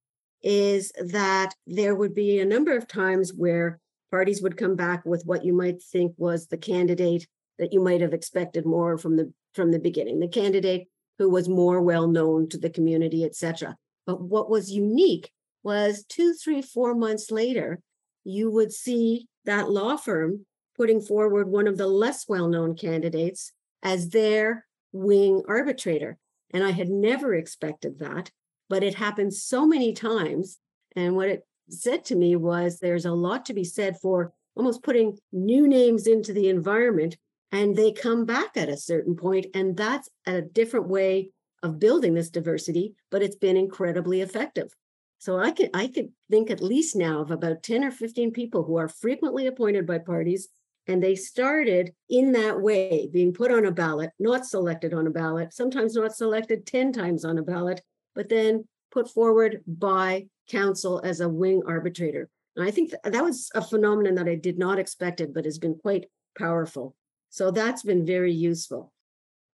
is 0.44 0.92
that 1.00 1.54
there 1.68 1.96
would 1.96 2.16
be 2.16 2.40
a 2.40 2.46
number 2.46 2.76
of 2.76 2.88
times 2.88 3.32
where 3.34 3.80
parties 4.12 4.42
would 4.42 4.58
come 4.58 4.76
back 4.76 5.06
with 5.06 5.24
what 5.26 5.46
you 5.46 5.54
might 5.54 5.82
think 5.82 6.14
was 6.18 6.48
the 6.48 6.58
candidate 6.58 7.28
that 7.58 7.74
you 7.74 7.80
might 7.80 8.02
have 8.02 8.14
expected 8.14 8.66
more 8.66 8.98
from 8.98 9.16
the 9.16 9.32
from 9.54 9.72
the 9.72 9.80
beginning 9.80 10.20
the 10.20 10.28
candidate 10.28 10.88
who 11.18 11.30
was 11.30 11.48
more 11.48 11.82
well 11.82 12.08
known 12.08 12.48
to 12.50 12.58
the 12.58 12.70
community 12.70 13.24
etc 13.24 13.76
but 14.06 14.22
what 14.22 14.50
was 14.50 14.72
unique 14.72 15.32
was 15.64 16.04
two 16.08 16.34
three 16.34 16.62
four 16.62 16.96
months 16.96 17.32
later 17.32 17.80
you 18.24 18.52
would 18.52 18.72
see 18.72 19.28
that 19.46 19.70
law 19.70 19.98
firm 19.98 20.46
putting 20.78 21.02
forward 21.02 21.48
one 21.48 21.68
of 21.68 21.78
the 21.78 21.88
less 21.88 22.28
well 22.28 22.48
known 22.48 22.76
candidates 22.76 23.52
as 23.84 24.10
their 24.10 24.66
wing 24.92 25.44
arbitrator. 25.48 26.18
And 26.54 26.64
i 26.64 26.72
had 26.72 26.90
never 26.90 27.34
expected 27.34 28.00
that 28.00 28.32
but 28.72 28.84
it 28.86 28.96
happened 28.96 29.34
so 29.34 29.68
many 29.68 29.92
times. 29.92 30.58
And 30.96 31.14
what 31.18 31.28
it 31.28 31.46
said 31.70 32.06
to 32.06 32.16
me 32.16 32.38
was 32.38 32.80
there's 32.80 33.04
a 33.04 33.12
lot 33.12 33.46
to 33.48 33.54
be 33.54 33.66
said 33.66 34.00
for 34.00 34.32
almost 34.56 34.82
putting 34.82 35.18
new 35.34 35.68
names 35.68 36.08
into 36.08 36.32
the 36.32 36.48
environment 36.48 37.18
and 37.52 37.76
they 37.76 37.92
come 37.92 38.24
back 38.26 38.56
at 38.56 38.70
a 38.70 38.78
certain 38.78 39.18
point 39.18 39.48
and 39.54 39.76
that's 39.76 40.10
a 40.26 40.42
different 40.42 40.88
way 40.88 41.32
of 41.64 41.80
building 41.80 42.14
this 42.14 42.30
diversity 42.30 42.94
but 43.10 43.22
it's 43.22 43.36
been 43.36 43.56
incredibly 43.56 44.22
effective 44.22 44.74
so 45.22 45.38
i 45.40 45.52
could 45.52 45.70
i 45.74 45.88
could 45.88 46.10
think 46.30 46.50
at 46.50 46.62
least 46.62 46.96
now 46.96 47.22
of 47.22 47.32
about 47.32 47.64
10 47.64 47.84
or 47.84 47.92
15 47.92 48.32
people 48.32 48.64
who 48.64 48.76
are 48.76 48.90
frequently 48.90 49.48
appointed 49.48 49.86
by 49.86 49.98
parties 49.98 50.50
and 50.88 51.02
they 51.02 51.16
started 51.16 51.94
in 52.10 52.32
that 52.32 52.60
way 52.60 53.08
being 53.14 53.32
put 53.32 53.52
on 53.52 53.66
a 53.66 53.72
ballot 53.72 54.10
not 54.20 54.46
selected 54.46 54.94
on 54.94 55.08
a 55.08 55.12
ballot 55.12 55.54
sometimes 55.54 55.96
not 55.96 56.16
selected 56.16 56.66
10 56.66 56.92
times 56.92 57.24
on 57.24 57.38
a 57.38 57.44
ballot 57.44 57.82
but 58.16 58.30
then 58.30 58.66
put 58.92 59.10
forward 59.10 59.64
by 59.66 60.28
counsel 60.50 61.02
as 61.04 61.22
a 61.22 61.30
wing 61.30 61.64
arbitrator. 61.66 62.30
And 62.56 62.68
I 62.68 62.72
think 62.72 62.92
that 63.04 63.24
was 63.24 63.50
a 63.56 63.62
phenomenon 63.62 64.16
that 64.16 64.28
I 64.28 64.36
did 64.36 64.60
not 64.60 64.78
expect 64.78 65.22
it, 65.22 65.34
but 65.34 65.46
has 65.46 65.58
been 65.58 65.76
quite 65.76 66.06
powerful. 66.38 66.96
So 67.30 67.50
that's 67.50 67.84
been 67.84 68.06
very 68.06 68.34
useful. 68.34 68.92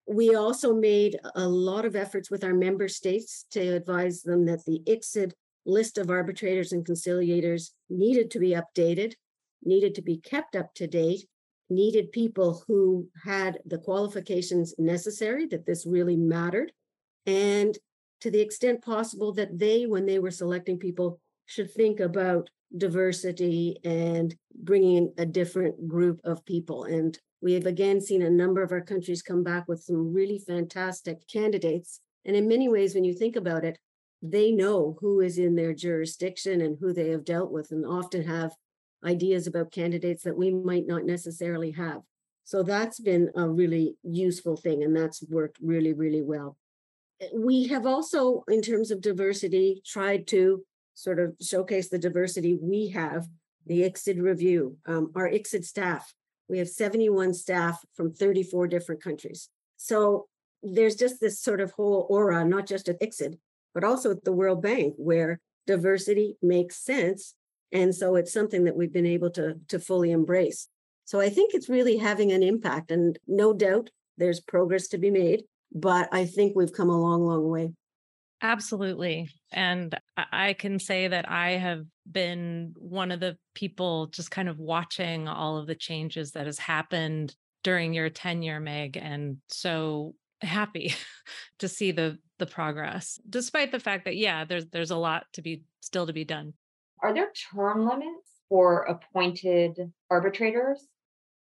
We 0.08 0.36
also 0.36 0.74
made 0.74 1.18
a 1.36 1.48
lot 1.48 1.84
of 1.84 1.96
efforts 1.96 2.32
with 2.32 2.44
our 2.44 2.54
member 2.54 2.88
states 2.88 3.46
to 3.52 3.60
advise 3.60 4.22
them 4.22 4.46
that 4.46 4.64
the 4.66 4.82
ICSID 4.88 5.34
list 5.66 5.98
of 5.98 6.10
arbitrators 6.10 6.72
and 6.72 6.86
conciliators 6.86 7.72
needed 7.90 8.32
to 8.32 8.40
be 8.40 8.56
updated, 8.56 9.14
needed 9.64 9.96
to 9.96 10.02
be 10.02 10.18
kept 10.18 10.56
up 10.56 10.74
to 10.76 10.88
date, 10.88 11.26
needed 11.70 12.12
people 12.12 12.64
who 12.68 13.08
had 13.24 13.60
the 13.66 13.80
qualifications 13.80 14.76
necessary, 14.78 15.46
that 15.48 15.66
this 15.66 15.86
really 15.86 16.16
mattered, 16.16 16.72
and 17.26 17.78
to 18.22 18.32
the 18.32 18.42
extent 18.42 18.84
possible 18.84 19.34
that 19.34 19.58
they, 19.58 19.86
when 19.86 20.06
they 20.06 20.20
were 20.20 20.32
selecting 20.32 20.78
people, 20.78 21.20
should 21.46 21.72
think 21.72 22.00
about 22.00 22.50
diversity 22.78 23.78
and 23.84 24.36
bringing 24.64 25.14
a 25.18 25.26
different 25.26 25.88
group 25.88 26.20
of 26.24 26.46
people. 26.46 26.86
And 26.86 27.18
we 27.42 27.54
have 27.54 27.66
again 27.66 28.02
seen 28.02 28.24
a 28.24 28.30
number 28.30 28.64
of 28.64 28.72
our 28.72 28.82
countries 28.82 29.22
come 29.22 29.44
back 29.44 29.68
with 29.68 29.84
some 29.84 30.14
really 30.14 30.40
fantastic 30.40 31.28
candidates. 31.28 32.00
And 32.26 32.36
in 32.36 32.48
many 32.48 32.68
ways, 32.68 32.96
when 32.96 33.04
you 33.04 33.14
think 33.14 33.36
about 33.36 33.64
it, 33.64 33.78
they 34.32 34.52
know 34.52 34.98
who 35.00 35.22
is 35.22 35.38
in 35.38 35.56
their 35.56 35.74
jurisdiction 35.74 36.62
and 36.62 36.78
who 36.80 36.94
they 36.94 37.10
have 37.10 37.26
dealt 37.26 37.52
with, 37.52 37.72
and 37.72 37.86
often 37.86 38.24
have 38.24 38.52
ideas 39.04 39.48
about 39.48 39.72
candidates 39.72 40.24
that 40.24 40.38
we 40.38 40.52
might 40.52 40.88
not 40.88 41.06
necessarily 41.06 41.72
have. 41.72 42.02
So 42.44 42.64
that's 42.64 43.00
been 43.00 43.32
a 43.36 43.48
really 43.50 43.96
useful 44.04 44.56
thing, 44.56 44.84
and 44.84 44.96
that's 44.96 45.24
worked 45.30 45.58
really, 45.62 45.94
really 45.94 46.22
well 46.22 46.58
we 47.34 47.68
have 47.68 47.86
also, 47.86 48.44
in 48.48 48.62
terms 48.62 48.92
of 48.92 49.02
diversity, 49.02 49.82
tried 49.86 50.28
to 50.28 50.64
sort 50.94 51.20
of 51.20 51.36
showcase 51.42 51.90
the 51.90 52.00
diversity 52.00 52.58
we 52.62 52.90
have. 52.90 53.28
The 53.68 53.82
ICSID 53.82 54.22
review, 54.22 54.78
um, 54.86 55.12
our 55.16 55.28
ICSID 55.28 55.66
staff, 55.66 56.14
we 56.48 56.60
have 56.60 56.70
71 56.70 57.34
staff 57.34 57.84
from 57.96 58.14
34 58.14 58.68
different 58.68 59.02
countries. 59.02 59.50
So 59.78 60.28
there's 60.62 60.96
just 60.96 61.20
this 61.20 61.42
sort 61.42 61.62
of 61.62 61.72
whole 61.72 62.06
aura, 62.08 62.46
not 62.46 62.68
just 62.68 62.88
at 62.90 63.02
ICSID, 63.02 63.40
but 63.76 63.84
also 63.84 64.10
at 64.10 64.24
the 64.24 64.32
World 64.32 64.64
Bank, 64.64 64.96
where 64.98 65.40
diversity 65.68 66.38
makes 66.42 66.84
sense. 66.84 67.36
And 67.72 67.94
so 67.94 68.16
it's 68.16 68.34
something 68.34 68.64
that 68.64 68.76
we've 68.76 68.94
been 68.94 69.06
able 69.06 69.30
to, 69.32 69.60
to 69.68 69.78
fully 69.78 70.12
embrace. 70.12 70.68
So 71.04 71.20
I 71.20 71.30
think 71.30 71.54
it's 71.54 71.70
really 71.70 71.98
having 71.98 72.32
an 72.32 72.42
impact. 72.42 72.90
And 72.90 73.20
no 73.28 73.54
doubt 73.54 73.92
there's 74.18 74.40
progress 74.40 74.88
to 74.88 74.98
be 74.98 75.12
made 75.12 75.44
but 75.76 76.08
I 76.14 76.26
think 76.26 76.56
we've 76.56 76.72
come 76.72 76.90
a 76.90 77.00
long, 77.00 77.26
long 77.26 77.48
way. 77.50 77.74
Absolutely. 78.42 79.30
And 79.52 79.98
I 80.18 80.54
can 80.54 80.80
say 80.80 81.08
that 81.08 81.30
I 81.30 81.52
have 81.52 81.86
been 82.10 82.74
one 82.78 83.12
of 83.12 83.20
the 83.20 83.38
people 83.54 84.08
just 84.08 84.32
kind 84.32 84.48
of 84.50 84.58
watching 84.58 85.28
all 85.28 85.58
of 85.58 85.68
the 85.68 85.76
changes 85.76 86.32
that 86.32 86.46
has 86.46 86.60
happened 86.60 87.36
during 87.64 87.94
your 87.94 88.10
tenure, 88.10 88.60
Meg. 88.60 88.98
And 88.98 89.38
so 89.48 90.16
happy 90.42 90.94
to 91.60 91.68
see 91.68 91.92
the 91.92 92.20
the 92.38 92.46
progress, 92.46 93.20
despite 93.30 93.72
the 93.72 93.80
fact 93.80 94.06
that 94.06 94.16
yeah, 94.16 94.46
there's 94.46 94.66
there's 94.68 94.92
a 94.92 94.98
lot 94.98 95.26
to 95.34 95.42
be 95.42 95.64
still 95.82 96.08
to 96.08 96.14
be 96.14 96.26
done. 96.26 96.54
Are 97.02 97.14
there 97.14 97.32
term 97.54 97.88
limits 97.88 98.32
for 98.50 98.84
appointed 98.84 99.92
arbitrators? 100.10 100.88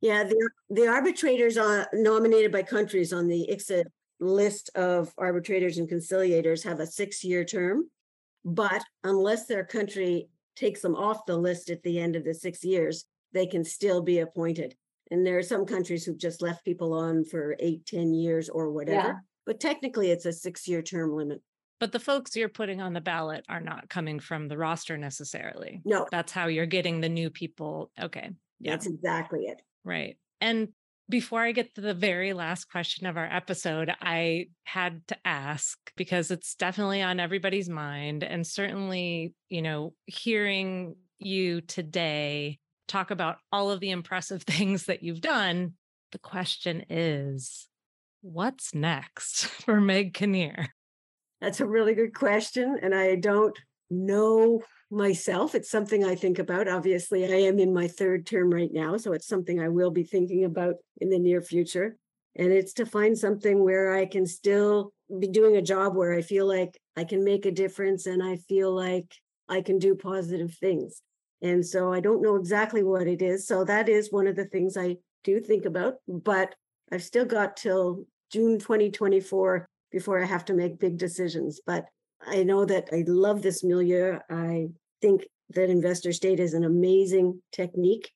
Yeah, 0.02 0.24
the, 0.26 0.50
the 0.70 0.88
arbitrators 0.88 1.58
are 1.58 1.88
nominated 1.94 2.52
by 2.52 2.64
countries 2.64 3.14
on 3.14 3.28
the 3.28 3.48
ICSID 3.50 3.86
list 4.20 4.70
of 4.76 5.14
arbitrators 5.18 5.78
and 5.78 5.90
conciliators 5.90 6.64
have 6.64 6.80
a 6.80 6.88
six 6.88 7.24
year 7.24 7.46
term, 7.46 7.90
but 8.44 8.84
unless 9.04 9.46
their 9.46 9.64
country 9.64 10.28
takes 10.56 10.82
them 10.82 10.96
off 10.96 11.26
the 11.26 11.38
list 11.38 11.70
at 11.70 11.82
the 11.84 12.00
end 12.00 12.16
of 12.16 12.24
the 12.24 12.34
six 12.34 12.64
years, 12.64 13.06
they 13.32 13.48
can 13.48 13.64
still 13.64 14.02
be 14.02 14.20
appointed. 14.20 14.76
And 15.12 15.26
there 15.26 15.38
are 15.38 15.44
some 15.44 15.66
countries 15.66 16.06
who've 16.06 16.18
just 16.18 16.42
left 16.42 16.66
people 16.66 16.94
on 16.94 17.24
for 17.24 17.56
eight, 17.60 17.86
ten 17.86 18.14
years 18.14 18.50
or 18.50 18.72
whatever. 18.72 19.22
But 19.46 19.60
technically, 19.60 20.12
it's 20.12 20.26
a 20.26 20.34
six 20.34 20.68
year 20.68 20.82
term 20.82 21.14
limit. 21.14 21.42
But 21.80 21.92
the 21.92 22.00
folks 22.00 22.36
you're 22.36 22.50
putting 22.50 22.82
on 22.82 22.94
the 22.94 23.02
ballot 23.02 23.46
are 23.50 23.60
not 23.60 23.90
coming 23.90 24.20
from 24.20 24.48
the 24.48 24.58
roster 24.58 24.98
necessarily. 24.98 25.82
No. 25.84 26.08
That's 26.10 26.32
how 26.32 26.48
you're 26.48 26.66
getting 26.66 27.02
the 27.02 27.10
new 27.10 27.30
people. 27.30 27.92
Okay. 28.02 28.30
Yeah. 28.60 28.72
That's 28.72 28.88
exactly 28.88 29.46
it. 29.48 29.62
Right. 29.84 30.18
And 30.40 30.70
before 31.10 31.42
I 31.42 31.52
get 31.52 31.76
to 31.76 31.82
the 31.82 31.94
very 31.94 32.32
last 32.32 32.66
question 32.72 33.06
of 33.06 33.18
our 33.18 33.26
episode, 33.26 33.94
I 34.02 34.48
had 34.64 35.06
to 35.08 35.18
ask 35.26 35.78
because 35.98 36.32
it's 36.32 36.56
definitely 36.56 37.02
on 37.02 37.20
everybody's 37.20 37.70
mind. 37.70 38.24
And 38.24 38.48
certainly, 38.48 39.34
you 39.50 39.62
know, 39.62 39.94
hearing 40.06 40.96
you 41.20 41.62
today 41.62 42.60
talk 42.88 43.12
about 43.12 43.38
all 43.52 43.72
of 43.72 43.80
the 43.80 43.92
impressive 43.92 44.44
things 44.48 44.86
that 44.86 45.04
you've 45.04 45.22
done, 45.22 45.74
the 46.14 46.20
question 46.20 46.86
is 46.90 47.68
what's 48.24 48.74
next 48.74 49.46
for 49.66 49.80
Meg 49.80 50.14
Kinnear? 50.14 50.70
That's 51.42 51.60
a 51.60 51.68
really 51.68 51.94
good 51.94 52.16
question. 52.16 52.80
And 52.82 52.96
I 52.96 53.16
don't 53.16 53.56
know 53.92 54.64
myself. 54.90 55.56
It's 55.56 55.70
something 55.70 56.04
I 56.04 56.16
think 56.16 56.40
about. 56.40 56.68
Obviously, 56.68 57.26
I 57.26 57.48
am 57.48 57.60
in 57.60 57.74
my 57.74 57.88
third 57.88 58.26
term 58.26 58.50
right 58.50 58.72
now, 58.72 58.98
so 58.98 59.12
it's 59.12 59.28
something 59.28 59.60
I 59.60 59.68
will 59.68 59.92
be 59.92 60.04
thinking 60.04 60.46
about 60.46 60.76
in 61.02 61.10
the 61.10 61.20
near 61.20 61.42
future. 61.42 61.98
And 62.36 62.52
it's 62.52 62.74
to 62.74 62.86
find 62.86 63.18
something 63.18 63.64
where 63.64 63.94
I 63.94 64.06
can 64.06 64.26
still 64.26 64.94
be 65.20 65.28
doing 65.28 65.58
a 65.58 65.62
job 65.62 65.96
where 65.96 66.14
I 66.14 66.22
feel 66.22 66.48
like 66.48 66.80
I 66.96 67.04
can 67.04 67.24
make 67.24 67.46
a 67.46 67.52
difference 67.52 68.06
and 68.06 68.24
I 68.24 68.38
feel 68.38 68.74
like 68.74 69.14
I 69.50 69.62
can 69.62 69.78
do 69.78 69.96
positive 69.96 70.56
things. 70.56 71.02
And 71.42 71.66
so 71.66 71.94
I 71.94 72.00
don't 72.00 72.22
know 72.22 72.38
exactly 72.38 72.84
what 72.84 73.06
it 73.06 73.22
is. 73.22 73.46
So 73.46 73.66
that 73.66 73.90
is 73.90 74.12
one 74.12 74.28
of 74.28 74.36
the 74.36 74.46
things 74.46 74.78
I 74.78 74.98
do 75.24 75.42
think 75.42 75.66
about, 75.66 75.96
but 76.08 76.56
I've 76.92 77.04
still 77.04 77.26
got 77.26 77.58
till 77.58 78.06
June 78.34 78.58
2024 78.58 79.68
before 79.92 80.22
I 80.22 80.26
have 80.26 80.44
to 80.46 80.54
make 80.54 80.80
big 80.80 80.98
decisions. 80.98 81.62
But 81.66 81.86
I 82.26 82.44
know 82.44 82.66
that 82.66 82.90
I 82.92 83.04
love 83.08 83.42
this 83.44 83.64
milieu. 83.64 84.18
I 84.30 84.70
think 85.02 85.28
that 85.52 85.70
investor 85.70 86.12
state 86.12 86.40
is 86.40 86.56
an 86.56 86.64
amazing 86.64 87.42
technique. 87.52 88.12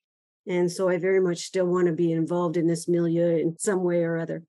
And 0.48 0.70
so 0.70 0.88
I 0.88 0.98
very 0.98 1.20
much 1.20 1.38
still 1.38 1.66
want 1.66 1.86
to 1.86 1.92
be 1.92 2.10
involved 2.10 2.56
in 2.56 2.66
this 2.66 2.88
milieu 2.88 3.36
in 3.36 3.56
some 3.58 3.84
way 3.84 4.02
or 4.02 4.18
other. 4.18 4.42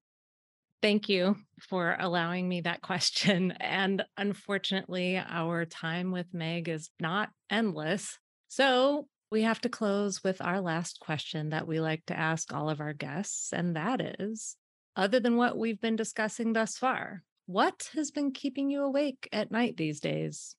Thank 0.81 1.09
you 1.09 1.35
for 1.59 1.95
allowing 1.99 2.47
me 2.47 2.61
that 2.61 2.81
question. 2.81 3.51
And 3.59 4.03
unfortunately, 4.17 5.17
our 5.17 5.65
time 5.65 6.11
with 6.11 6.27
Meg 6.33 6.69
is 6.69 6.89
not 6.99 7.29
endless. 7.49 8.17
So 8.47 9.07
we 9.29 9.43
have 9.43 9.61
to 9.61 9.69
close 9.69 10.23
with 10.23 10.41
our 10.41 10.61
last 10.61 10.99
question 10.99 11.49
that 11.49 11.67
we 11.67 11.79
like 11.79 12.05
to 12.07 12.17
ask 12.17 12.53
all 12.53 12.69
of 12.69 12.79
our 12.79 12.93
guests. 12.93 13.53
And 13.53 13.75
that 13.75 14.01
is 14.19 14.55
other 14.99 15.21
than 15.21 15.37
what 15.37 15.57
we've 15.57 15.79
been 15.79 15.95
discussing 15.95 16.51
thus 16.51 16.77
far, 16.77 17.23
what 17.45 17.89
has 17.95 18.11
been 18.11 18.31
keeping 18.31 18.69
you 18.69 18.83
awake 18.83 19.29
at 19.31 19.49
night 19.49 19.77
these 19.77 20.01
days? 20.01 20.57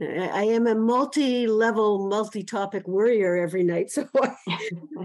I 0.00 0.44
am 0.44 0.66
a 0.66 0.74
multi-level, 0.74 2.08
multi-topic 2.08 2.88
worrier 2.88 3.36
every 3.36 3.62
night. 3.62 3.90
So, 3.96 4.08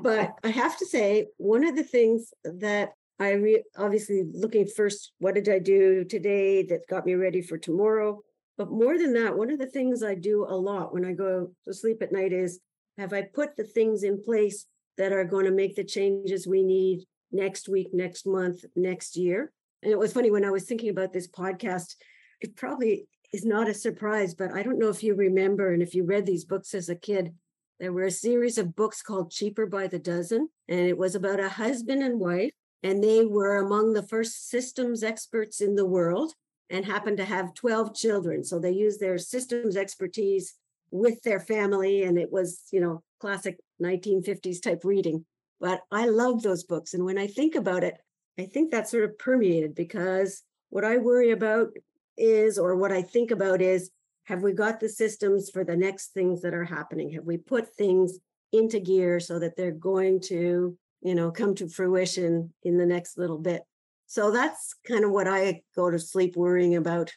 but 0.01 0.31
I 0.43 0.47
have 0.49 0.77
to 0.77 0.85
say, 0.85 1.27
one 1.37 1.65
of 1.65 1.75
the 1.75 1.83
things 1.83 2.33
that 2.45 2.93
I 3.19 3.31
re- 3.31 3.63
obviously 3.77 4.23
looking 4.33 4.67
first, 4.67 5.11
what 5.19 5.35
did 5.35 5.49
I 5.49 5.59
do 5.59 6.05
today 6.05 6.63
that 6.63 6.87
got 6.89 7.05
me 7.05 7.15
ready 7.15 7.41
for 7.41 7.57
tomorrow? 7.57 8.21
But 8.57 8.71
more 8.71 8.97
than 8.97 9.13
that, 9.13 9.37
one 9.37 9.51
of 9.51 9.59
the 9.59 9.67
things 9.69 10.01
I 10.01 10.15
do 10.15 10.45
a 10.47 10.55
lot 10.55 10.93
when 10.93 11.05
I 11.05 11.11
go 11.11 11.51
to 11.65 11.73
sleep 11.73 12.01
at 12.01 12.13
night 12.13 12.31
is 12.31 12.61
have 12.97 13.11
I 13.11 13.23
put 13.23 13.57
the 13.57 13.65
things 13.65 14.03
in 14.03 14.23
place 14.23 14.65
that 14.97 15.11
are 15.11 15.25
going 15.25 15.45
to 15.45 15.51
make 15.51 15.75
the 15.75 15.83
changes 15.83 16.47
we 16.47 16.63
need 16.63 17.05
next 17.31 17.69
week, 17.69 17.89
next 17.93 18.25
month, 18.25 18.65
next 18.75 19.15
year? 19.15 19.51
And 19.83 19.91
it 19.91 19.99
was 19.99 20.13
funny 20.13 20.31
when 20.31 20.45
I 20.45 20.51
was 20.51 20.65
thinking 20.65 20.89
about 20.89 21.13
this 21.13 21.27
podcast, 21.27 21.95
it 22.39 22.55
probably 22.55 23.07
is 23.33 23.45
not 23.45 23.69
a 23.69 23.73
surprise, 23.73 24.33
but 24.33 24.51
I 24.51 24.63
don't 24.63 24.79
know 24.79 24.89
if 24.89 25.03
you 25.03 25.15
remember 25.15 25.73
and 25.73 25.81
if 25.81 25.95
you 25.95 26.03
read 26.03 26.25
these 26.25 26.45
books 26.45 26.73
as 26.73 26.89
a 26.89 26.95
kid. 26.95 27.33
There 27.79 27.93
were 27.93 28.03
a 28.03 28.11
series 28.11 28.57
of 28.57 28.75
books 28.75 29.01
called 29.01 29.31
Cheaper 29.31 29.65
by 29.65 29.87
the 29.87 29.97
Dozen, 29.97 30.49
and 30.67 30.79
it 30.81 30.97
was 30.97 31.15
about 31.15 31.39
a 31.39 31.49
husband 31.49 32.03
and 32.03 32.19
wife, 32.19 32.51
and 32.83 33.03
they 33.03 33.25
were 33.25 33.57
among 33.57 33.93
the 33.93 34.03
first 34.03 34.49
systems 34.49 35.03
experts 35.03 35.61
in 35.61 35.75
the 35.75 35.85
world 35.85 36.33
and 36.69 36.85
happened 36.85 37.17
to 37.17 37.25
have 37.25 37.53
12 37.55 37.95
children. 37.95 38.43
So 38.43 38.59
they 38.59 38.71
used 38.71 38.99
their 38.99 39.17
systems 39.17 39.75
expertise 39.75 40.55
with 40.91 41.23
their 41.23 41.39
family, 41.39 42.03
and 42.03 42.19
it 42.19 42.31
was, 42.31 42.63
you 42.71 42.81
know, 42.81 43.01
classic 43.19 43.57
1950s 43.81 44.61
type 44.61 44.83
reading. 44.83 45.25
But 45.61 45.81
I 45.91 46.07
love 46.07 46.41
those 46.41 46.63
books. 46.63 46.95
And 46.95 47.05
when 47.05 47.19
I 47.19 47.27
think 47.27 47.55
about 47.55 47.83
it, 47.83 47.95
I 48.37 48.45
think 48.45 48.71
that 48.71 48.89
sort 48.89 49.03
of 49.03 49.17
permeated 49.19 49.75
because 49.75 50.43
what 50.69 50.83
I 50.83 50.97
worry 50.97 51.31
about 51.31 51.69
is, 52.17 52.57
or 52.57 52.75
what 52.75 52.91
I 52.91 53.03
think 53.03 53.29
about 53.31 53.61
is, 53.61 53.91
have 54.25 54.41
we 54.41 54.53
got 54.53 54.79
the 54.79 54.89
systems 54.89 55.49
for 55.49 55.63
the 55.63 55.75
next 55.75 56.13
things 56.13 56.41
that 56.41 56.53
are 56.53 56.65
happening? 56.65 57.11
Have 57.11 57.25
we 57.25 57.37
put 57.37 57.75
things 57.75 58.17
into 58.51 58.79
gear 58.79 59.19
so 59.19 59.39
that 59.39 59.55
they're 59.55 59.71
going 59.71 60.19
to, 60.21 60.77
you 61.01 61.15
know, 61.15 61.31
come 61.31 61.53
to 61.55 61.69
fruition 61.69 62.53
in 62.63 62.77
the 62.77 62.85
next 62.85 63.17
little 63.17 63.37
bit? 63.37 63.61
So 64.07 64.31
that's 64.31 64.75
kind 64.87 65.05
of 65.05 65.11
what 65.11 65.27
I 65.27 65.61
go 65.75 65.89
to 65.89 65.99
sleep 65.99 66.35
worrying 66.35 66.75
about. 66.75 67.13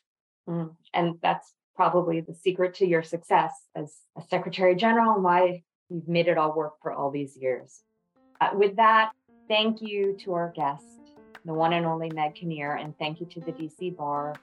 Mm. 0.48 0.74
And 0.92 1.16
that's 1.22 1.52
probably 1.76 2.20
the 2.20 2.34
secret 2.34 2.74
to 2.74 2.86
your 2.86 3.02
success 3.02 3.52
as 3.74 3.96
a 4.16 4.22
secretary 4.28 4.76
general 4.76 5.14
and 5.14 5.24
why 5.24 5.62
you've 5.88 6.08
made 6.08 6.28
it 6.28 6.38
all 6.38 6.54
work 6.54 6.74
for 6.82 6.92
all 6.92 7.10
these 7.10 7.36
years. 7.36 7.80
Uh, 8.44 8.56
with 8.56 8.76
that, 8.76 9.12
thank 9.48 9.80
you 9.80 10.16
to 10.20 10.34
our 10.34 10.52
guest, 10.54 10.84
the 11.44 11.54
one 11.54 11.72
and 11.72 11.86
only 11.86 12.10
Meg 12.10 12.34
Kinnear, 12.34 12.74
and 12.74 12.96
thank 12.98 13.20
you 13.20 13.26
to 13.26 13.40
the 13.40 13.52
DC 13.52 13.96
Bar 13.96 14.34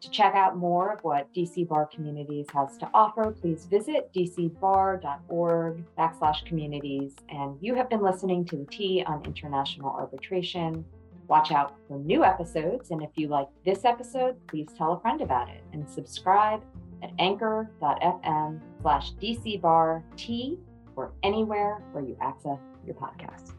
to 0.00 0.10
check 0.10 0.34
out 0.36 0.56
more 0.56 0.92
of 0.92 1.02
what 1.02 1.32
DC 1.34 1.66
Bar 1.66 1.86
Communities 1.86 2.46
has 2.54 2.76
to 2.78 2.88
offer, 2.94 3.32
please 3.32 3.64
visit 3.64 4.12
dcbar.org 4.14 5.84
backslash 5.98 6.44
communities. 6.44 7.16
And 7.30 7.58
you 7.60 7.74
have 7.74 7.90
been 7.90 8.00
listening 8.00 8.44
to 8.46 8.58
the 8.58 8.66
T 8.66 9.02
on 9.04 9.24
International 9.24 9.90
Arbitration. 9.90 10.84
Watch 11.26 11.50
out 11.50 11.74
for 11.88 11.98
new 11.98 12.22
episodes. 12.22 12.92
And 12.92 13.02
if 13.02 13.10
you 13.16 13.26
like 13.26 13.48
this 13.64 13.84
episode, 13.84 14.36
please 14.46 14.68
tell 14.78 14.92
a 14.92 15.00
friend 15.00 15.20
about 15.20 15.48
it 15.48 15.64
and 15.72 15.88
subscribe 15.90 16.62
at 17.02 17.10
anchor.fm 17.18 18.60
slash 18.80 19.14
dcbart 19.14 20.02
or 20.94 21.12
anywhere 21.24 21.82
where 21.90 22.04
you 22.04 22.16
access 22.20 22.58
your 22.88 22.96
podcast. 22.96 23.57